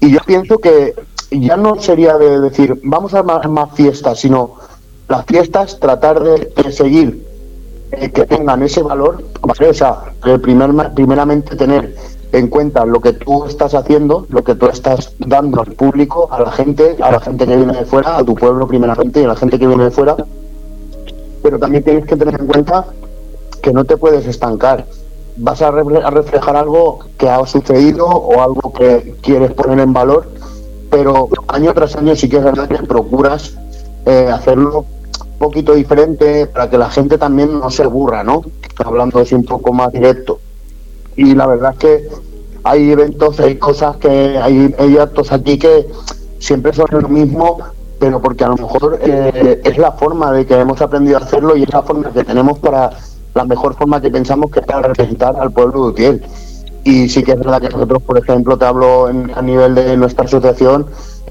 Y 0.00 0.12
yo 0.12 0.20
pienso 0.26 0.58
que 0.58 0.94
ya 1.30 1.56
no 1.56 1.76
sería 1.80 2.16
de 2.16 2.40
decir, 2.40 2.80
vamos 2.84 3.14
a 3.14 3.22
más, 3.22 3.48
más 3.48 3.72
fiestas, 3.72 4.20
sino 4.20 4.54
las 5.08 5.24
fiestas 5.26 5.78
tratar 5.80 6.22
de, 6.22 6.72
seguir 6.72 7.26
eh, 7.92 8.10
que 8.10 8.24
tengan 8.24 8.62
ese 8.62 8.82
valor, 8.82 9.22
o 9.40 9.74
sea, 9.74 10.12
primer, 10.42 10.92
primeramente 10.94 11.56
tener 11.56 11.94
en 12.32 12.48
cuenta 12.48 12.84
lo 12.84 13.00
que 13.00 13.14
tú 13.14 13.46
estás 13.46 13.74
haciendo, 13.74 14.26
lo 14.28 14.44
que 14.44 14.54
tú 14.54 14.66
estás 14.66 15.14
dando 15.18 15.62
al 15.62 15.72
público, 15.72 16.28
a 16.30 16.40
la 16.40 16.50
gente, 16.52 16.96
a 17.00 17.10
la 17.10 17.20
gente 17.20 17.46
que 17.46 17.56
viene 17.56 17.72
de 17.72 17.84
fuera, 17.84 18.18
a 18.18 18.24
tu 18.24 18.34
pueblo 18.34 18.66
primeramente 18.66 19.20
y 19.20 19.24
a 19.24 19.28
la 19.28 19.36
gente 19.36 19.58
que 19.58 19.66
viene 19.66 19.84
de 19.84 19.90
fuera, 19.90 20.16
pero 21.42 21.58
también 21.58 21.84
tienes 21.84 22.04
que 22.06 22.16
tener 22.16 22.38
en 22.38 22.46
cuenta 22.46 22.84
que 23.62 23.72
no 23.72 23.84
te 23.84 23.96
puedes 23.96 24.26
estancar. 24.26 24.84
Vas 25.38 25.62
a, 25.62 25.70
reflejar 25.70 26.56
algo 26.56 26.98
que 27.16 27.28
ha 27.28 27.44
sucedido 27.46 28.06
o 28.06 28.42
algo 28.42 28.72
que 28.72 29.14
quieres 29.22 29.52
poner 29.52 29.78
en 29.78 29.92
valor, 29.92 30.28
pero 30.90 31.28
año 31.48 31.72
tras 31.74 31.94
año 31.96 32.16
sí 32.16 32.28
que 32.28 32.38
es 32.38 32.44
verdad 32.44 32.68
que 32.68 32.78
procuras 32.78 33.56
eh, 34.04 34.28
hacerlo 34.32 34.84
un 35.32 35.38
poquito 35.38 35.74
diferente 35.74 36.46
para 36.46 36.68
que 36.68 36.76
la 36.76 36.90
gente 36.90 37.18
también 37.18 37.60
no 37.60 37.70
se 37.70 37.84
aburra, 37.84 38.24
¿no? 38.24 38.42
Hablando 38.84 39.20
así 39.20 39.34
un 39.34 39.44
poco 39.44 39.72
más 39.72 39.92
directo. 39.92 40.40
Y 41.14 41.34
la 41.34 41.46
verdad 41.46 41.72
es 41.72 41.78
que 41.78 42.08
hay 42.64 42.90
eventos, 42.90 43.38
hay 43.40 43.56
cosas 43.56 43.96
que 43.96 44.08
hay, 44.08 44.74
hay 44.78 44.98
actos 44.98 45.32
aquí 45.32 45.58
que 45.58 45.86
siempre 46.38 46.72
son 46.72 46.86
lo 46.90 47.08
mismo, 47.08 47.58
pero 47.98 48.20
porque 48.20 48.44
a 48.44 48.48
lo 48.48 48.56
mejor 48.56 48.98
eh, 49.02 49.60
es 49.64 49.78
la 49.78 49.92
forma 49.92 50.32
de 50.32 50.46
que 50.46 50.54
hemos 50.54 50.80
aprendido 50.80 51.18
a 51.18 51.20
hacerlo 51.20 51.56
y 51.56 51.62
es 51.62 51.72
la 51.72 51.82
forma 51.82 52.10
que 52.12 52.24
tenemos 52.24 52.58
para 52.58 52.90
la 53.38 53.44
mejor 53.44 53.74
forma 53.76 54.00
que 54.00 54.10
pensamos 54.10 54.50
que 54.50 54.60
para 54.60 54.88
representar 54.88 55.36
al 55.38 55.52
pueblo 55.52 55.84
de 55.84 55.88
Utiel. 55.90 56.22
Y 56.82 57.08
sí 57.08 57.22
que 57.22 57.32
es 57.32 57.38
verdad 57.38 57.60
que 57.60 57.68
nosotros, 57.68 58.02
por 58.02 58.18
ejemplo, 58.18 58.58
te 58.58 58.64
hablo 58.64 59.06
a 59.06 59.42
nivel 59.42 59.76
de 59.76 59.96
nuestra 59.96 60.24
asociación, 60.24 60.86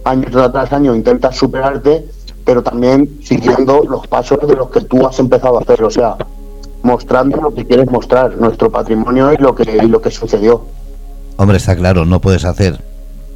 año 0.06 0.52
tras 0.52 0.72
año 0.72 0.96
intentas 0.96 1.36
superarte, 1.36 2.06
pero 2.46 2.64
también 2.64 3.20
siguiendo 3.24 3.84
los 3.84 4.08
pasos 4.08 4.40
de 4.48 4.56
los 4.56 4.70
que 4.70 4.82
tú 4.82 5.06
has 5.06 5.20
empezado 5.20 5.58
a 5.58 5.62
hacer, 5.62 5.84
o 5.84 5.90
sea, 5.90 6.16
mostrando 6.82 7.42
lo 7.42 7.54
que 7.54 7.66
quieres 7.66 7.92
mostrar, 7.92 8.38
nuestro 8.38 8.72
patrimonio 8.72 9.34
y 9.34 9.38
lo 9.38 9.54
que, 9.54 9.64
y 9.84 9.88
lo 9.88 10.02
que 10.02 10.10
sucedió. 10.10 10.64
Hombre, 11.36 11.58
está 11.58 11.76
claro, 11.76 12.06
no 12.06 12.22
puedes 12.22 12.46
hacer 12.46 12.80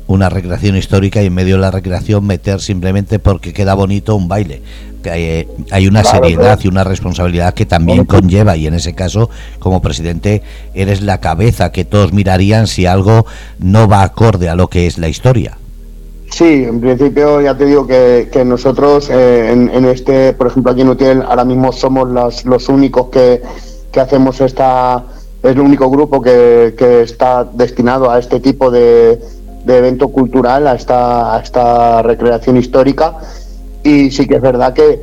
una 0.08 0.30
recreación 0.30 0.78
histórica 0.78 1.22
y 1.22 1.26
en 1.26 1.34
medio 1.34 1.56
de 1.56 1.62
la 1.62 1.72
recreación 1.72 2.26
meter 2.26 2.62
simplemente 2.62 3.20
porque 3.20 3.54
queda 3.54 3.74
bonito 3.74 4.16
un 4.16 4.30
baile. 4.30 4.62
Hay, 5.06 5.24
eh, 5.24 5.48
hay 5.72 5.88
una 5.88 6.04
seriedad 6.04 6.60
y 6.62 6.68
una 6.68 6.84
responsabilidad 6.84 7.54
que 7.54 7.66
también 7.66 8.06
conlleva 8.06 8.58
y 8.58 8.68
en 8.68 8.74
ese 8.74 8.94
caso 8.94 9.30
como 9.60 9.82
presidente 9.82 10.42
eres 10.74 11.02
la 11.02 11.20
cabeza 11.20 11.72
que 11.72 11.86
todos 11.86 12.14
mirarían 12.14 12.68
si 12.68 12.86
algo 12.86 13.26
no 13.60 13.88
va 13.88 14.04
acorde 14.04 14.50
a 14.50 14.56
lo 14.56 14.68
que 14.68 14.88
es 14.88 14.98
la 14.98 15.08
historia. 15.08 15.58
Sí, 16.32 16.64
en 16.64 16.80
principio 16.80 17.42
ya 17.42 17.58
te 17.58 17.66
digo 17.66 17.86
que, 17.86 18.30
que 18.32 18.46
nosotros 18.46 19.10
eh, 19.10 19.52
en, 19.52 19.86
este, 19.86 20.32
por 20.34 20.48
ejemplo 20.48 20.72
aquí 20.72 20.82
en 20.82 20.90
Utiel 20.90 21.22
ahora 21.24 21.44
mismo 21.44 21.74
somos 21.74 22.10
los, 22.10 22.46
los 22.46 22.70
únicos 22.70 23.10
que, 23.10 23.42
que 23.92 24.00
hacemos 24.00 24.40
esta, 24.40 25.04
es 25.44 25.52
el 25.52 25.60
único 25.60 25.90
grupo 25.90 26.22
que, 26.22 26.74
que 26.78 27.02
está 27.02 27.44
destinado 27.44 28.10
a 28.10 28.18
este 28.18 28.40
tipo 28.40 28.72
de, 28.72 29.20
de 29.66 29.78
evento 29.78 30.08
cultural, 30.10 30.68
a 30.68 30.76
esta, 30.76 31.36
a 31.36 31.40
esta 31.42 32.02
recreación 32.02 32.58
histórica. 32.58 33.18
Y 33.84 34.12
sí 34.12 34.28
que 34.28 34.36
es 34.36 34.42
verdad 34.42 34.74
que 34.74 35.02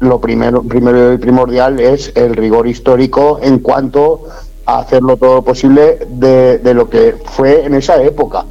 lo 0.00 0.20
primero, 0.20 0.62
primero 0.62 1.12
y 1.12 1.18
primordial 1.18 1.80
es 1.80 2.12
el 2.14 2.36
rigor 2.36 2.66
histórico 2.66 3.38
en 3.42 3.58
cuanto 3.58 4.24
a 4.66 4.80
hacer 4.80 5.02
lo 5.02 5.16
todo 5.16 5.42
posible 5.42 5.98
de, 6.08 6.58
de 6.58 6.74
lo 6.74 6.88
que 6.88 7.16
fue 7.24 7.64
en 7.64 7.74
esa 7.74 8.02
época. 8.02 8.44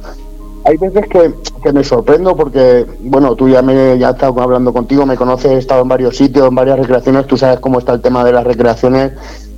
Hay 0.64 0.76
veces 0.76 1.06
que, 1.08 1.72
me 1.72 1.82
sorprendo 1.82 2.36
porque, 2.36 2.84
bueno, 3.00 3.34
tú 3.34 3.48
ya 3.48 3.62
me 3.62 3.98
ya 3.98 4.10
estado 4.10 4.38
hablando 4.42 4.72
contigo, 4.72 5.06
me 5.06 5.16
conoces, 5.16 5.52
he 5.52 5.56
estado 5.56 5.80
en 5.82 5.88
varios 5.88 6.16
sitios, 6.16 6.46
en 6.46 6.54
varias 6.54 6.78
recreaciones, 6.78 7.26
tú 7.26 7.38
sabes 7.38 7.60
cómo 7.60 7.78
está 7.78 7.94
el 7.94 8.02
tema 8.02 8.22
de 8.22 8.32
las 8.32 8.44
recreaciones, 8.44 9.12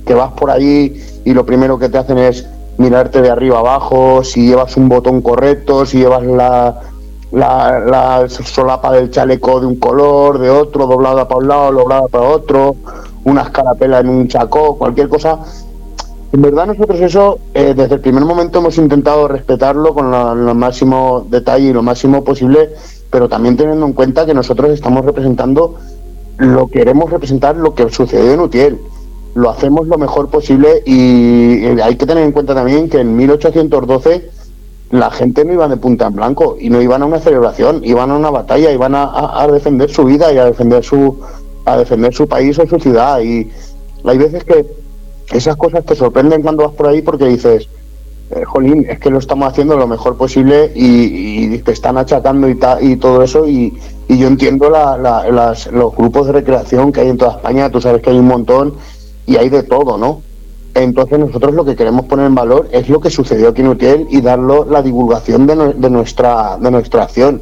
que 0.05 0.13
vas 0.13 0.31
por 0.31 0.49
ahí 0.49 1.03
y 1.25 1.33
lo 1.33 1.45
primero 1.45 1.77
que 1.77 1.89
te 1.89 1.97
hacen 1.97 2.17
es 2.17 2.47
mirarte 2.77 3.21
de 3.21 3.29
arriba 3.29 3.59
abajo, 3.59 4.23
si 4.23 4.47
llevas 4.47 4.77
un 4.77 4.87
botón 4.87 5.21
correcto, 5.21 5.85
si 5.85 5.97
llevas 5.97 6.23
la, 6.23 6.79
la, 7.31 8.25
solapa 8.27 8.91
del 8.91 9.09
chaleco 9.09 9.59
de 9.59 9.67
un 9.67 9.75
color, 9.75 10.39
de 10.39 10.49
otro, 10.49 10.87
doblada 10.87 11.27
para 11.27 11.39
un 11.39 11.47
lado, 11.47 11.71
doblada 11.71 12.07
para 12.07 12.27
otro, 12.27 12.75
una 13.23 13.43
escarapela 13.43 13.99
en 13.99 14.09
un 14.09 14.27
chacó, 14.27 14.77
cualquier 14.77 15.09
cosa. 15.09 15.39
En 16.33 16.41
verdad 16.41 16.67
nosotros 16.67 16.99
eso, 17.01 17.39
eh, 17.53 17.73
desde 17.75 17.95
el 17.95 18.01
primer 18.01 18.23
momento 18.23 18.59
hemos 18.59 18.77
intentado 18.77 19.27
respetarlo 19.27 19.93
con 19.93 20.11
lo 20.11 20.55
máximo 20.55 21.25
detalle 21.29 21.67
y 21.67 21.73
lo 21.73 21.83
máximo 21.83 22.23
posible, 22.23 22.69
pero 23.09 23.27
también 23.27 23.57
teniendo 23.57 23.85
en 23.85 23.93
cuenta 23.93 24.25
que 24.25 24.33
nosotros 24.33 24.71
estamos 24.71 25.03
representando 25.03 25.75
lo 26.37 26.67
que 26.67 26.79
queremos 26.79 27.09
representar, 27.09 27.57
lo 27.57 27.75
que 27.75 27.89
sucedió 27.89 28.31
en 28.33 28.39
Utiel 28.39 28.79
lo 29.33 29.49
hacemos 29.49 29.87
lo 29.87 29.97
mejor 29.97 30.29
posible 30.29 30.83
y 30.85 31.63
hay 31.79 31.95
que 31.95 32.05
tener 32.05 32.23
en 32.23 32.31
cuenta 32.31 32.53
también 32.53 32.89
que 32.89 32.99
en 32.99 33.15
1812 33.15 34.29
la 34.91 35.09
gente 35.09 35.45
no 35.45 35.53
iba 35.53 35.67
de 35.67 35.77
punta 35.77 36.07
en 36.07 36.15
blanco 36.15 36.57
y 36.59 36.69
no 36.69 36.81
iban 36.81 37.01
a 37.01 37.05
una 37.05 37.19
celebración, 37.19 37.81
iban 37.83 38.11
a 38.11 38.17
una 38.17 38.29
batalla, 38.29 38.71
iban 38.71 38.93
a, 38.95 39.47
defender 39.51 39.89
su 39.89 40.03
vida 40.03 40.31
y 40.33 40.37
a 40.37 40.45
defender 40.45 40.83
su 40.83 41.17
a 41.63 41.77
defender 41.77 42.13
su 42.13 42.27
país 42.27 42.57
o 42.59 42.67
su 42.67 42.79
ciudad 42.79 43.21
y 43.21 43.49
hay 44.03 44.17
veces 44.17 44.43
que 44.43 44.65
esas 45.31 45.55
cosas 45.55 45.85
te 45.85 45.95
sorprenden 45.95 46.41
cuando 46.41 46.63
vas 46.63 46.75
por 46.75 46.87
ahí 46.87 47.01
porque 47.01 47.25
dices 47.25 47.67
eh, 48.31 48.43
jolín, 48.45 48.85
es 48.89 48.99
que 48.99 49.09
lo 49.09 49.19
estamos 49.19 49.49
haciendo 49.49 49.77
lo 49.77 49.87
mejor 49.87 50.17
posible 50.17 50.71
y, 50.73 51.57
te 51.59 51.71
están 51.71 51.97
achacando 51.97 52.49
y, 52.49 52.57
y 52.81 52.95
todo 52.95 53.21
eso 53.23 53.47
y, 53.47 53.77
yo 54.09 54.27
entiendo 54.27 54.69
los 54.69 55.95
grupos 55.95 56.27
de 56.27 56.33
recreación 56.33 56.91
que 56.91 56.99
hay 56.99 57.09
en 57.09 57.17
toda 57.17 57.31
España, 57.31 57.69
tú 57.69 57.79
sabes 57.79 58.01
que 58.01 58.09
hay 58.09 58.19
un 58.19 58.27
montón 58.27 58.73
y 59.25 59.37
hay 59.37 59.47
de 59.47 59.63
todo, 59.63 59.97
¿no? 59.97 60.21
Entonces 60.73 61.19
nosotros 61.19 61.53
lo 61.53 61.65
que 61.65 61.75
queremos 61.75 62.05
poner 62.05 62.27
en 62.27 62.35
valor 62.35 62.69
es 62.71 62.87
lo 62.87 63.01
que 63.01 63.09
sucedió 63.09 63.49
aquí 63.49 63.61
en 63.61 63.67
Utiel 63.67 64.07
y 64.09 64.21
darlo 64.21 64.65
la 64.69 64.81
divulgación 64.81 65.45
de, 65.47 65.55
nuestra 65.89 66.57
de 66.57 66.71
nuestra 66.71 67.03
acción. 67.03 67.41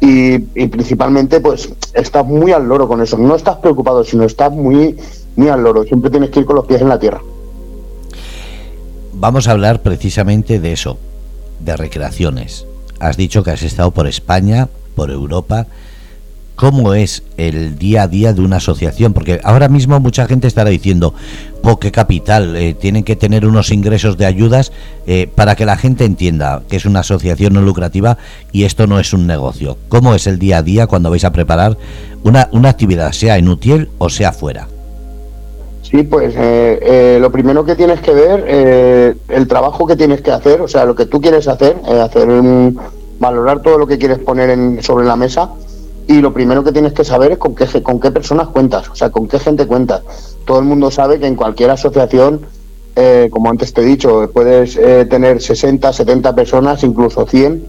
Y, 0.00 0.38
principalmente 0.38 1.40
pues 1.40 1.72
estás 1.94 2.26
muy 2.26 2.52
al 2.52 2.66
loro 2.68 2.86
con 2.88 3.00
eso. 3.00 3.16
No 3.18 3.34
estás 3.36 3.56
preocupado, 3.56 4.04
sino 4.04 4.24
estás 4.24 4.52
muy, 4.52 4.96
muy 5.36 5.48
al 5.48 5.62
loro. 5.62 5.84
Siempre 5.84 6.10
tienes 6.10 6.30
que 6.30 6.40
ir 6.40 6.46
con 6.46 6.56
los 6.56 6.66
pies 6.66 6.80
en 6.80 6.88
la 6.88 6.98
tierra. 6.98 7.20
vamos 9.14 9.48
a 9.48 9.52
hablar 9.52 9.82
precisamente 9.82 10.60
de 10.60 10.72
eso, 10.72 10.98
de 11.60 11.76
recreaciones. 11.76 12.66
Has 12.98 13.16
dicho 13.16 13.42
que 13.42 13.50
has 13.50 13.62
estado 13.62 13.90
por 13.90 14.06
España, 14.06 14.68
por 14.94 15.10
Europa. 15.10 15.66
¿Cómo 16.56 16.94
es 16.94 17.22
el 17.36 17.78
día 17.78 18.04
a 18.04 18.08
día 18.08 18.32
de 18.32 18.40
una 18.40 18.56
asociación? 18.56 19.12
Porque 19.12 19.40
ahora 19.44 19.68
mismo 19.68 20.00
mucha 20.00 20.26
gente 20.26 20.46
estará 20.46 20.70
diciendo, 20.70 21.12
¿por 21.62 21.78
qué 21.78 21.92
capital? 21.92 22.56
Eh, 22.56 22.72
tienen 22.72 23.04
que 23.04 23.14
tener 23.14 23.46
unos 23.46 23.70
ingresos 23.70 24.16
de 24.16 24.24
ayudas 24.24 24.72
eh, 25.06 25.28
para 25.34 25.54
que 25.54 25.66
la 25.66 25.76
gente 25.76 26.06
entienda 26.06 26.62
que 26.66 26.76
es 26.76 26.86
una 26.86 27.00
asociación 27.00 27.52
no 27.52 27.60
lucrativa 27.60 28.16
y 28.52 28.64
esto 28.64 28.86
no 28.86 28.98
es 28.98 29.12
un 29.12 29.26
negocio. 29.26 29.76
¿Cómo 29.90 30.14
es 30.14 30.26
el 30.26 30.38
día 30.38 30.58
a 30.58 30.62
día 30.62 30.86
cuando 30.86 31.10
vais 31.10 31.26
a 31.26 31.32
preparar 31.32 31.76
una, 32.24 32.48
una 32.52 32.70
actividad, 32.70 33.12
sea 33.12 33.36
en 33.36 33.48
UTIEL 33.48 33.90
o 33.98 34.08
sea 34.08 34.32
fuera? 34.32 34.66
Sí, 35.82 36.04
pues 36.04 36.34
eh, 36.36 36.78
eh, 36.80 37.18
lo 37.20 37.30
primero 37.30 37.66
que 37.66 37.76
tienes 37.76 38.00
que 38.00 38.12
ver, 38.12 39.14
el 39.28 39.46
trabajo 39.46 39.86
que 39.86 39.94
tienes 39.94 40.22
que 40.22 40.32
hacer, 40.32 40.62
o 40.62 40.68
sea, 40.68 40.86
lo 40.86 40.94
que 40.94 41.04
tú 41.04 41.20
quieres 41.20 41.46
hacer, 41.48 41.76
hacer 42.02 42.28
valorar 43.18 43.60
todo 43.60 43.76
lo 43.76 43.86
que 43.86 43.98
quieres 43.98 44.18
poner 44.18 44.50
en, 44.50 44.82
sobre 44.82 45.06
la 45.06 45.16
mesa 45.16 45.50
y 46.06 46.20
lo 46.20 46.32
primero 46.32 46.62
que 46.62 46.72
tienes 46.72 46.92
que 46.92 47.04
saber 47.04 47.32
es 47.32 47.38
con 47.38 47.54
qué, 47.54 47.82
con 47.82 48.00
qué 48.00 48.10
personas 48.10 48.48
cuentas, 48.48 48.88
o 48.88 48.94
sea, 48.94 49.10
con 49.10 49.28
qué 49.28 49.38
gente 49.38 49.66
cuentas. 49.66 50.02
Todo 50.44 50.60
el 50.60 50.64
mundo 50.64 50.90
sabe 50.90 51.18
que 51.18 51.26
en 51.26 51.34
cualquier 51.36 51.70
asociación, 51.70 52.46
como 53.30 53.50
antes 53.50 53.74
te 53.74 53.82
he 53.82 53.84
dicho, 53.84 54.30
puedes 54.32 54.74
tener 55.08 55.42
60, 55.42 55.92
70 55.92 56.34
personas, 56.34 56.82
incluso 56.82 57.26
100, 57.26 57.66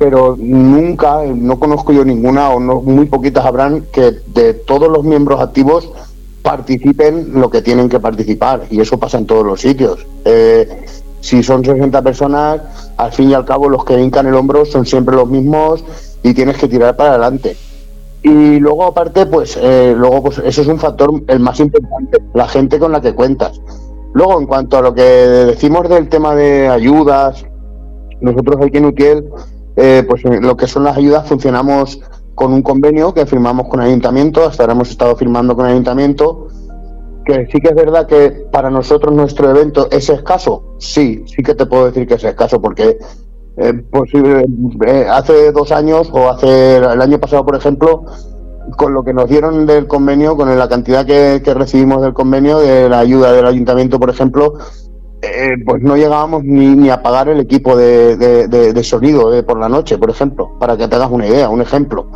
pero 0.00 0.34
nunca, 0.38 1.22
no 1.26 1.60
conozco 1.60 1.92
yo 1.92 2.06
ninguna 2.06 2.48
o 2.48 2.58
no, 2.58 2.80
muy 2.80 3.04
poquitas 3.04 3.44
habrán 3.44 3.82
que 3.92 4.12
de 4.28 4.54
todos 4.54 4.88
los 4.88 5.04
miembros 5.04 5.42
activos 5.42 5.90
participen 6.40 7.32
lo 7.34 7.50
que 7.50 7.60
tienen 7.60 7.90
que 7.90 8.00
participar 8.00 8.62
y 8.70 8.80
eso 8.80 8.98
pasa 8.98 9.18
en 9.18 9.26
todos 9.26 9.44
los 9.44 9.60
sitios. 9.60 10.06
Eh, 10.24 10.86
si 11.20 11.42
son 11.42 11.62
60 11.62 12.00
personas, 12.00 12.62
al 12.96 13.12
fin 13.12 13.28
y 13.28 13.34
al 13.34 13.44
cabo 13.44 13.68
los 13.68 13.84
que 13.84 14.00
hincan 14.00 14.26
el 14.26 14.34
hombro 14.36 14.64
son 14.64 14.86
siempre 14.86 15.14
los 15.14 15.28
mismos 15.28 15.84
y 16.22 16.34
tienes 16.34 16.56
que 16.56 16.68
tirar 16.68 16.96
para 16.96 17.10
adelante. 17.10 17.56
Y 18.22 18.58
luego 18.58 18.84
aparte, 18.84 19.26
pues, 19.26 19.58
eh, 19.60 19.94
luego 19.96 20.24
pues 20.24 20.38
eso 20.38 20.62
es 20.62 20.68
un 20.68 20.78
factor 20.78 21.10
el 21.26 21.40
más 21.40 21.58
importante, 21.60 22.18
la 22.34 22.48
gente 22.48 22.78
con 22.78 22.92
la 22.92 23.00
que 23.00 23.14
cuentas. 23.14 23.60
Luego, 24.12 24.40
en 24.40 24.46
cuanto 24.46 24.76
a 24.76 24.82
lo 24.82 24.92
que 24.92 25.02
decimos 25.02 25.88
del 25.88 26.08
tema 26.08 26.34
de 26.34 26.68
ayudas, 26.68 27.46
nosotros 28.20 28.56
aquí 28.60 28.78
en 28.78 28.86
Utiel, 28.86 29.30
eh, 29.76 30.04
pues 30.06 30.22
lo 30.24 30.56
que 30.56 30.66
son 30.66 30.84
las 30.84 30.96
ayudas 30.96 31.26
funcionamos 31.28 32.00
con 32.34 32.52
un 32.52 32.62
convenio 32.62 33.14
que 33.14 33.24
firmamos 33.26 33.68
con 33.68 33.80
el 33.80 33.88
ayuntamiento, 33.88 34.44
hasta 34.44 34.62
ahora 34.62 34.72
hemos 34.72 34.90
estado 34.90 35.14
firmando 35.16 35.54
con 35.54 35.66
el 35.66 35.72
ayuntamiento, 35.72 36.48
que 37.24 37.46
sí 37.52 37.60
que 37.60 37.68
es 37.68 37.74
verdad 37.74 38.06
que 38.06 38.46
para 38.50 38.70
nosotros 38.70 39.14
nuestro 39.14 39.50
evento 39.50 39.88
es 39.90 40.08
escaso, 40.08 40.74
sí, 40.78 41.22
sí 41.26 41.42
que 41.42 41.54
te 41.54 41.66
puedo 41.66 41.86
decir 41.86 42.06
que 42.06 42.14
es 42.14 42.24
escaso, 42.24 42.60
porque 42.60 42.98
eh, 43.56 43.74
posible, 43.90 44.44
hace 45.10 45.52
dos 45.52 45.72
años 45.72 46.08
o 46.12 46.28
hace 46.28 46.76
el 46.76 47.02
año 47.02 47.18
pasado, 47.18 47.44
por 47.44 47.56
ejemplo, 47.56 48.04
con 48.76 48.94
lo 48.94 49.02
que 49.02 49.12
nos 49.12 49.28
dieron 49.28 49.66
del 49.66 49.86
convenio, 49.86 50.36
con 50.36 50.56
la 50.56 50.68
cantidad 50.68 51.04
que, 51.04 51.42
recibimos 51.54 52.02
del 52.02 52.12
convenio, 52.12 52.58
de 52.58 52.88
la 52.88 53.00
ayuda 53.00 53.32
del 53.32 53.46
ayuntamiento, 53.46 53.98
por 53.98 54.10
ejemplo, 54.10 54.54
eh, 55.22 55.54
pues 55.66 55.82
no 55.82 55.96
llegábamos 55.96 56.44
ni, 56.44 56.68
ni, 56.68 56.90
a 56.90 57.02
pagar 57.02 57.28
el 57.28 57.40
equipo 57.40 57.76
de, 57.76 58.16
de, 58.16 58.84
sonido 58.84 59.30
de 59.30 59.42
por 59.42 59.58
la 59.58 59.68
noche, 59.68 59.98
por 59.98 60.10
ejemplo, 60.10 60.58
para 60.58 60.76
que 60.76 60.88
te 60.88 60.96
hagas 60.96 61.10
una 61.10 61.26
idea, 61.26 61.50
un 61.50 61.60
ejemplo. 61.60 62.06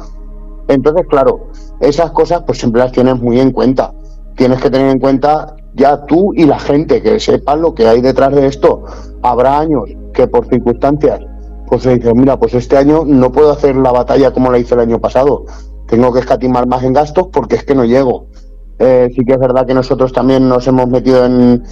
Entonces, 0.68 1.06
claro, 1.08 1.48
esas 1.80 2.12
cosas 2.12 2.42
pues 2.46 2.58
siempre 2.58 2.80
las 2.80 2.92
tienes 2.92 3.20
muy 3.20 3.40
en 3.40 3.50
cuenta. 3.50 3.92
Tienes 4.36 4.62
que 4.62 4.70
tener 4.70 4.90
en 4.90 4.98
cuenta 4.98 5.54
ya 5.74 6.04
tú 6.06 6.32
y 6.34 6.44
la 6.44 6.58
gente 6.58 7.02
que 7.02 7.18
sepan 7.20 7.60
lo 7.60 7.74
que 7.74 7.86
hay 7.86 8.00
detrás 8.00 8.34
de 8.34 8.46
esto. 8.46 8.84
Habrá 9.22 9.58
años 9.58 9.84
que 10.12 10.26
por 10.26 10.46
circunstancias 10.46 11.20
pues 11.66 11.82
se 11.82 11.96
dice, 11.96 12.14
mira, 12.14 12.38
pues 12.38 12.54
este 12.54 12.76
año 12.76 13.04
no 13.06 13.32
puedo 13.32 13.50
hacer 13.50 13.74
la 13.76 13.90
batalla 13.90 14.32
como 14.32 14.50
la 14.50 14.58
hice 14.58 14.74
el 14.74 14.80
año 14.80 15.00
pasado. 15.00 15.46
Tengo 15.88 16.12
que 16.12 16.20
escatimar 16.20 16.66
más 16.66 16.82
en 16.84 16.92
gastos 16.92 17.28
porque 17.32 17.56
es 17.56 17.64
que 17.64 17.74
no 17.74 17.84
llego. 17.84 18.26
Eh, 18.78 19.10
sí 19.14 19.24
que 19.24 19.32
es 19.32 19.38
verdad 19.38 19.66
que 19.66 19.74
nosotros 19.74 20.12
también 20.12 20.48
nos 20.48 20.66
hemos 20.66 20.88
metido 20.88 21.24
en, 21.24 21.62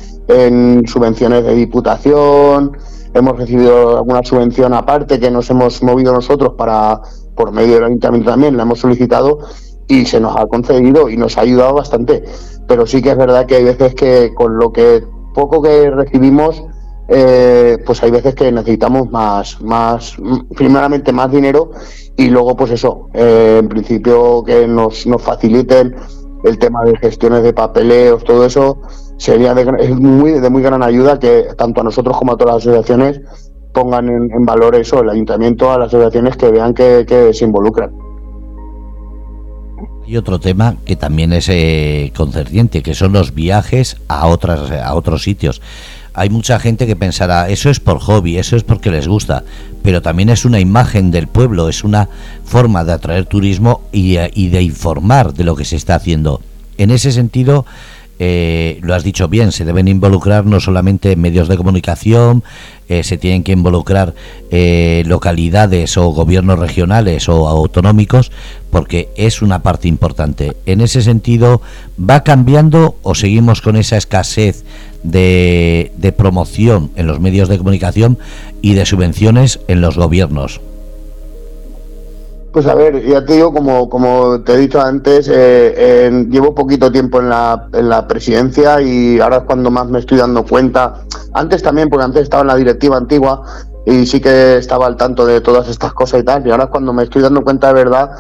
subvenciones 0.87 1.45
de 1.45 1.55
diputación, 1.55 2.77
hemos 3.13 3.37
recibido 3.37 3.99
alguna 3.99 4.23
subvención 4.23 4.73
aparte 4.73 5.19
que 5.19 5.31
nos 5.31 5.51
hemos 5.51 5.83
movido 5.83 6.13
nosotros 6.13 6.55
para, 6.57 7.01
por 7.35 7.51
medio 7.51 7.75
del 7.75 7.85
ayuntamiento 7.85 8.31
también, 8.31 8.57
la 8.57 8.63
hemos 8.63 8.79
solicitado 8.79 9.41
y 9.93 10.07
se 10.07 10.21
nos 10.21 10.35
ha 10.37 10.47
concedido 10.47 11.11
y 11.11 11.19
nos 11.19 11.37
ha 11.37 11.43
ayudado 11.43 11.75
bastante. 11.75 12.25
Pero 12.67 12.87
sí 12.87 13.03
que 13.03 13.11
es 13.11 13.17
verdad 13.17 13.45
que 13.45 13.57
hay 13.57 13.65
veces 13.65 13.95
que 13.95 14.33
con 14.35 14.57
lo 14.57 14.73
que 14.73 15.05
poco 15.35 15.61
que 15.61 15.91
recibimos, 15.91 16.65
eh, 17.09 17.77
pues 17.85 18.03
hay 18.03 18.11
veces 18.11 18.35
que 18.35 18.51
necesitamos 18.51 19.11
más, 19.11 19.61
más, 19.61 20.17
primeramente 20.57 21.13
más 21.13 21.31
dinero 21.31 21.73
y 22.17 22.29
luego 22.29 22.57
pues 22.57 22.71
eso, 22.71 23.09
eh, 23.13 23.59
en 23.61 23.69
principio 23.69 24.43
que 24.45 24.67
nos, 24.67 25.07
nos 25.07 25.21
faciliten 25.21 25.95
el 26.45 26.59
tema 26.59 26.85
de 26.85 26.97
gestiones 26.97 27.43
de 27.43 27.53
papeleos, 27.53 28.25
todo 28.25 28.47
eso 28.47 28.79
sería 29.19 29.53
de, 29.55 29.63
es 29.79 29.91
muy, 29.91 30.33
de 30.33 30.49
muy 30.49 30.63
gran 30.63 30.83
ayuda 30.83 31.19
que 31.19 31.49
tanto 31.57 31.83
a 31.83 31.85
nosotros 31.85 32.17
como 32.17 32.33
a 32.33 32.37
todas 32.37 32.55
las 32.55 32.67
asociaciones 32.67 33.21
pongan 33.75 34.09
en, 34.09 34.45
valor 34.45 34.75
eso, 34.75 35.01
el 35.01 35.11
ayuntamiento, 35.11 35.71
a 35.71 35.79
las 35.79 35.89
asociaciones 35.89 36.37
que 36.37 36.51
vean 36.51 36.75
que, 36.75 37.31
se 37.33 37.45
involucran. 37.45 37.93
Y 40.07 40.17
otro 40.17 40.39
tema 40.39 40.77
que 40.85 40.97
también 40.97 41.33
es 41.33 41.49
eh, 41.49 42.13
concerniente, 42.15 42.83
que 42.83 42.95
son 42.95 43.13
los 43.13 43.35
viajes 43.35 43.97
a 44.09 44.27
otras 44.27 44.71
a 44.71 44.95
otros 44.95 45.23
sitios 45.23 45.61
hay 46.15 46.31
mucha 46.31 46.59
gente 46.59 46.87
que 46.87 46.97
pensará, 46.97 47.49
eso 47.49 47.71
es 47.71 47.81
por 47.81 47.99
hobby, 47.99 48.39
eso 48.39 48.57
es 48.57 48.65
porque 48.65 48.91
les 48.91 49.09
gusta, 49.09 49.45
pero 49.83 50.03
también 50.03 50.29
es 50.29 50.45
una 50.45 50.61
imagen 50.61 51.11
del 51.11 51.27
pueblo, 51.27 51.69
es 51.69 51.85
una 51.85 52.09
forma 52.45 52.85
de 52.85 52.93
atraer 52.93 53.27
turismo 53.27 53.83
y, 53.93 54.17
eh, 54.17 54.31
de 54.35 54.63
informar 54.63 55.33
de 55.33 55.45
lo 55.45 55.57
que 55.57 55.65
se 55.65 55.77
está 55.77 55.95
haciendo. 55.95 56.43
En 56.77 56.91
ese 56.91 57.13
sentido, 57.13 57.65
eh, 58.25 58.79
lo 58.83 58.95
has 58.95 59.03
dicho 59.03 59.27
bien, 59.27 59.51
se 59.51 59.65
deben 59.65 59.89
involucrar 59.89 60.47
no 60.47 60.61
solamente 60.61 61.17
medios 61.17 61.49
de 61.49 61.57
comunicación, 61.57 62.45
eh, 62.89 63.03
se 63.03 63.19
tienen 63.19 63.43
que 63.43 63.51
involucrar 63.51 64.15
localidades 65.07 65.97
o 65.97 66.11
gobiernos 66.11 66.61
regionales 66.61 67.29
o 67.29 67.49
autonómicos, 67.49 68.31
porque 68.71 69.09
es 69.17 69.43
una 69.43 69.65
parte 69.65 69.89
importante. 69.89 70.53
En 70.67 70.81
ese 70.81 71.03
sentido, 71.03 71.63
¿va 71.99 72.23
cambiando 72.23 72.95
o 73.03 73.17
seguimos 73.17 73.61
con 73.61 73.75
esa 73.75 73.97
escasez 73.97 74.65
de 75.03 76.15
promoción 76.17 76.93
en 76.95 77.09
los 77.09 77.19
medios 77.19 77.49
de 77.49 77.59
comunicación 77.59 78.19
y 78.61 78.75
de 78.75 78.87
subvenciones 78.87 79.59
en 79.67 79.81
los 79.81 79.97
gobiernos? 79.97 80.61
Pues 82.53 82.67
a 82.67 82.75
ver, 82.75 83.03
ya 83.07 83.25
te 83.25 83.33
digo, 83.33 83.53
como, 83.53 83.89
como 83.89 84.43
te 84.43 84.53
he 84.53 84.57
dicho 84.59 84.79
antes, 84.79 85.27
eh, 85.33 86.27
llevo 86.29 86.55
poquito 86.55 86.93
tiempo 86.93 87.19
en 87.19 87.31
la, 87.31 87.69
en 87.73 87.89
la 87.89 88.07
presidencia 88.07 88.83
y 88.83 89.19
ahora 89.21 89.39
es 89.39 89.43
cuando 89.45 89.71
más 89.71 89.89
me 89.89 90.01
estoy 90.01 90.19
dando 90.19 90.45
cuenta. 90.45 91.03
Antes 91.33 91.63
también, 91.63 91.89
porque 91.89 92.05
antes 92.05 92.25
estaba 92.25 92.43
en 92.43 92.49
la 92.49 92.57
directiva 92.57 92.99
antigua 92.99 93.43
y 93.87 94.05
sí 94.05 94.21
que 94.21 94.59
estaba 94.59 94.87
al 94.87 94.97
tanto 94.97 95.25
de 95.25 95.41
todas 95.41 95.69
estas 95.69 95.95
cosas 95.95 96.21
y 96.21 96.25
tal, 96.25 96.47
y 96.47 96.51
ahora 96.51 96.65
es 96.65 96.71
cuando 96.71 96.93
me 96.93 97.05
estoy 97.05 97.23
dando 97.23 97.43
cuenta 97.43 97.69
de 97.69 97.75
verdad 97.75 98.11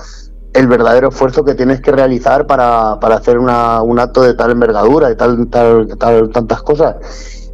el 0.54 0.66
verdadero 0.66 1.08
esfuerzo 1.08 1.44
que 1.44 1.54
tienes 1.54 1.80
que 1.80 1.92
realizar 1.92 2.46
para, 2.46 2.98
para 3.00 3.16
hacer 3.16 3.38
una, 3.38 3.82
un 3.82 3.98
acto 3.98 4.22
de 4.22 4.34
tal 4.34 4.50
envergadura 4.50 5.10
y 5.10 5.16
tal, 5.16 5.48
tal, 5.48 5.88
tal 5.98 6.30
tantas 6.30 6.62
cosas. 6.62 6.96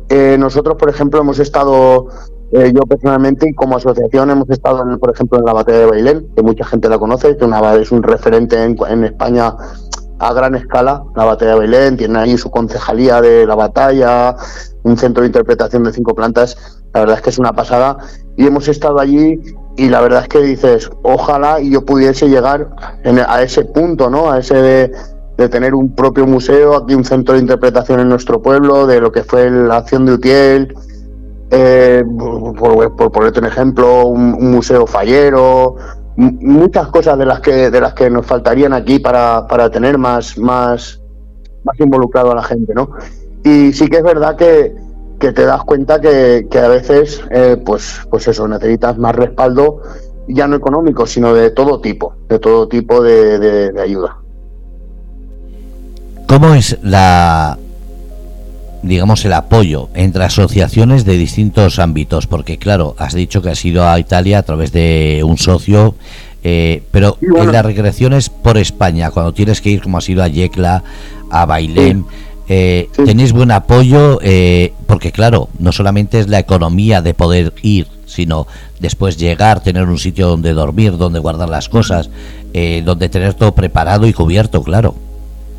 Eh, 0.09 0.37
nosotros, 0.39 0.77
por 0.79 0.89
ejemplo, 0.89 1.21
hemos 1.21 1.39
estado, 1.39 2.07
eh, 2.53 2.73
yo 2.75 2.83
personalmente 2.83 3.55
como 3.55 3.77
asociación, 3.77 4.31
hemos 4.31 4.49
estado, 4.51 4.83
en, 4.83 4.99
por 4.99 5.13
ejemplo, 5.13 5.39
en 5.39 5.45
la 5.45 5.53
batalla 5.53 5.79
de 5.79 5.87
Bailén, 5.87 6.27
que 6.35 6.43
mucha 6.43 6.65
gente 6.65 6.89
la 6.89 6.99
conoce, 6.99 7.37
que 7.37 7.45
una, 7.45 7.75
es 7.75 7.93
un 7.93 8.03
referente 8.03 8.63
en, 8.63 8.77
en 8.89 9.05
España 9.05 9.55
a 10.19 10.33
gran 10.33 10.55
escala, 10.55 11.05
la 11.15 11.25
batalla 11.25 11.53
de 11.53 11.59
Bailén, 11.59 11.97
tiene 11.97 12.19
ahí 12.19 12.37
su 12.37 12.51
concejalía 12.51 13.21
de 13.21 13.47
la 13.47 13.55
batalla, 13.55 14.37
un 14.83 14.97
centro 14.97 15.23
de 15.23 15.29
interpretación 15.29 15.85
de 15.85 15.93
cinco 15.93 16.15
plantas, 16.15 16.57
la 16.93 17.01
verdad 17.01 17.17
es 17.17 17.23
que 17.23 17.31
es 17.31 17.39
una 17.39 17.53
pasada, 17.53 17.99
y 18.37 18.47
hemos 18.47 18.69
estado 18.69 18.99
allí 18.99 19.41
y 19.77 19.89
la 19.89 20.01
verdad 20.01 20.23
es 20.23 20.29
que 20.29 20.41
dices, 20.41 20.91
ojalá 21.03 21.61
y 21.61 21.71
yo 21.71 21.85
pudiese 21.85 22.29
llegar 22.29 22.69
a 23.05 23.43
ese 23.43 23.65
punto, 23.65 24.11
¿no? 24.11 24.31
A 24.31 24.41
ese 24.41 24.55
de, 25.37 25.49
tener 25.49 25.73
un 25.73 25.95
propio 25.95 26.27
museo, 26.27 26.77
aquí 26.77 26.97
un 26.97 27.05
centro 27.05 27.35
de 27.35 27.41
interpretación 27.41 28.01
en 28.01 28.09
nuestro 28.09 28.43
pueblo, 28.43 28.89
de 28.89 29.01
lo 29.01 29.13
que 29.13 29.23
fue 29.23 29.49
la 29.49 29.77
acción 29.77 30.05
de 30.05 30.15
Utiel, 30.15 30.75
eh, 31.51 32.05
por, 32.59 33.13
ponerte 33.13 33.41
un 33.41 33.47
ejemplo, 33.47 34.07
un, 34.07 34.51
museo 34.51 34.87
fallero, 34.87 35.77
muchas 36.17 36.89
cosas 36.89 37.19
de 37.19 37.27
las 37.27 37.41
que 37.41 37.71
de 37.71 37.81
las 37.81 37.95
que 37.95 38.11
nos 38.11 38.27
faltarían 38.27 38.73
aquí 38.73 38.99
para, 38.99 39.47
para 39.47 39.71
tener 39.71 39.99
más, 39.99 40.37
más, 40.37 41.01
más 41.65 41.81
involucrado 41.81 42.33
a 42.33 42.35
la 42.35 42.43
gente, 42.43 42.75
¿no? 42.75 42.91
Y 43.45 43.73
sí 43.73 43.89
que 43.89 43.99
es 43.99 44.03
verdad 44.03 44.37
que, 44.37 44.75
que 45.19 45.33
te 45.33 45.45
das 45.45 45.63
cuenta 45.65 46.01
que, 46.01 46.47
a 46.53 46.69
veces, 46.69 47.23
eh, 47.31 47.57
pues, 47.65 48.01
pues 48.11 48.29
eso, 48.29 48.47
necesitas 48.47 48.99
más 48.99 49.15
respaldo, 49.15 49.83
ya 50.29 50.47
no 50.47 50.57
económico, 50.57 51.07
sino 51.07 51.35
de 51.35 51.51
todo 51.51 51.81
tipo, 51.81 52.15
de 52.29 52.39
todo 52.39 52.69
tipo 52.69 53.03
de, 53.03 53.73
ayuda. 53.83 54.19
¿Cómo 56.27 56.55
es 56.55 56.79
la, 56.83 57.59
digamos, 58.83 59.25
el 59.25 59.33
apoyo 59.33 59.89
entre 59.95 60.25
asociaciones 60.25 61.05
de 61.05 61.17
distintos 61.17 61.79
ámbitos, 61.79 62.27
porque 62.27 62.59
claro, 62.59 62.95
has 62.99 63.15
dicho 63.15 63.43
que 63.43 63.51
has 63.51 63.65
ido 63.65 63.89
a 63.89 63.99
Italia 63.99 64.39
a 64.39 64.43
través 64.43 64.73
de 64.73 65.23
un 65.25 65.39
socio, 65.39 65.95
eh, 66.45 66.83
pero 66.91 67.19
en 67.21 67.53
las 67.53 67.65
recreaciones 67.65 68.31
por 68.31 68.59
España, 68.59 69.11
cuando 69.11 69.33
tienes 69.35 69.61
que 69.61 69.71
ir, 69.71 69.83
como 69.83 69.99
has 69.99 70.09
ido 70.09 70.23
a 70.23 70.29
Yecla, 70.29 70.85
a 71.31 71.47
Bailén, 71.47 72.07
eh, 72.49 72.89
tenéis 73.05 73.33
buen 73.33 73.51
apoyo, 73.51 74.21
eh, 74.23 74.73
porque 74.87 75.13
claro, 75.13 75.49
no 75.59 75.73
solamente 75.73 76.21
es 76.21 76.29
la 76.29 76.39
economía 76.39 77.03
de 77.03 77.13
poder 77.15 77.53
ir, 77.63 77.89
sino 78.07 78.47
después 78.81 79.19
llegar, 79.19 79.61
tener 79.61 79.85
un 79.85 79.99
sitio 79.99 80.29
donde 80.29 80.55
dormir, 80.55 80.97
donde 80.97 81.19
guardar 81.19 81.49
las 81.49 81.69
cosas, 81.69 82.09
donde 82.85 83.09
tener 83.09 83.35
todo 83.35 83.55
preparado 83.55 84.07
y 84.07 84.13
cubierto, 84.13 84.63
claro. 84.63 84.95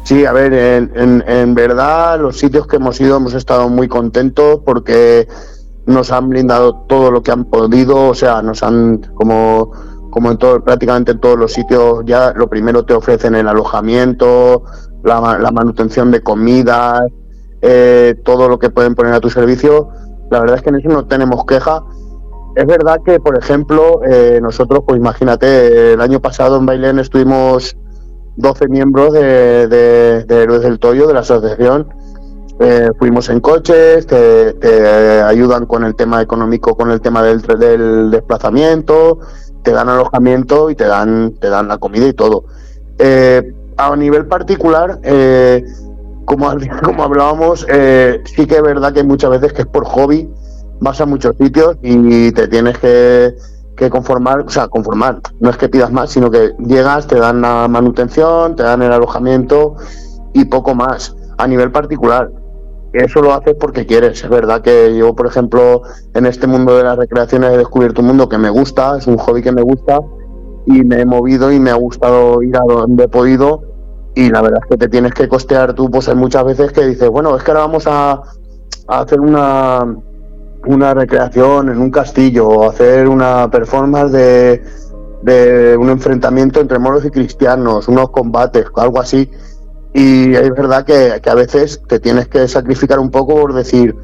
Sí, 0.10 0.26
a 0.26 0.32
ver, 0.34 0.51
en, 0.55 1.24
en, 1.28 1.53
verdad 1.53 2.20
los 2.20 2.36
sitios 2.36 2.66
que 2.66 2.78
hemos 2.78 2.99
ido 2.99 3.18
hemos 3.18 3.36
estado 3.36 3.70
muy 3.70 3.88
contentos 3.88 4.62
porque 4.66 5.28
nos 5.86 6.12
han 6.12 6.30
brindado 6.30 6.78
todo 6.89 7.12
lo 7.12 7.22
que 7.22 7.30
han 7.30 7.45
podido, 7.45 8.07
o 8.07 8.16
sea, 8.16 8.41
nos 8.41 8.64
han, 8.64 9.01
como, 9.14 9.72
como 10.10 10.32
en 10.32 10.39
todo, 10.39 10.64
prácticamente 10.64 11.12
en 11.12 11.20
todos 11.20 11.38
los 11.38 11.53
sitios, 11.53 12.01
ya 12.05 12.34
lo 12.36 12.49
primero 12.49 12.86
te 12.86 12.95
ofrecen 12.95 13.36
el 13.36 13.47
alojamiento, 13.47 14.64
la, 15.03 15.38
la 15.38 15.51
manutención 15.51 16.10
de 16.10 16.22
comida, 16.22 17.05
eh, 17.62 18.16
todo 18.26 18.49
lo 18.49 18.57
que 18.57 18.72
pueden 18.72 18.95
poner 18.95 19.14
a 19.14 19.20
tu 19.20 19.30
servicio. 19.30 19.89
La 20.32 20.39
verdad 20.39 20.55
es 20.55 20.64
que 20.64 20.70
en 20.70 20.78
eso 20.78 20.89
no 20.89 21.05
tenemos 21.05 21.45
queja. 21.45 21.84
Es 22.55 22.66
verdad 22.66 22.99
que, 23.05 23.20
por 23.20 23.38
ejemplo, 23.38 24.01
eh, 24.10 24.39
nosotros, 24.41 24.86
pues 24.88 24.99
imagínate, 24.99 25.93
el 25.93 26.01
año 26.01 26.20
pasado 26.20 26.57
en 26.57 26.66
Bailén 26.66 26.97
estuvimos 26.97 27.78
12 28.40 28.70
miembros 28.70 29.14
de, 29.14 30.26
Héroes 30.28 30.62
del 30.62 30.80
Toyo, 30.80 31.08
de 31.08 31.14
la 31.14 31.20
asociación. 31.20 31.88
Eh, 32.62 32.90
fuimos 32.98 33.30
en 33.30 33.40
coches, 33.40 34.08
te, 34.08 35.24
ayudan 35.24 35.66
con 35.66 35.84
el 35.84 35.96
tema 35.96 36.22
económico, 36.22 36.76
con 36.76 36.92
el 36.92 37.02
tema 37.02 37.22
del, 37.22 38.12
desplazamiento, 38.12 39.20
te 39.64 39.72
dan 39.72 39.90
alojamiento 39.90 40.70
y 40.70 40.76
te 40.76 40.86
dan, 40.86 41.34
te 41.40 41.50
dan 41.50 41.68
la 41.68 41.78
comida 41.78 42.08
y 42.08 42.14
todo. 42.14 42.46
Eh, 42.98 43.54
a 43.78 43.96
nivel 43.96 44.26
particular, 44.26 45.00
eh, 45.04 45.64
como, 46.26 46.50
como 46.84 47.04
hablábamos, 47.04 47.62
sí 47.62 48.46
que 48.46 48.56
es 48.56 48.62
verdad 48.62 48.94
que 48.94 49.04
muchas 49.04 49.32
veces 49.32 49.54
que 49.54 49.62
es 49.62 49.68
por 49.68 49.86
hobby, 49.86 50.30
vas 50.80 51.02
a 51.02 51.06
muchos 51.06 51.36
sitios 51.36 51.76
y 51.82 52.32
te 52.32 52.48
tienes 52.48 52.78
que 52.78 53.36
que 53.80 53.90
conformar, 53.90 54.42
o 54.42 54.50
sea, 54.50 54.68
conformar, 54.68 55.22
no 55.40 55.50
es 55.50 55.56
que 55.56 55.70
pidas 55.70 55.90
más, 55.90 56.12
sino 56.12 56.30
que 56.30 56.54
llegas, 56.60 57.08
te 57.08 57.18
dan 57.18 57.42
la 57.42 57.68
manutención, 57.70 58.58
te 58.58 58.64
dan 58.64 58.82
el 58.82 58.92
alojamiento 58.92 59.76
y 60.34 60.46
poco 60.46 60.76
más 60.76 61.16
a 61.38 61.48
nivel 61.48 61.72
particular. 61.72 62.30
Eso 62.92 63.22
lo 63.22 63.34
haces 63.34 63.56
porque 63.58 63.86
quieres. 63.86 64.22
Es 64.22 64.30
verdad 64.30 64.62
que 64.62 64.98
yo, 64.98 65.16
por 65.16 65.28
ejemplo, 65.28 65.84
en 66.14 66.26
este 66.26 66.46
mundo 66.46 66.76
de 66.76 66.84
las 66.84 66.98
recreaciones 66.98 67.54
he 67.54 67.58
descubierto 67.58 68.02
un 68.02 68.08
mundo 68.08 68.28
que 68.28 68.38
me 68.38 68.50
gusta, 68.50 68.98
es 68.98 69.08
un 69.08 69.18
hobby 69.18 69.42
que 69.42 69.54
me 69.54 69.62
gusta 69.62 70.00
y 70.66 70.84
me 70.84 71.02
he 71.02 71.06
movido 71.06 71.50
y 71.50 71.60
me 71.60 71.70
ha 71.70 71.76
gustado 71.76 72.42
ir 72.42 72.58
a 72.58 72.62
donde 72.68 73.06
he 73.06 73.08
podido 73.08 73.62
y 74.14 74.30
la 74.30 74.42
verdad 74.42 74.60
es 74.62 74.70
que 74.70 74.78
te 74.78 74.90
tienes 74.90 75.14
que 75.14 75.30
costear 75.30 75.74
tú, 75.74 75.90
pues 75.90 76.10
hay 76.10 76.16
muchas 76.16 76.44
veces 76.44 76.74
que 76.74 76.86
dices, 76.86 77.10
bueno, 77.10 77.34
es 77.38 77.44
que 77.44 77.52
ahora 77.52 77.62
vamos 77.62 77.88
a, 77.88 78.22
a 78.88 79.00
hacer 79.00 79.22
una, 79.22 79.86
una 80.66 80.93
recreación 80.93 81.70
en 81.70 81.80
un 81.80 81.91
castillo 81.91 82.47
o 82.47 82.70
hacer 82.70 83.07
una 83.07 83.49
performance 83.49 84.12
de, 84.12 85.78
un 85.80 85.89
enfrentamiento 85.89 86.60
entre 86.60 86.80
moros 86.80 87.05
y 87.05 87.10
cristianos, 87.10 87.88
unos 87.88 88.10
combates, 88.10 88.66
algo 88.76 88.99
así. 88.99 89.30
Y 89.93 90.34
es 90.36 90.49
verdad 90.51 90.86
que, 90.86 91.22
a 91.24 91.36
veces 91.36 91.82
te 91.88 91.99
tienes 91.99 92.28
que 92.28 92.47
sacrificar 92.47 92.99
un 92.99 93.10
poco 93.10 93.36
por 93.36 93.53
decir, 93.53 93.95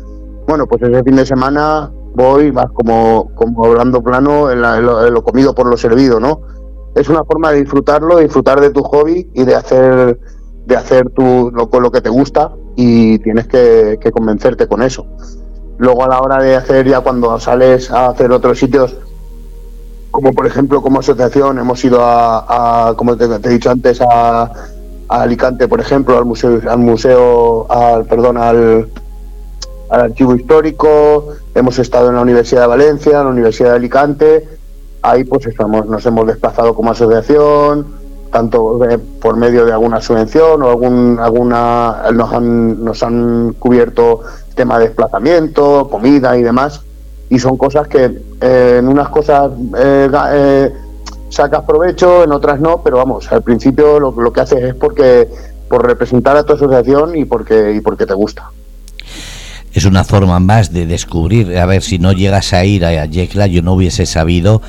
bueno, 0.48 0.68
pues 0.68 0.82
ese 0.84 1.04
fin 1.04 1.16
de 1.16 1.26
semana 1.26 1.92
voy, 2.16 2.52
vas 2.52 2.72
como, 2.72 3.32
como 3.36 3.66
hablando 3.66 4.02
plano, 4.02 4.52
en, 4.52 4.62
lo, 4.62 5.24
comido 5.24 5.54
por 5.54 5.68
lo 5.68 5.78
servido, 5.78 6.20
¿no? 6.20 6.42
Es 6.96 7.10
una 7.10 7.24
forma 7.24 7.52
de 7.52 7.62
disfrutarlo, 7.62 8.20
disfrutar 8.20 8.62
de 8.62 8.70
tu 8.70 8.82
hobby 8.84 9.30
y 9.34 9.44
de 9.44 9.56
hacer, 9.56 10.20
de 10.66 10.76
hacer 10.76 11.10
tu, 11.10 11.52
lo, 11.52 11.70
lo 11.80 11.92
que 11.92 12.02
te 12.02 12.10
gusta 12.10 12.54
y 12.76 13.20
tienes 13.20 13.48
que 13.48 14.12
convencerte 14.12 14.68
con 14.68 14.82
eso. 14.82 15.06
Luego 15.78 16.04
a 16.04 16.08
la 16.08 16.22
hora 16.22 16.42
de 16.42 16.56
hacer 16.56 16.88
ya 16.88 17.02
cuando 17.02 17.38
sales 17.40 17.92
a 17.92 18.08
hacer 18.08 18.32
otros 18.32 18.58
sitios, 18.60 18.96
como 20.12 20.32
por 20.34 20.48
ejemplo 20.48 20.82
como 20.82 21.00
asociación, 21.00 21.60
hemos 21.60 21.84
ido 21.84 22.00
a, 22.02 22.94
como 22.96 23.18
te, 23.18 23.26
he 23.26 23.50
dicho 23.50 23.70
antes, 23.70 24.00
a, 24.02 24.52
Alicante, 25.08 25.68
por 25.68 25.80
ejemplo, 25.80 26.18
al 26.18 26.26
museo, 26.26 26.62
al 26.68 26.80
museo, 26.80 27.68
al 27.70 28.06
perdón, 28.06 28.38
al, 28.38 28.90
al 29.90 30.02
archivo 30.02 30.36
histórico, 30.36 31.28
hemos 31.54 31.78
estado 31.78 32.10
en 32.10 32.16
la 32.16 32.22
Universidad 32.22 32.62
de 32.62 32.68
Valencia, 32.68 33.20
en 33.20 33.26
la 33.26 33.32
Universidad 33.32 33.72
de 33.72 33.76
Alicante, 33.76 34.50
ahí 35.04 35.24
pues 35.24 35.46
estamos, 35.46 35.86
nos 35.86 36.04
hemos 36.06 36.26
desplazado 36.26 36.74
como 36.74 36.92
asociación, 36.92 37.86
tanto 38.32 38.80
por 39.22 39.38
medio 39.38 39.66
de 39.66 39.72
alguna 39.72 40.02
subvención 40.02 40.62
o 40.64 40.70
algún, 40.70 41.20
alguna 41.22 42.06
nos 42.14 42.34
han, 42.34 42.84
nos 42.84 43.04
han 43.04 43.54
cubierto 43.60 44.22
tema 44.56 44.80
de 44.80 44.88
desplazamiento, 44.88 45.88
comida 45.90 46.38
y 46.38 46.44
demás. 46.44 46.82
Y 47.30 47.40
son 47.40 47.58
cosas 47.58 47.88
que 47.88 48.06
eh, 48.42 48.78
en 48.80 48.88
unas 48.88 49.10
cosas 49.10 49.52
eh, 49.78 50.10
eh, 50.32 50.74
sacas 51.30 51.64
provecho, 51.64 52.24
en 52.24 52.32
otras 52.32 52.60
no, 52.60 52.82
pero 52.84 52.98
vamos, 52.98 53.32
al 53.32 53.42
principio 53.42 54.00
lo, 54.00 54.12
lo, 54.12 54.32
que 54.32 54.42
haces 54.42 54.64
es 54.64 54.76
porque 54.76 55.28
por 55.70 55.86
representar 55.86 56.38
a 56.38 56.44
tu 56.44 56.54
asociación 56.54 57.16
y 57.16 57.26
porque, 57.26 57.74
y 57.76 57.82
porque 57.82 58.06
te 58.06 58.14
gusta. 58.14 58.52
Es 59.74 59.86
una 59.86 60.04
forma 60.04 60.40
más 60.40 60.72
de 60.72 60.86
descubrir, 60.86 61.58
a 61.58 61.66
ver, 61.66 61.82
si 61.82 62.00
no 62.00 62.14
llegas 62.14 62.54
a 62.54 62.64
ir 62.64 62.86
a 62.86 63.06
Yecla, 63.06 63.48
yo 63.48 63.62
no 63.62 63.74
hubiese 63.74 64.06
sabido 64.06 64.62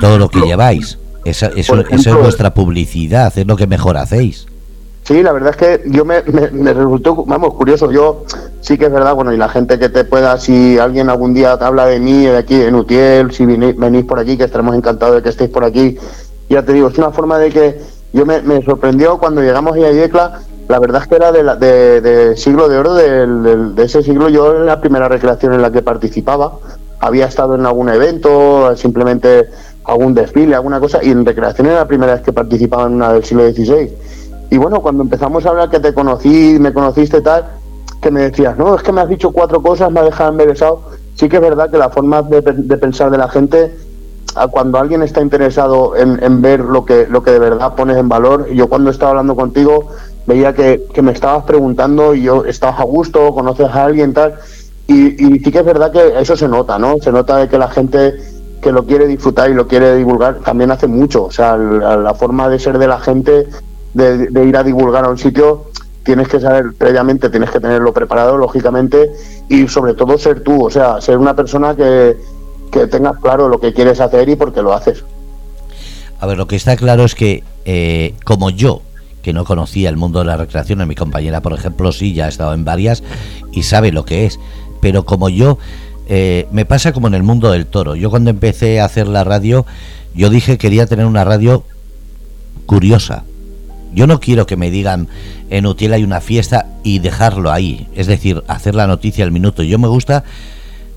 todo 0.00 0.18
lo 0.18 0.28
que 0.28 0.40
lleváis. 0.42 0.98
Esa, 1.24 1.48
eso, 1.48 1.80
eso 1.80 2.10
es 2.10 2.16
vuestra 2.16 2.54
publicidad, 2.54 3.36
es 3.36 3.46
lo 3.48 3.56
que 3.56 3.66
mejor 3.66 3.96
hacéis. 3.96 4.46
Sí, 5.06 5.22
la 5.22 5.32
verdad 5.32 5.50
es 5.50 5.56
que 5.56 5.88
yo 5.88 6.04
me, 6.04 6.20
me, 6.24 6.74
resultó, 6.74 7.24
vamos, 7.26 7.54
curioso. 7.54 7.92
Yo 7.92 8.24
sí 8.60 8.76
que 8.76 8.86
es 8.86 8.92
verdad, 8.92 9.14
bueno, 9.14 9.32
y 9.32 9.36
la 9.36 9.48
gente 9.48 9.78
que 9.78 9.88
te 9.88 10.02
pueda, 10.02 10.36
si 10.36 10.80
alguien 10.80 11.08
algún 11.08 11.32
día 11.32 11.56
te 11.56 11.64
habla 11.64 11.86
de 11.86 12.00
mí, 12.00 12.24
de 12.24 12.36
aquí, 12.36 12.60
en 12.60 12.74
Utiel, 12.74 13.30
si 13.30 13.46
venís, 13.46 14.04
por 14.04 14.18
aquí, 14.18 14.36
que 14.36 14.42
estaremos 14.42 14.74
encantados 14.74 15.14
de 15.14 15.22
que 15.22 15.28
estéis 15.28 15.50
por 15.50 15.62
aquí. 15.62 15.96
Ya 16.50 16.64
te 16.64 16.72
digo, 16.72 16.88
es 16.88 16.98
una 16.98 17.12
forma 17.12 17.38
de 17.38 17.50
que 17.50 17.80
yo 18.12 18.26
me, 18.26 18.64
sorprendió 18.64 19.18
cuando 19.18 19.42
llegamos 19.42 19.76
a 19.76 19.92
Yecla, 19.92 20.40
la 20.66 20.80
verdad 20.80 21.02
es 21.02 21.08
que 21.08 21.14
era 21.14 21.30
de, 21.30 22.00
de, 22.00 22.36
siglo 22.36 22.68
de 22.68 22.76
oro, 22.76 22.94
de, 22.94 23.84
ese 23.84 24.02
siglo, 24.02 24.28
yo 24.28 24.56
en 24.56 24.66
la 24.66 24.80
primera 24.80 25.08
recreación 25.08 25.54
en 25.54 25.62
la 25.62 25.70
que 25.70 25.82
participaba, 25.82 26.58
había 26.98 27.26
estado 27.26 27.54
en 27.54 27.64
algún 27.64 27.90
evento, 27.90 28.74
simplemente 28.74 29.50
algún 29.84 30.14
desfile, 30.14 30.56
alguna 30.56 30.80
cosa, 30.80 30.98
y 31.00 31.12
en 31.12 31.24
recreación 31.24 31.68
era 31.68 31.76
la 31.76 31.86
primera 31.86 32.14
vez 32.14 32.22
que 32.22 32.32
participaba 32.32 32.86
en 32.86 32.94
una 32.94 33.12
del 33.12 33.22
siglo 33.22 33.48
XVI 33.48 33.92
y 34.50 34.58
bueno, 34.58 34.80
cuando 34.80 35.02
empezamos 35.02 35.44
a 35.44 35.50
hablar 35.50 35.70
que 35.70 35.80
te 35.80 35.92
conocí, 35.92 36.56
me 36.60 36.72
conociste 36.72 37.20
tal, 37.20 37.46
que 38.00 38.10
me 38.10 38.22
decías, 38.22 38.56
no, 38.56 38.74
es 38.74 38.82
que 38.82 38.92
me 38.92 39.00
has 39.00 39.08
dicho 39.08 39.32
cuatro 39.32 39.60
cosas, 39.62 39.90
me 39.90 40.00
has 40.00 40.06
dejado 40.06 40.30
embelesado. 40.30 40.82
Sí 41.14 41.28
que 41.28 41.36
es 41.36 41.42
verdad 41.42 41.70
que 41.70 41.78
la 41.78 41.90
forma 41.90 42.22
de, 42.22 42.42
pensar 42.42 43.10
de 43.10 43.18
la 43.18 43.28
gente, 43.28 43.74
cuando 44.50 44.78
alguien 44.78 45.02
está 45.02 45.22
interesado 45.22 45.96
en, 45.96 46.42
ver 46.42 46.60
lo 46.60 46.84
que, 46.84 47.06
lo 47.08 47.22
que 47.22 47.32
de 47.32 47.38
verdad 47.38 47.74
pones 47.74 47.96
en 47.96 48.08
valor, 48.08 48.48
yo 48.50 48.68
cuando 48.68 48.90
estaba 48.90 49.10
hablando 49.10 49.34
contigo 49.34 49.88
veía 50.26 50.54
que, 50.54 50.86
me 51.02 51.12
estabas 51.12 51.44
preguntando 51.44 52.14
y 52.14 52.22
yo 52.22 52.44
estabas 52.44 52.80
a 52.80 52.84
gusto, 52.84 53.32
conoces 53.32 53.68
a 53.68 53.84
alguien 53.84 54.12
tal, 54.12 54.34
y, 54.86 55.24
y 55.24 55.38
sí 55.40 55.50
que 55.50 55.58
es 55.58 55.64
verdad 55.64 55.90
que 55.90 56.20
eso 56.20 56.36
se 56.36 56.48
nota, 56.48 56.78
¿no? 56.78 56.98
Se 57.00 57.10
nota 57.10 57.38
de 57.38 57.48
que 57.48 57.58
la 57.58 57.68
gente 57.68 58.14
que 58.60 58.72
lo 58.72 58.84
quiere 58.84 59.06
disfrutar 59.06 59.50
y 59.50 59.54
lo 59.54 59.66
quiere 59.66 59.96
divulgar 59.96 60.40
también 60.40 60.70
hace 60.70 60.86
mucho, 60.86 61.24
o 61.24 61.30
sea, 61.30 61.56
la 61.56 62.14
forma 62.14 62.48
de 62.48 62.58
ser 62.58 62.78
de 62.78 62.88
la 62.88 62.98
gente 62.98 63.48
de, 63.96 64.44
ir 64.44 64.56
a 64.56 64.62
divulgar 64.62 65.04
a 65.04 65.08
un 65.08 65.18
sitio, 65.18 65.64
tienes 66.04 66.28
que 66.28 66.38
saber 66.38 66.74
previamente, 66.76 67.30
tienes 67.30 67.50
que 67.50 67.60
tenerlo 67.60 67.92
preparado, 67.92 68.36
lógicamente, 68.36 69.10
y 69.48 69.66
sobre 69.68 69.94
todo 69.94 70.18
ser 70.18 70.40
tú, 70.40 70.66
o 70.66 70.70
sea, 70.70 71.00
ser 71.00 71.18
una 71.18 71.34
persona 71.34 71.74
que, 71.74 72.16
que 72.70 72.86
tengas 72.86 73.18
claro 73.18 73.48
lo 73.48 73.58
que 73.58 73.72
quieres 73.72 74.00
hacer 74.00 74.28
y 74.28 74.36
por 74.36 74.52
qué 74.52 74.62
lo 74.62 74.72
haces. 74.72 75.04
A 76.20 76.26
ver, 76.26 76.36
lo 76.36 76.46
que 76.46 76.56
está 76.56 76.76
claro 76.76 77.04
es 77.04 77.14
que, 77.14 77.42
eh, 77.64 78.14
como 78.24 78.50
yo, 78.50 78.82
que 79.22 79.32
no 79.32 79.44
conocía 79.44 79.88
el 79.88 79.96
mundo 79.96 80.20
de 80.20 80.26
la 80.26 80.36
recreación, 80.36 80.86
mi 80.86 80.94
compañera, 80.94 81.40
por 81.40 81.52
ejemplo, 81.52 81.90
sí, 81.92 82.14
ya 82.14 82.26
ha 82.26 82.28
estado 82.28 82.54
en 82.54 82.64
varias 82.64 83.02
y 83.52 83.64
sabe 83.64 83.92
lo 83.92 84.04
que 84.04 84.26
es, 84.26 84.38
pero 84.80 85.04
como 85.04 85.28
yo, 85.28 85.58
eh, 86.08 86.46
me 86.52 86.64
pasa 86.64 86.92
como 86.92 87.08
en 87.08 87.14
el 87.14 87.22
mundo 87.22 87.50
del 87.50 87.66
toro. 87.66 87.96
Yo 87.96 88.10
cuando 88.10 88.30
empecé 88.30 88.80
a 88.80 88.84
hacer 88.84 89.08
la 89.08 89.24
radio, 89.24 89.66
yo 90.14 90.30
dije 90.30 90.52
que 90.52 90.58
quería 90.58 90.86
tener 90.86 91.06
una 91.06 91.24
radio 91.24 91.64
curiosa, 92.66 93.24
yo 93.96 94.06
no 94.06 94.20
quiero 94.20 94.46
que 94.46 94.56
me 94.56 94.70
digan 94.70 95.08
en 95.48 95.66
Utiel 95.66 95.94
hay 95.94 96.04
una 96.04 96.20
fiesta 96.20 96.66
y 96.84 96.98
dejarlo 96.98 97.50
ahí, 97.50 97.88
es 97.94 98.06
decir, 98.06 98.44
hacer 98.46 98.74
la 98.74 98.86
noticia 98.86 99.24
al 99.24 99.32
minuto. 99.32 99.62
Yo 99.62 99.78
me 99.78 99.88
gusta 99.88 100.22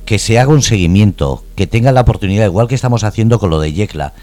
que 0.06 0.20
se 0.20 0.38
haga 0.38 0.52
un 0.52 0.62
seguimiento, 0.62 1.44
que 1.56 1.66
tengan 1.66 1.96
la 1.96 2.02
oportunidad, 2.02 2.46
igual 2.46 2.68
que 2.68 2.76
estamos 2.76 3.06
haciendo 3.06 3.40
con 3.40 3.52
lo 3.52 3.62
de 3.62 3.72
Yecla, 3.72 4.14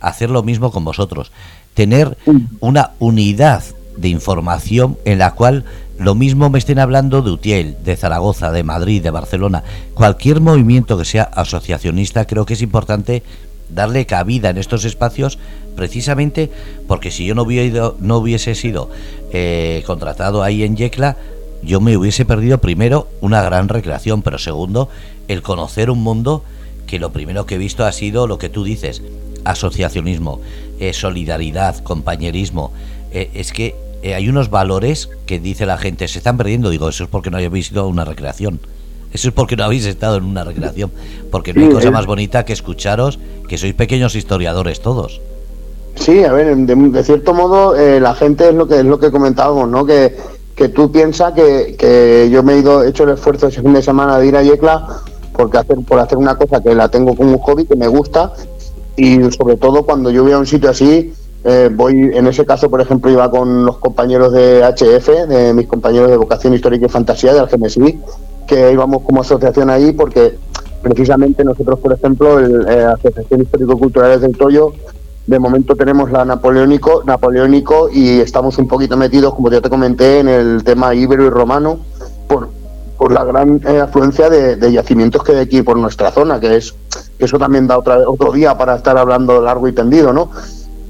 hacer 0.00 0.28
lo 0.28 0.42
mismo 0.42 0.70
con 0.70 0.84
vosotros, 0.84 1.32
tener 1.72 2.18
una 2.60 2.90
unidad 2.98 3.64
de 3.96 4.08
información 4.10 4.98
en 5.06 5.18
la 5.18 5.30
cual 5.30 5.64
lo 5.98 6.14
mismo 6.14 6.50
me 6.50 6.58
estén 6.58 6.78
hablando 6.78 7.22
de 7.22 7.30
Utiel, 7.30 7.76
de 7.82 7.96
Zaragoza, 7.96 8.52
de 8.52 8.64
Madrid, 8.64 9.02
de 9.02 9.10
Barcelona. 9.10 9.64
Cualquier 9.94 10.42
movimiento 10.42 10.98
que 10.98 11.06
sea 11.06 11.22
asociacionista 11.22 12.26
creo 12.26 12.44
que 12.44 12.52
es 12.52 12.60
importante 12.60 13.22
darle 13.68 14.06
cabida 14.06 14.50
en 14.50 14.58
estos 14.58 14.84
espacios 14.84 15.38
precisamente 15.74 16.50
porque 16.88 17.10
si 17.10 17.26
yo 17.26 17.34
no, 17.34 17.42
hubiera 17.42 17.92
no 18.00 18.18
hubiese 18.18 18.54
sido 18.54 18.90
eh, 19.32 19.82
contratado 19.86 20.42
ahí 20.42 20.62
en 20.62 20.76
Yecla, 20.76 21.16
yo 21.62 21.80
me 21.80 21.96
hubiese 21.96 22.24
perdido 22.24 22.58
primero 22.58 23.08
una 23.20 23.42
gran 23.42 23.68
recreación, 23.68 24.22
pero 24.22 24.38
segundo, 24.38 24.88
el 25.28 25.42
conocer 25.42 25.90
un 25.90 26.02
mundo 26.02 26.42
que 26.86 26.98
lo 26.98 27.12
primero 27.12 27.46
que 27.46 27.56
he 27.56 27.58
visto 27.58 27.84
ha 27.84 27.92
sido 27.92 28.26
lo 28.26 28.38
que 28.38 28.48
tú 28.48 28.64
dices, 28.64 29.02
asociacionismo, 29.44 30.40
eh, 30.78 30.92
solidaridad, 30.92 31.78
compañerismo. 31.82 32.72
Eh, 33.12 33.30
es 33.34 33.52
que 33.52 33.74
hay 34.14 34.28
unos 34.28 34.50
valores 34.50 35.08
que 35.26 35.40
dice 35.40 35.66
la 35.66 35.78
gente, 35.78 36.06
se 36.06 36.18
están 36.18 36.36
perdiendo. 36.36 36.70
Digo, 36.70 36.88
eso 36.88 37.04
es 37.04 37.10
porque 37.10 37.30
no 37.30 37.38
habéis 37.38 37.72
ido 37.72 37.88
una 37.88 38.04
recreación. 38.04 38.60
Eso 39.16 39.28
es 39.28 39.34
porque 39.34 39.56
no 39.56 39.64
habéis 39.64 39.86
estado 39.86 40.18
en 40.18 40.24
una 40.24 40.44
recreación. 40.44 40.90
Porque 41.30 41.54
no 41.54 41.62
hay 41.62 41.70
cosa 41.70 41.90
más 41.90 42.04
bonita 42.04 42.44
que 42.44 42.52
escucharos 42.52 43.18
que 43.48 43.56
sois 43.56 43.72
pequeños 43.72 44.14
historiadores 44.14 44.82
todos. 44.82 45.22
Sí, 45.94 46.22
a 46.22 46.32
ver, 46.34 46.54
de, 46.54 47.02
cierto 47.02 47.32
modo 47.32 47.74
eh, 47.74 47.98
la 47.98 48.14
gente 48.14 48.50
es 48.50 48.54
lo 48.54 48.68
que 48.68 48.80
es 48.80 48.84
lo 48.84 48.98
que 48.98 49.10
comentábamos, 49.10 49.70
¿no? 49.70 49.86
Que, 49.86 50.14
que 50.54 50.68
tú 50.68 50.92
piensas 50.92 51.32
que, 51.32 51.76
que, 51.78 52.28
yo 52.30 52.42
me 52.42 52.52
he 52.52 52.58
ido, 52.58 52.84
hecho 52.84 53.04
el 53.04 53.10
esfuerzo 53.16 53.46
ese 53.46 53.62
fin 53.62 53.72
de 53.72 53.80
semana 53.80 54.18
de 54.18 54.26
ir 54.26 54.36
a 54.36 54.42
Yecla 54.42 55.00
porque 55.32 55.56
hacer, 55.56 55.78
por 55.88 55.98
hacer 55.98 56.18
una 56.18 56.36
cosa 56.36 56.62
que 56.62 56.74
la 56.74 56.90
tengo 56.90 57.16
como 57.16 57.30
un 57.30 57.38
hobby, 57.38 57.64
que 57.64 57.74
me 57.74 57.88
gusta, 57.88 58.34
y 58.96 59.16
sobre 59.30 59.56
todo 59.56 59.84
cuando 59.84 60.10
yo 60.10 60.24
voy 60.24 60.32
a 60.32 60.38
un 60.38 60.46
sitio 60.46 60.68
así, 60.68 61.14
eh, 61.44 61.70
voy, 61.72 62.10
en 62.12 62.26
ese 62.26 62.44
caso, 62.44 62.68
por 62.68 62.82
ejemplo, 62.82 63.10
iba 63.10 63.30
con 63.30 63.64
los 63.64 63.78
compañeros 63.78 64.34
de 64.34 64.62
HF, 64.62 65.26
de 65.26 65.54
mis 65.54 65.66
compañeros 65.66 66.10
de 66.10 66.18
Vocación 66.18 66.52
Histórica 66.52 66.84
y 66.84 66.88
Fantasía, 66.90 67.32
de 67.32 67.40
GMSI, 67.46 67.98
que 68.46 68.72
íbamos 68.72 69.02
como 69.02 69.20
asociación 69.20 69.70
ahí 69.70 69.92
porque 69.92 70.38
precisamente 70.82 71.44
nosotros, 71.44 71.80
por 71.80 71.92
ejemplo, 71.92 72.40
la 72.40 72.72
eh, 72.72 72.84
Asociación 72.84 73.42
Histórico-Culturales 73.42 74.20
del 74.20 74.36
Toyo, 74.36 74.72
de 75.26 75.38
momento 75.38 75.74
tenemos 75.74 76.10
la 76.12 76.24
Napoleónico, 76.24 77.02
Napoleónico 77.04 77.88
y 77.92 78.20
estamos 78.20 78.56
un 78.58 78.68
poquito 78.68 78.96
metidos, 78.96 79.34
como 79.34 79.50
ya 79.50 79.60
te 79.60 79.68
comenté, 79.68 80.20
en 80.20 80.28
el 80.28 80.62
tema 80.62 80.94
íbero 80.94 81.26
y 81.26 81.30
romano, 81.30 81.80
por, 82.28 82.48
por 82.96 83.12
la 83.12 83.24
gran 83.24 83.60
eh, 83.66 83.80
afluencia 83.80 84.30
de, 84.30 84.72
yacimientos 84.72 85.24
que 85.24 85.32
hay 85.32 85.38
aquí 85.38 85.62
por 85.62 85.76
nuestra 85.76 86.12
zona, 86.12 86.38
que 86.38 86.56
es 86.56 86.74
que 87.18 87.24
eso 87.24 87.38
también 87.38 87.66
da 87.66 87.78
otra, 87.78 88.08
otro 88.08 88.30
día 88.30 88.56
para 88.56 88.76
estar 88.76 88.96
hablando 88.96 89.40
largo 89.40 89.66
y 89.66 89.72
tendido, 89.72 90.12
¿no? 90.12 90.30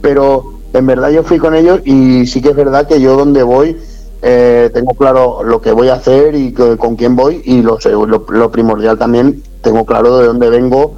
Pero 0.03 0.59
en 0.75 0.87
verdad 0.87 1.11
yo 1.11 1.23
fui 1.23 1.39
con 1.39 1.55
ellos 1.55 1.81
y 1.85 2.27
sí 2.27 2.43
que 2.43 2.51
es 2.51 2.57
verdad 2.57 2.87
que 2.87 3.01
yo 3.01 3.17
donde 3.17 3.43
voy 3.43 3.79
eh, 4.23 4.71
tengo 4.73 4.95
claro 4.95 5.43
lo 5.45 5.61
que 5.61 5.73
voy 5.73 5.89
a 5.89 5.95
hacer 5.95 6.35
y 6.35 6.53
con 6.53 6.97
quién 6.97 7.17
voy 7.17 7.43
y 7.45 7.63
lo, 7.63 7.79
lo, 8.29 8.51
primordial 8.51 8.99
también, 8.99 9.43
tengo 9.63 9.85
claro 9.85 10.19
de 10.19 10.27
dónde 10.27 10.49
vengo 10.51 10.95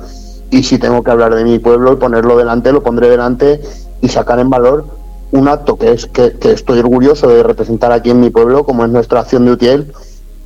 y 0.51 0.63
si 0.63 0.79
tengo 0.79 1.03
que 1.03 1.11
hablar 1.11 1.35
de 1.35 1.45
mi 1.45 1.59
pueblo 1.59 1.93
y 1.93 1.97
ponerlo 1.97 2.37
delante, 2.37 2.73
lo 2.73 2.83
pondré 2.83 3.11
delante 3.11 3.61
y 4.01 4.09
sacar 4.09 4.39
en 4.39 4.51
valor 4.51 4.85
un 5.33 5.49
acto 5.49 5.77
que 5.77 5.93
es 5.93 6.07
que, 6.07 6.33
estoy 6.43 6.79
orgulloso 6.79 7.29
de 7.29 7.43
representar 7.43 7.93
aquí 7.93 8.11
en 8.11 8.21
mi 8.21 8.31
pueblo, 8.31 8.65
como 8.65 8.85
es 8.85 8.91
nuestra 8.91 9.21
acción 9.21 9.45
de 9.45 9.53
Utiel, 9.53 9.93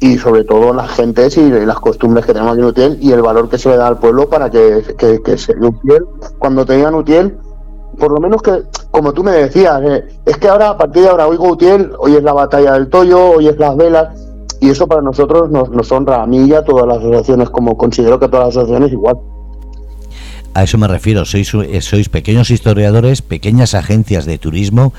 y 0.00 0.18
sobre 0.18 0.42
todo 0.42 0.72
las 0.74 0.90
gentes 0.90 1.36
y 1.36 1.48
las 1.48 1.78
costumbres 1.78 2.26
que 2.26 2.32
tenemos 2.32 2.54
aquí 2.54 2.62
en 2.62 2.66
Utiel 2.66 2.98
y 3.00 3.12
el 3.12 3.22
valor 3.22 3.48
que 3.48 3.58
se 3.58 3.68
le 3.68 3.76
da 3.76 3.86
al 3.86 3.98
pueblo 3.98 4.28
para 4.28 4.50
que, 4.50 4.82
que, 4.98 5.22
que 5.22 5.38
se 5.38 5.52
Utiel, 5.52 6.06
cuando 6.38 6.66
tengan 6.66 6.94
Utiel, 6.94 7.36
por 8.02 8.10
lo 8.10 8.18
menos 8.18 8.42
que, 8.42 8.64
como 8.90 9.12
tú 9.12 9.22
me 9.22 9.30
decías, 9.30 9.80
eh, 9.84 10.04
es 10.26 10.36
que 10.36 10.48
ahora, 10.48 10.70
a 10.70 10.76
partir 10.76 11.02
de 11.04 11.08
ahora, 11.08 11.28
oigo 11.28 11.52
Utiel, 11.52 11.92
hoy 12.00 12.16
es 12.16 12.22
la 12.24 12.32
batalla 12.32 12.72
del 12.72 12.88
Toyo, 12.88 13.36
hoy 13.36 13.46
es 13.46 13.56
las 13.58 13.76
velas, 13.76 14.08
y 14.60 14.70
eso 14.70 14.88
para 14.88 15.02
nosotros 15.02 15.52
nos, 15.52 15.70
nos 15.70 15.92
honra 15.92 16.20
a 16.20 16.26
mí 16.26 16.48
y 16.48 16.52
a 16.52 16.64
todas 16.64 16.84
las 16.84 16.98
asociaciones, 16.98 17.48
como 17.50 17.76
considero 17.76 18.18
que 18.18 18.26
todas 18.26 18.46
las 18.46 18.56
asociaciones 18.56 18.90
igual. 18.90 19.18
A 20.52 20.64
eso 20.64 20.78
me 20.78 20.88
refiero, 20.88 21.24
sois, 21.24 21.54
eh, 21.54 21.80
sois 21.80 22.08
pequeños 22.08 22.50
historiadores, 22.50 23.22
pequeñas 23.22 23.72
agencias 23.76 24.26
de 24.26 24.36
turismo, 24.36 24.92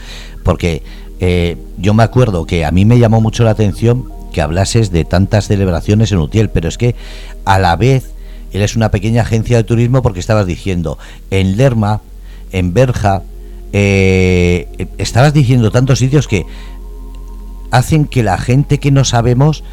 porque 0.46 0.82
eh, 1.20 1.58
yo 1.78 1.94
me 1.94 2.04
acuerdo 2.04 2.46
que 2.46 2.64
a 2.64 2.72
mí 2.72 2.86
me 2.86 3.00
llamó 3.00 3.20
mucho 3.20 3.44
la 3.44 3.52
atención 3.52 4.06
que 4.32 4.42
hablases 4.42 4.92
de 4.92 5.04
tantas 5.04 5.48
celebraciones 5.48 6.14
en 6.14 6.20
Utiel, 6.20 6.50
pero 6.50 6.70
es 6.70 6.78
que 6.78 6.96
a 7.44 7.60
la 7.60 7.76
vez 7.76 8.14
eres 8.54 8.78
una 8.78 8.92
pequeña 8.92 9.24
agencia 9.24 9.58
de 9.58 9.66
turismo 9.66 10.02
porque 10.02 10.22
estabas 10.22 10.48
diciendo, 10.48 10.98
en 11.32 11.58
Lerma 11.58 12.00
en 12.54 12.74
Berja, 12.74 13.24
eh, 13.74 14.88
estabas 14.98 15.34
diciendo 15.34 15.72
tantos 15.72 16.00
sitios 16.00 16.28
que 16.28 16.46
hacen 17.72 18.06
que 18.06 18.24
la 18.24 18.38
gente 18.38 18.80
que 18.80 18.92
no 18.92 19.04
sabemos 19.04 19.64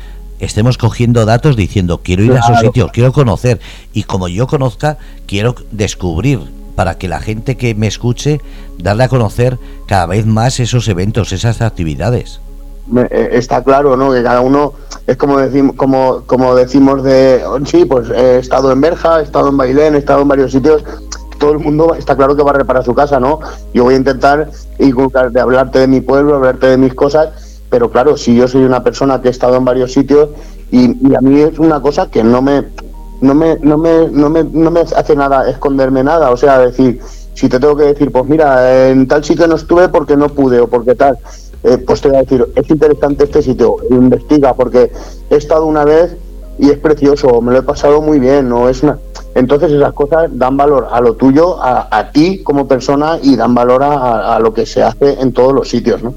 estemos 0.41 0.79
cogiendo 0.79 1.27
datos 1.27 1.55
diciendo 1.55 2.01
quiero 2.03 2.25
ir 2.25 2.33
a 2.33 2.39
esos 2.39 2.61
sitios, 2.61 2.91
quiero 2.93 3.13
conocer 3.13 3.61
y 3.93 4.05
como 4.05 4.27
yo 4.27 4.47
conozca, 4.47 4.97
quiero 5.27 5.55
descubrir 5.71 6.41
para 6.75 6.97
que 6.97 7.09
la 7.09 7.21
gente 7.21 7.59
que 7.59 7.75
me 7.75 7.87
escuche 7.87 8.41
darle 8.79 9.05
a 9.05 9.09
conocer 9.09 9.59
cada 9.87 10.07
vez 10.07 10.25
más 10.25 10.61
esos 10.61 10.89
eventos, 10.89 11.33
esas 11.33 11.61
actividades. 11.61 12.41
Eh, 12.97 13.29
está 13.33 13.63
claro, 13.63 13.99
¿no? 13.99 14.13
Que 14.13 14.23
cada 14.23 14.41
uno 14.41 14.73
es 15.07 15.19
como 15.19 15.39
decimos, 15.39 15.77
como, 15.77 16.23
como 16.27 16.55
decimos 16.55 17.03
de 17.03 17.43
sí, 17.67 17.85
pues 17.85 18.09
he 18.09 18.39
estado 18.39 18.73
en 18.73 18.81
Berja, 18.81 19.21
he 19.21 19.25
estado 19.25 19.51
en 19.51 19.59
Bailén, 19.59 19.95
he 19.95 19.99
estado 19.99 20.23
en 20.23 20.29
varios 20.29 20.53
sitios 20.53 20.83
todo 21.41 21.53
el 21.53 21.59
mundo 21.59 21.95
está 21.97 22.15
claro 22.17 22.37
que 22.37 22.43
va 22.43 22.51
a 22.51 22.55
reparar 22.55 22.85
su 22.85 22.95
casa, 22.95 23.19
¿no? 23.19 23.41
Yo 23.73 23.85
voy 23.85 23.95
a 23.95 23.97
intentar 23.97 24.51
de 24.79 25.41
hablarte 25.41 25.81
de 25.81 25.87
mi 25.89 26.03
pueblo, 26.03 26.37
hablarte 26.37 26.67
de 26.67 26.77
mis 26.77 26.95
cosas, 26.95 27.31
pero 27.71 27.91
claro, 27.91 28.17
si 28.17 28.37
yo 28.37 28.47
soy 28.47 28.63
una 28.63 28.85
persona 28.85 29.21
que 29.21 29.29
he 29.29 29.31
estado 29.31 29.57
en 29.57 29.65
varios 29.65 29.93
sitios 29.93 30.29
y, 30.71 31.15
a 31.15 31.21
mí 31.21 31.41
es 31.41 31.59
una 31.59 31.81
cosa 31.81 32.11
que 32.11 32.23
no 32.23 32.43
me, 32.43 32.67
no 33.23 33.35
me, 33.35 33.59
no 33.61 33.79
me, 33.79 34.09
no 34.09 34.29
me, 34.29 34.45
no 34.45 34.71
me 34.71 34.81
hace 34.81 35.17
nada 35.17 35.49
esconderme 35.49 36.05
nada, 36.05 36.31
o 36.31 36.37
sea, 36.37 36.59
decir, 36.59 37.01
si 37.35 37.49
te 37.49 37.59
tengo 37.59 37.75
que 37.75 37.85
decir, 37.85 38.13
pues 38.13 38.27
mira, 38.27 38.89
en 38.89 39.09
tal 39.09 39.25
sitio 39.25 39.47
no 39.47 39.57
estuve 39.57 39.89
porque 39.89 40.17
no 40.17 40.29
pude 40.29 40.61
o 40.61 40.69
porque 40.69 40.95
tal, 40.95 41.19
eh, 41.65 41.79
pues 41.79 42.03
te 42.03 42.09
voy 42.09 42.19
a 42.19 42.21
decir, 42.21 42.47
es 42.55 42.69
interesante 42.71 43.25
este 43.25 43.41
sitio, 43.41 43.77
investiga, 43.91 44.53
porque 44.53 44.93
he 45.31 45.37
estado 45.37 45.65
una 45.65 45.85
vez 45.87 46.17
y 46.59 46.69
es 46.69 46.79
precioso, 46.79 47.41
me 47.41 47.53
lo 47.53 47.61
he 47.61 47.63
pasado 47.63 48.03
muy 48.03 48.19
bien, 48.19 48.47
no 48.49 48.69
es 48.69 48.83
una 48.83 48.99
entonces 49.35 49.73
esas 49.73 49.93
cosas 49.93 50.31
dan 50.33 50.57
valor 50.57 50.89
a 50.91 51.01
lo 51.01 51.15
tuyo, 51.15 51.59
a, 51.63 52.11
ti 52.13 52.43
como 52.43 52.67
persona 52.67 53.19
y 53.23 53.37
dan 53.37 53.55
valor 53.55 53.83
a, 53.83 54.39
lo 54.41 54.53
que 54.53 54.67
se 54.67 54.83
hace 54.83 55.21
en 55.21 55.33
todos 55.33 55.53
los 55.53 55.69
sitios, 55.69 56.03
¿no? 56.03 56.15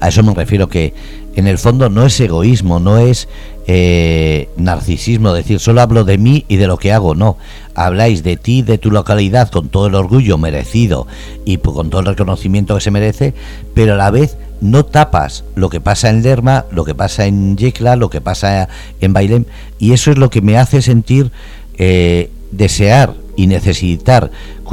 A 0.00 0.08
eso 0.08 0.22
me 0.22 0.34
refiero 0.34 0.68
que 0.68 0.94
en 1.34 1.46
el 1.46 1.58
fondo 1.58 1.88
no 1.88 2.04
es 2.04 2.18
egoísmo, 2.20 2.78
no 2.78 2.98
es 2.98 3.28
eh, 3.66 4.48
narcisismo, 4.56 5.32
decir 5.32 5.60
solo 5.60 5.80
hablo 5.80 6.04
de 6.04 6.18
mí 6.18 6.44
y 6.48 6.56
de 6.56 6.66
lo 6.66 6.76
que 6.76 6.92
hago, 6.92 7.14
no. 7.14 7.38
Habláis 7.74 8.22
de 8.22 8.36
ti, 8.36 8.62
de 8.62 8.78
tu 8.78 8.90
localidad 8.90 9.50
con 9.50 9.68
todo 9.68 9.86
el 9.86 9.94
orgullo 9.94 10.38
merecido 10.38 11.06
y 11.44 11.58
con 11.58 11.90
todo 11.90 12.00
el 12.00 12.06
reconocimiento 12.08 12.74
que 12.74 12.80
se 12.80 12.90
merece, 12.90 13.34
pero 13.74 13.94
a 13.94 13.96
la 13.96 14.10
vez 14.10 14.36
no 14.60 14.84
tapas 14.84 15.44
lo 15.56 15.70
que 15.70 15.80
pasa 15.80 16.08
en 16.08 16.22
Lerma, 16.22 16.66
lo 16.70 16.84
que 16.84 16.94
pasa 16.94 17.26
en 17.26 17.56
Yecla, 17.56 17.96
lo 17.96 18.10
que 18.10 18.20
pasa 18.20 18.68
en 19.00 19.12
Bailén, 19.12 19.46
y 19.78 19.92
eso 19.92 20.10
es 20.10 20.18
lo 20.18 20.30
que 20.30 20.40
me 20.40 20.56
hace 20.56 20.82
sentir 20.82 21.32
eh, 21.78 22.30
desear 22.50 23.14
y 23.36 23.46
necesitar 23.46 24.30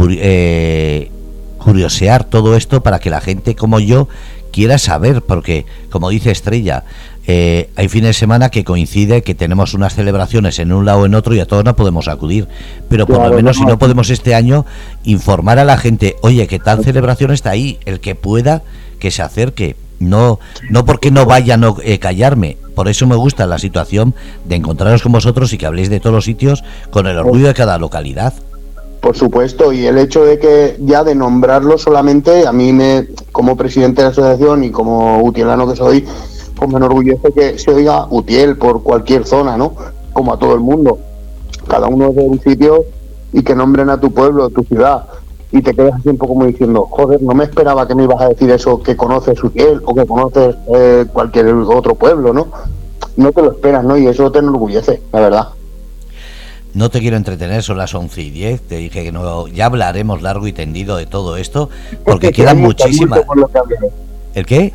eh, 0.09 1.11
curiosear 1.57 2.23
todo 2.23 2.55
esto 2.55 2.81
para 2.81 2.99
que 2.99 3.09
la 3.09 3.21
gente 3.21 3.55
como 3.55 3.79
yo 3.79 4.07
quiera 4.51 4.77
saber, 4.77 5.21
porque 5.21 5.65
como 5.89 6.09
dice 6.09 6.31
Estrella, 6.31 6.83
eh, 7.27 7.69
hay 7.75 7.87
fines 7.89 8.09
de 8.09 8.13
semana 8.13 8.49
que 8.49 8.63
coincide 8.63 9.21
que 9.21 9.35
tenemos 9.35 9.75
unas 9.75 9.93
celebraciones 9.93 10.57
en 10.57 10.71
un 10.71 10.85
lado 10.85 11.01
o 11.01 11.05
en 11.05 11.13
otro 11.13 11.35
y 11.35 11.39
a 11.39 11.45
todos 11.45 11.63
no 11.63 11.75
podemos 11.75 12.07
acudir. 12.07 12.47
Pero 12.89 13.05
por 13.05 13.21
lo 13.27 13.35
menos 13.35 13.57
si 13.57 13.65
no 13.65 13.77
podemos 13.77 14.09
este 14.09 14.33
año, 14.33 14.65
informar 15.03 15.59
a 15.59 15.63
la 15.63 15.77
gente, 15.77 16.15
oye, 16.21 16.47
que 16.47 16.57
tal 16.59 16.83
celebración 16.83 17.31
está 17.31 17.51
ahí, 17.51 17.77
el 17.85 17.99
que 17.99 18.15
pueda 18.15 18.63
que 18.99 19.11
se 19.11 19.21
acerque. 19.21 19.75
No, 19.99 20.39
no 20.69 20.85
porque 20.85 21.11
no 21.11 21.25
vaya 21.25 21.57
no 21.57 21.75
eh, 21.83 21.99
callarme. 21.99 22.57
Por 22.73 22.87
eso 22.87 23.05
me 23.05 23.15
gusta 23.15 23.45
la 23.45 23.59
situación 23.59 24.15
de 24.45 24.55
encontraros 24.55 25.01
con 25.01 25.11
vosotros 25.11 25.51
y 25.51 25.57
que 25.57 25.65
habléis 25.65 25.89
de 25.89 25.99
todos 25.99 26.15
los 26.15 26.25
sitios 26.25 26.63
con 26.89 27.07
el 27.07 27.17
orgullo 27.17 27.47
de 27.47 27.53
cada 27.53 27.77
localidad. 27.77 28.33
Por 29.01 29.15
supuesto, 29.15 29.71
y 29.71 29.85
el 29.85 29.97
hecho 29.97 30.23
de 30.23 30.39
que 30.39 30.77
ya 30.81 31.03
de 31.03 31.15
nombrarlo 31.15 31.77
solamente, 31.77 32.45
a 32.45 32.51
mí 32.51 32.73
me, 32.73 33.07
como 33.31 33.55
presidente 33.55 34.01
de 34.01 34.07
la 34.07 34.11
asociación 34.11 34.63
y 34.63 34.71
como 34.71 35.21
utielano 35.21 35.69
que 35.69 35.75
soy, 35.75 36.05
pues 36.55 36.69
me 36.69 36.77
enorgullece 36.77 37.31
que 37.31 37.57
se 37.57 37.71
oiga 37.71 38.07
Utiel 38.09 38.57
por 38.57 38.83
cualquier 38.83 39.25
zona, 39.25 39.57
¿no? 39.57 39.73
Como 40.11 40.33
a 40.33 40.39
todo 40.39 40.53
el 40.53 40.59
mundo. 40.59 40.99
Cada 41.67 41.87
uno 41.87 42.11
de 42.11 42.21
un 42.21 42.41
sitio 42.41 42.83
y 43.31 43.43
que 43.43 43.55
nombren 43.55 43.89
a 43.89 43.99
tu 43.99 44.11
pueblo, 44.13 44.49
tu 44.49 44.63
ciudad 44.63 45.05
y 45.51 45.61
te 45.61 45.73
quedas 45.73 45.95
así 45.95 46.09
un 46.09 46.17
poco 46.17 46.33
como 46.33 46.45
diciendo, 46.45 46.87
joder, 46.89 47.21
no 47.21 47.33
me 47.33 47.43
esperaba 47.43 47.87
que 47.87 47.95
me 47.95 48.03
ibas 48.03 48.21
a 48.21 48.29
decir 48.29 48.49
eso, 48.51 48.81
que 48.81 48.95
conoces 48.95 49.43
Utiel 49.43 49.81
o 49.85 49.95
que 49.95 50.05
conoces 50.05 50.55
eh, 50.73 51.05
cualquier 51.11 51.47
otro 51.47 51.95
pueblo, 51.95 52.33
¿no? 52.33 52.47
No 53.17 53.31
te 53.31 53.41
lo 53.41 53.51
esperas, 53.51 53.83
¿no? 53.83 53.97
Y 53.97 54.07
eso 54.07 54.31
te 54.31 54.39
enorgullece, 54.39 55.01
la 55.11 55.19
verdad. 55.19 55.47
No 56.73 56.91
te 56.91 56.99
quiero 56.99 57.17
entretener, 57.17 57.63
son 57.63 57.77
las 57.77 57.95
11 57.95 58.21
y 58.21 58.29
10. 58.29 58.61
Te 58.61 58.77
dije 58.77 59.03
que 59.03 59.11
no, 59.11 59.47
ya 59.47 59.65
hablaremos 59.65 60.21
largo 60.21 60.45
y 60.45 60.53
tendido 60.53 60.97
de 60.97 61.07
todo 61.07 61.35
esto, 61.35 61.69
porque 62.05 62.31
quedan 62.31 62.61
muchísimas. 62.61 63.21
¿El 64.35 64.45
qué? 64.45 64.73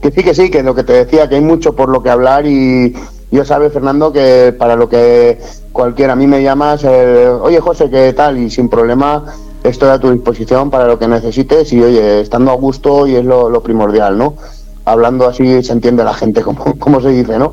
que 0.00 0.10
sí, 0.10 0.22
que 0.22 0.34
sí, 0.34 0.50
que 0.50 0.62
lo 0.62 0.74
que 0.74 0.84
te 0.84 0.92
decía, 0.94 1.28
que 1.28 1.34
hay 1.34 1.42
mucho 1.42 1.76
por 1.76 1.90
lo 1.90 2.02
que 2.02 2.08
hablar 2.08 2.46
y 2.46 2.94
yo 3.30 3.44
sabes, 3.44 3.72
Fernando, 3.72 4.12
que 4.12 4.54
para 4.58 4.74
lo 4.74 4.88
que 4.88 5.38
cualquiera 5.70 6.14
a 6.14 6.16
mí 6.16 6.26
me 6.26 6.42
llamas, 6.42 6.84
eh, 6.84 7.28
oye 7.28 7.60
José, 7.60 7.90
¿qué 7.90 8.12
tal? 8.12 8.38
Y 8.38 8.50
sin 8.50 8.68
problema 8.68 9.24
estoy 9.64 9.90
a 9.90 9.98
tu 9.98 10.10
disposición 10.10 10.70
para 10.70 10.86
lo 10.86 10.98
que 10.98 11.08
necesites 11.08 11.72
y 11.72 11.82
oye, 11.82 12.20
estando 12.20 12.50
a 12.50 12.54
gusto 12.54 13.06
y 13.06 13.16
es 13.16 13.24
lo 13.24 13.62
primordial, 13.62 14.18
¿no? 14.18 14.34
hablando 14.84 15.28
así 15.28 15.62
se 15.62 15.72
entiende 15.72 16.04
la 16.04 16.14
gente 16.14 16.42
como, 16.42 16.78
como 16.78 17.00
se 17.00 17.10
dice, 17.10 17.38
¿no? 17.38 17.52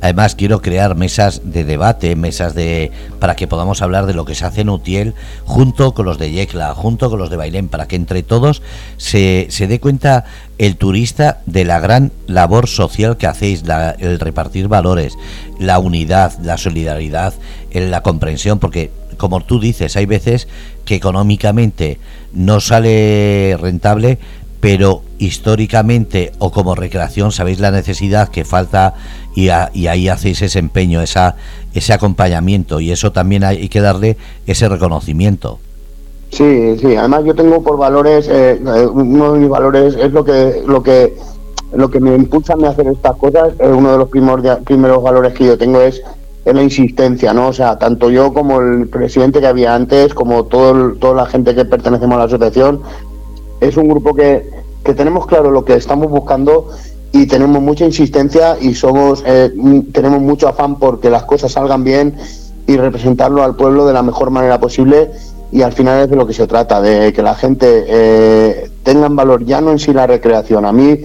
Además 0.00 0.34
quiero 0.34 0.62
crear 0.62 0.94
mesas 0.94 1.40
de 1.44 1.64
debate, 1.64 2.14
mesas 2.14 2.54
de 2.54 2.92
para 3.18 3.34
que 3.34 3.48
podamos 3.48 3.82
hablar 3.82 4.06
de 4.06 4.14
lo 4.14 4.24
que 4.24 4.34
se 4.34 4.44
hace 4.44 4.60
en 4.60 4.70
Utiel 4.70 5.14
junto 5.44 5.92
con 5.92 6.06
los 6.06 6.18
de 6.18 6.30
Yecla, 6.30 6.74
junto 6.74 7.10
con 7.10 7.18
los 7.18 7.30
de 7.30 7.36
Bailén, 7.36 7.68
para 7.68 7.88
que 7.88 7.96
entre 7.96 8.22
todos 8.22 8.62
se, 8.96 9.46
se 9.50 9.66
dé 9.66 9.80
cuenta 9.80 10.24
el 10.58 10.76
turista 10.76 11.40
de 11.46 11.64
la 11.64 11.80
gran 11.80 12.12
labor 12.26 12.68
social 12.68 13.16
que 13.16 13.26
hacéis, 13.26 13.64
el 13.98 14.20
repartir 14.20 14.68
valores, 14.68 15.16
la 15.58 15.78
unidad, 15.78 16.38
la 16.42 16.58
solidaridad, 16.58 17.34
la 17.72 18.02
comprensión, 18.02 18.58
porque 18.58 18.90
como 19.18 19.40
tú 19.42 19.60
dices, 19.60 19.96
hay 19.96 20.06
veces 20.06 20.48
que 20.86 20.94
económicamente 20.94 21.98
no 22.32 22.60
sale 22.60 23.56
rentable, 23.60 24.18
pero 24.60 25.02
históricamente 25.18 26.32
o 26.38 26.50
como 26.50 26.74
recreación 26.74 27.32
sabéis 27.32 27.60
la 27.60 27.70
necesidad 27.70 28.28
que 28.28 28.44
falta 28.44 28.94
y, 29.34 29.50
ahí 29.50 30.08
hacéis 30.08 30.42
ese 30.42 30.58
empeño, 30.58 31.00
esa, 31.00 31.36
ese 31.74 31.92
acompañamiento 31.92 32.80
y 32.80 32.90
eso 32.90 33.12
también 33.12 33.44
hay 33.44 33.68
que 33.68 33.80
darle 33.80 34.16
ese 34.46 34.68
reconocimiento. 34.68 35.58
Sí, 36.30 36.76
sí, 36.78 36.96
además 36.96 37.24
yo 37.24 37.34
tengo 37.34 37.62
por 37.62 37.78
valores, 37.78 38.28
eh, 38.28 38.60
eh, 38.60 38.86
uno 38.86 39.32
de 39.32 39.40
mis 39.40 39.48
valores 39.48 39.96
es 39.96 40.12
lo 40.12 40.24
que, 40.24 40.62
lo 40.66 40.82
que, 40.82 41.14
lo 41.72 41.90
que 41.90 42.00
me 42.00 42.14
impulsa 42.14 42.54
a 42.62 42.68
hacer 42.68 42.86
estas 42.88 43.16
cosas, 43.16 43.54
eh, 43.58 43.68
uno 43.68 43.92
de 43.92 43.98
los 43.98 44.08
primeros 44.08 45.02
valores 45.02 45.32
que 45.32 45.46
yo 45.46 45.56
tengo 45.56 45.80
es, 45.80 46.02
la 46.54 46.62
insistencia, 46.62 47.32
¿no? 47.32 47.48
O 47.48 47.52
sea, 47.52 47.78
tanto 47.78 48.10
yo 48.10 48.32
como 48.32 48.60
el 48.60 48.88
presidente 48.88 49.40
que 49.40 49.46
había 49.46 49.74
antes, 49.74 50.14
como 50.14 50.44
todo 50.44 50.94
toda 50.94 51.14
la 51.14 51.26
gente 51.26 51.54
que 51.54 51.64
pertenecemos 51.64 52.16
a 52.16 52.18
la 52.18 52.24
asociación, 52.24 52.82
es 53.60 53.76
un 53.76 53.88
grupo 53.88 54.14
que, 54.14 54.48
que 54.84 54.94
tenemos 54.94 55.26
claro 55.26 55.50
lo 55.50 55.64
que 55.64 55.74
estamos 55.74 56.10
buscando 56.10 56.70
y 57.12 57.26
tenemos 57.26 57.62
mucha 57.62 57.84
insistencia 57.84 58.56
y 58.60 58.74
somos 58.74 59.22
eh, 59.26 59.50
tenemos 59.92 60.20
mucho 60.20 60.48
afán 60.48 60.78
porque 60.78 61.10
las 61.10 61.24
cosas 61.24 61.52
salgan 61.52 61.84
bien 61.84 62.16
y 62.66 62.76
representarlo 62.76 63.42
al 63.42 63.56
pueblo 63.56 63.86
de 63.86 63.94
la 63.94 64.02
mejor 64.02 64.30
manera 64.30 64.60
posible 64.60 65.10
y 65.50 65.62
al 65.62 65.72
final 65.72 66.02
es 66.02 66.10
de 66.10 66.16
lo 66.16 66.26
que 66.26 66.34
se 66.34 66.46
trata, 66.46 66.80
de 66.80 67.12
que 67.12 67.22
la 67.22 67.34
gente 67.34 67.84
eh, 67.88 68.70
tenga 68.82 69.08
valor 69.08 69.44
ya 69.44 69.60
no 69.60 69.72
en 69.72 69.78
sí 69.78 69.92
la 69.94 70.06
recreación. 70.06 70.66
A 70.66 70.72
mí, 70.72 71.00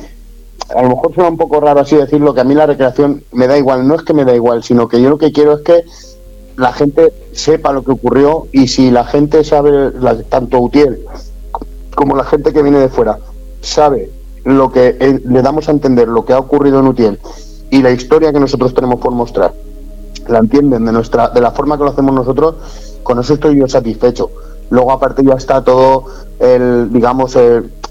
a 0.69 0.81
lo 0.81 0.89
mejor 0.89 1.13
suena 1.13 1.29
un 1.29 1.37
poco 1.37 1.59
raro 1.59 1.81
así 1.81 1.95
decirlo, 1.95 2.33
que 2.33 2.41
a 2.41 2.43
mí 2.43 2.55
la 2.55 2.65
recreación 2.65 3.23
me 3.31 3.47
da 3.47 3.57
igual, 3.57 3.87
no 3.87 3.95
es 3.95 4.03
que 4.03 4.13
me 4.13 4.25
da 4.25 4.33
igual, 4.35 4.63
sino 4.63 4.87
que 4.87 5.01
yo 5.01 5.09
lo 5.09 5.17
que 5.17 5.31
quiero 5.31 5.53
es 5.53 5.61
que 5.61 5.83
la 6.57 6.71
gente 6.71 7.13
sepa 7.31 7.73
lo 7.73 7.83
que 7.83 7.91
ocurrió 7.91 8.47
y 8.51 8.67
si 8.67 8.91
la 8.91 9.05
gente 9.05 9.43
sabe, 9.43 9.91
tanto 10.29 10.59
Utiel 10.59 11.03
como 11.95 12.15
la 12.15 12.23
gente 12.23 12.53
que 12.53 12.63
viene 12.63 12.79
de 12.79 12.89
fuera 12.89 13.19
sabe 13.61 14.09
lo 14.43 14.71
que 14.71 14.97
eh, 14.99 15.21
le 15.23 15.41
damos 15.41 15.69
a 15.69 15.71
entender, 15.71 16.07
lo 16.07 16.25
que 16.25 16.33
ha 16.33 16.39
ocurrido 16.39 16.79
en 16.79 16.87
Utiel 16.87 17.19
y 17.69 17.81
la 17.81 17.91
historia 17.91 18.31
que 18.31 18.39
nosotros 18.39 18.73
tenemos 18.73 18.99
por 18.99 19.11
mostrar, 19.11 19.53
la 20.27 20.39
entienden 20.39 20.85
de 20.85 20.91
nuestra 20.91 21.29
de 21.29 21.41
la 21.41 21.51
forma 21.51 21.77
que 21.77 21.83
lo 21.83 21.89
hacemos 21.89 22.13
nosotros, 22.13 22.55
con 23.03 23.19
eso 23.19 23.33
estoy 23.33 23.59
yo 23.59 23.67
satisfecho. 23.67 24.29
Luego 24.69 24.91
aparte 24.91 25.23
ya 25.23 25.33
está 25.33 25.63
todo 25.63 26.05
el, 26.39 26.91
digamos, 26.91 27.35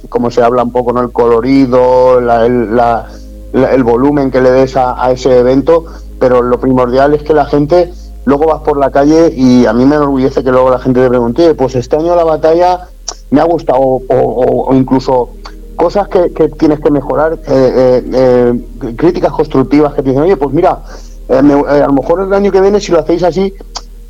como 0.09 0.31
se 0.31 0.43
habla 0.43 0.63
un 0.63 0.73
poco, 0.73 0.93
¿no? 0.93 1.01
El 1.01 1.13
colorido, 1.13 2.19
el, 2.19 3.85
volumen 3.85 4.31
que 4.31 4.41
le 4.41 4.51
des 4.51 4.77
a, 4.77 5.11
ese 5.11 5.39
evento, 5.39 5.85
pero 6.19 6.43
lo 6.43 6.59
primordial 6.61 7.15
es 7.15 7.23
que 7.23 7.35
la 7.35 7.45
gente 7.47 7.93
luego 8.25 8.47
vas 8.47 8.63
por 8.63 8.77
la 8.77 8.91
calle 8.91 9.33
y 9.35 9.67
a 9.67 9.73
mí 9.73 9.85
me 9.85 9.97
enorgullece 9.97 10.45
que 10.45 10.51
luego 10.51 10.71
la 10.71 10.79
gente 10.79 11.01
te 11.01 11.09
pregunte, 11.09 11.55
pues 11.55 11.75
este 11.75 11.97
año 11.97 12.15
la 12.15 12.25
batalla 12.25 12.89
me 13.31 13.41
ha 13.41 13.45
gustado, 13.45 13.81
o, 13.81 14.71
incluso 14.75 15.31
cosas 15.77 16.07
que, 16.09 16.49
tienes 16.51 16.81
que 16.81 16.91
mejorar, 16.91 17.35
eh, 17.35 17.41
eh, 17.49 18.03
eh, 18.13 18.95
críticas 18.97 19.33
constructivas 19.33 19.95
que 19.95 20.03
te 20.03 20.11
dicen, 20.11 20.23
oye, 20.23 20.37
pues 20.37 20.55
mira, 20.55 20.83
a 21.29 21.43
lo 21.43 21.93
mejor 21.93 22.21
el 22.21 22.33
año 22.33 22.53
que 22.53 22.61
viene 22.61 22.81
si 22.81 22.93
lo 22.93 23.01
hacéis 23.01 23.23
así, 23.23 23.55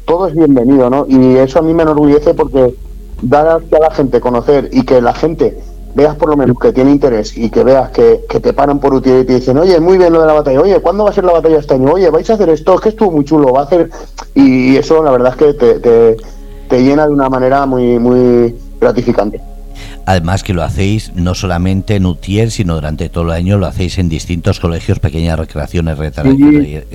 todo 0.05 0.27
es 0.27 0.35
bienvenido, 0.35 0.91
¿no? 0.91 1.07
Y 1.09 1.37
eso 1.37 1.61
a 1.61 1.63
mí 1.63 1.73
me 1.73 1.85
enorgullece 1.85 2.35
porque 2.35 2.75
dar 3.23 3.47
a 3.47 3.61
la 3.79 3.91
gente 3.93 4.21
conocer 4.21 4.69
y 4.73 4.85
que 4.85 5.01
la 5.01 5.15
gente 5.15 5.59
veas 5.95 6.17
por 6.17 6.29
lo 6.31 6.37
menos 6.37 6.59
que 6.59 6.73
tiene 6.73 6.91
interés 6.91 7.37
y 7.37 7.51
que 7.51 7.65
veas 7.65 7.91
que, 7.91 8.25
te 8.29 8.53
paran 8.53 8.79
por 8.79 8.95
utilidad 8.95 9.21
y 9.21 9.27
te 9.27 9.35
dicen, 9.35 9.59
oye, 9.59 9.79
muy 9.81 9.99
bien 9.99 10.13
lo 10.13 10.21
de 10.21 10.27
la 10.27 10.33
batalla, 10.33 10.61
oye, 10.61 10.81
¿cuándo 10.81 11.05
va 11.05 11.11
a 11.11 11.13
ser 11.13 11.25
la 11.25 11.33
batalla 11.33 11.59
este 11.59 11.75
año? 11.75 11.93
Oye, 11.93 12.11
vais 12.11 12.29
a 12.31 12.35
hacer 12.35 12.49
esto, 12.49 12.75
es 12.75 12.81
que 12.81 12.89
estuvo 12.91 13.11
muy 13.11 13.25
chulo, 13.25 13.53
va 13.53 13.61
a 13.61 13.65
hacer... 13.65 13.91
Y 14.35 14.77
eso 14.77 15.03
la 15.03 15.11
verdad 15.11 15.33
es 15.33 15.37
que 15.37 15.55
te, 15.55 15.81
te, 15.81 16.17
te 16.69 16.83
llena 16.83 17.07
de 17.07 17.13
una 17.13 17.29
manera 17.29 17.67
muy, 17.67 17.99
muy 17.99 18.57
gratificante. 18.81 19.41
Además 20.07 20.43
que 20.43 20.55
lo 20.55 20.63
hacéis 20.63 21.13
no 21.15 21.35
solamente 21.35 21.97
en 21.97 22.07
Utiel, 22.07 22.51
sino 22.51 22.75
durante 22.75 23.09
todo 23.09 23.25
el 23.25 23.31
año 23.31 23.59
lo 23.59 23.67
hacéis 23.67 23.99
en 23.99 24.09
distintos 24.09 24.61
colegios, 24.61 24.99
pequeñas 24.99 25.39
recreaciones 25.39 25.97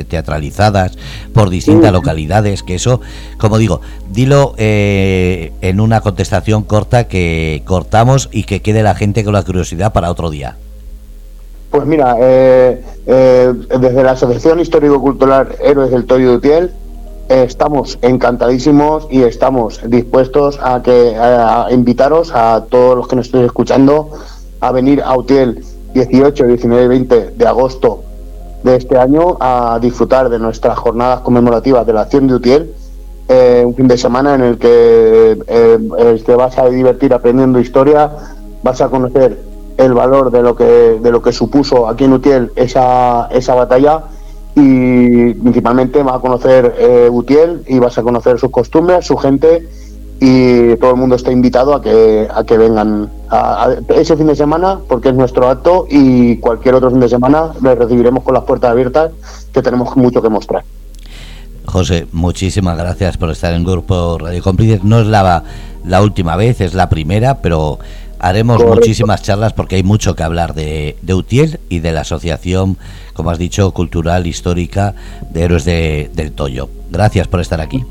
teatralizadas 0.07 0.97
por 1.33 1.49
distintas 1.49 1.91
localidades, 1.93 2.63
que 2.63 2.75
eso, 2.75 3.01
como 3.37 3.57
digo, 3.57 3.81
dilo 4.11 4.53
eh, 4.57 5.53
en 5.61 5.79
una 5.79 6.01
contestación 6.01 6.63
corta 6.63 7.07
que 7.07 7.63
cortamos 7.65 8.29
y 8.31 8.43
que 8.43 8.61
quede 8.61 8.83
la 8.83 8.95
gente 8.95 9.23
con 9.23 9.33
la 9.33 9.43
curiosidad 9.43 9.93
para 9.93 10.11
otro 10.11 10.29
día. 10.29 10.57
Pues 11.71 11.85
mira, 11.85 12.15
eh, 12.19 12.81
eh, 13.05 13.53
desde 13.79 14.03
la 14.03 14.11
Asociación 14.11 14.59
Histórico-Cultural 14.59 15.55
Héroes 15.61 15.91
del 15.91 16.05
Toyo 16.05 16.31
de 16.31 16.37
Utiel, 16.37 16.71
estamos 17.29 17.99
encantadísimos 18.01 19.07
y 19.09 19.23
estamos 19.23 19.81
dispuestos 19.89 20.59
a 20.61 20.81
que 20.81 21.15
a 21.17 21.67
invitaros 21.71 22.31
a 22.33 22.65
todos 22.69 22.95
los 22.95 23.07
que 23.07 23.15
nos 23.15 23.25
estéis 23.25 23.45
escuchando 23.45 24.11
a 24.61 24.71
venir 24.71 25.01
a 25.01 25.15
Utiel 25.17 25.63
18, 25.93 26.45
19 26.45 26.83
y 26.83 26.87
20 26.87 27.31
de 27.31 27.47
agosto 27.47 28.03
de 28.63 28.75
este 28.75 28.97
año 28.97 29.37
a 29.39 29.79
disfrutar 29.81 30.29
de 30.29 30.39
nuestras 30.39 30.77
jornadas 30.77 31.21
conmemorativas 31.21 31.85
de 31.85 31.93
la 31.93 32.01
acción 32.01 32.27
de 32.27 32.35
Utiel. 32.35 32.73
Eh, 33.29 33.63
un 33.65 33.75
fin 33.75 33.87
de 33.87 33.97
semana 33.97 34.35
en 34.35 34.41
el 34.41 34.57
que 34.57 35.37
eh, 35.47 36.23
te 36.25 36.35
vas 36.35 36.57
a 36.57 36.69
divertir 36.69 37.13
aprendiendo 37.13 37.59
historia, 37.59 38.09
vas 38.63 38.79
a 38.81 38.87
conocer 38.87 39.37
el 39.77 39.93
valor 39.93 40.31
de 40.31 40.41
lo 40.41 40.55
que 40.55 40.63
de 41.01 41.11
lo 41.11 41.21
que 41.21 41.31
supuso 41.31 41.87
aquí 41.87 42.05
en 42.05 42.13
Utiel 42.13 42.51
esa, 42.55 43.27
esa 43.31 43.53
batalla 43.53 44.03
y 44.59 45.35
principalmente 45.35 46.01
vas 46.01 46.15
a 46.15 46.19
conocer 46.19 46.75
eh, 46.79 47.09
Utiel 47.11 47.61
y 47.67 47.77
vas 47.77 47.95
a 47.99 48.01
conocer 48.01 48.39
sus 48.39 48.49
costumbres, 48.49 49.05
su 49.05 49.15
gente 49.15 49.67
y 50.19 50.75
todo 50.77 50.91
el 50.91 50.97
mundo 50.97 51.15
está 51.15 51.31
invitado 51.31 51.75
a 51.75 51.81
que, 51.81 52.27
a 52.33 52.43
que 52.43 52.57
vengan 52.57 53.07
a, 53.29 53.75
ese 53.89 54.17
fin 54.17 54.25
de 54.25 54.35
semana 54.35 54.79
porque 54.87 55.09
es 55.09 55.15
nuestro 55.15 55.47
acto 55.47 55.85
y 55.87 56.37
cualquier 56.37 56.73
otro 56.73 56.89
fin 56.89 56.99
de 56.99 57.07
semana 57.07 57.51
les 57.61 57.77
recibiremos 57.77 58.23
con 58.23 58.33
las 58.33 58.45
puertas 58.45 58.71
abiertas 58.71 59.11
que 59.53 59.61
tenemos 59.61 59.95
mucho 59.95 60.23
que 60.23 60.29
mostrar. 60.29 60.63
José, 61.65 62.07
muchísimas 62.11 62.79
gracias 62.79 63.15
por 63.17 63.29
estar 63.29 63.53
en 63.53 63.63
Grupo 63.63 64.17
Radio 64.17 64.41
Cómplices. 64.41 64.83
No 64.83 65.01
es 65.01 65.05
la, 65.05 65.43
la 65.85 66.01
última 66.01 66.35
vez, 66.35 66.61
es 66.61 66.73
la 66.73 66.89
primera, 66.89 67.43
pero 67.43 67.77
haremos 68.17 68.65
muchísimas 68.65 69.21
charlas 69.21 69.53
porque 69.53 69.75
hay 69.75 69.83
mucho 69.83 70.15
que 70.15 70.23
hablar 70.23 70.55
de, 70.55 70.97
de 71.03 71.13
Utiel 71.13 71.59
y 71.69 71.79
de 71.79 71.91
la 71.91 72.01
asociación 72.01 72.77
como 73.17 73.31
has 73.31 73.39
dicho, 73.39 73.71
cultural, 73.71 74.27
histórica 74.27 74.93
de 75.31 75.43
Héroes 75.43 75.65
del 75.65 76.31
Toyo. 76.31 76.69
Gracias 76.89 77.27
por 77.27 77.41
estar 77.41 77.59
aquí. 77.59 77.83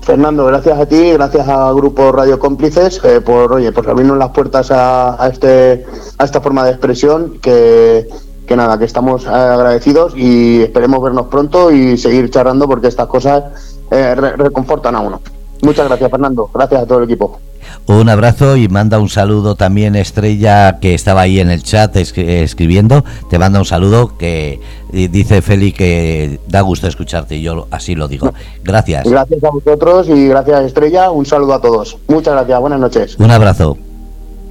Fernando, 0.00 0.46
gracias 0.46 0.80
a 0.80 0.86
ti, 0.86 1.12
gracias 1.12 1.46
al 1.46 1.76
Grupo 1.76 2.10
Radio 2.10 2.38
Cómplices 2.40 3.00
eh, 3.04 3.20
por, 3.20 3.52
oye, 3.52 3.70
por 3.70 3.88
abrirnos 3.88 4.18
las 4.18 4.30
puertas 4.30 4.70
a, 4.72 5.28
este, 5.30 5.86
a 6.18 6.24
esta 6.24 6.40
forma 6.40 6.64
de 6.64 6.70
expresión 6.72 7.38
que, 7.40 8.08
nada, 8.56 8.78
que 8.78 8.84
estamos 8.84 9.26
agradecidos 9.26 10.14
y 10.16 10.62
esperemos 10.62 11.02
vernos 11.02 11.28
pronto 11.28 11.70
y 11.70 11.96
seguir 11.96 12.30
charlando 12.30 12.66
porque 12.66 12.88
estas 12.88 13.06
cosas 13.06 13.44
eh, 13.90 14.14
reconfortan 14.14 14.96
a 14.96 15.00
uno. 15.00 15.20
Muchas 15.62 15.86
gracias, 15.86 16.10
Fernando. 16.10 16.50
Gracias 16.52 16.82
a 16.82 16.86
todo 16.86 16.98
el 16.98 17.04
equipo. 17.04 17.38
Un 17.86 18.08
abrazo 18.08 18.56
y 18.56 18.68
manda 18.68 18.98
un 18.98 19.08
saludo 19.08 19.56
también 19.56 19.96
Estrella 19.96 20.78
que 20.80 20.94
estaba 20.94 21.22
ahí 21.22 21.40
en 21.40 21.50
el 21.50 21.62
chat 21.62 21.94
escribiendo. 21.96 23.04
Te 23.28 23.38
manda 23.38 23.58
un 23.58 23.64
saludo 23.64 24.16
que 24.16 24.60
dice 24.92 25.42
Feli 25.42 25.72
que 25.72 26.38
da 26.48 26.60
gusto 26.60 26.86
escucharte 26.86 27.36
y 27.36 27.42
yo 27.42 27.66
así 27.70 27.94
lo 27.94 28.06
digo. 28.06 28.32
Gracias. 28.62 29.08
Gracias 29.08 29.42
a 29.42 29.50
vosotros 29.50 30.08
y 30.08 30.28
gracias 30.28 30.64
Estrella. 30.64 31.10
Un 31.10 31.26
saludo 31.26 31.54
a 31.54 31.60
todos. 31.60 31.98
Muchas 32.06 32.34
gracias. 32.34 32.60
Buenas 32.60 32.80
noches. 32.80 33.16
Un 33.18 33.30
abrazo. 33.30 33.76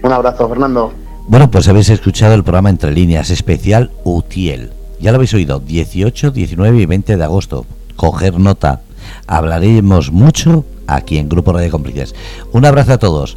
Un 0.04 0.12
abrazo, 0.12 0.50
Fernando. 0.50 0.92
Bueno, 1.28 1.50
pues 1.50 1.68
habéis 1.68 1.90
escuchado 1.90 2.34
el 2.34 2.44
programa 2.44 2.70
Entre 2.70 2.92
Líneas 2.92 3.30
especial 3.30 3.92
UTIEL. 4.04 4.72
Ya 5.00 5.12
lo 5.12 5.16
habéis 5.16 5.34
oído, 5.34 5.60
18, 5.60 6.32
19 6.32 6.78
y 6.78 6.86
20 6.86 7.18
de 7.18 7.24
agosto. 7.24 7.66
Coger 7.96 8.40
nota. 8.40 8.82
Hablaremos 9.26 10.12
mucho 10.12 10.66
aquí 10.88 11.18
en 11.18 11.30
Grupo 11.30 11.54
Radio 11.54 11.72
Cómplices. 11.72 12.16
Un 12.52 12.66
abrazo 12.66 12.94
a 12.94 12.98
todos. 12.98 13.30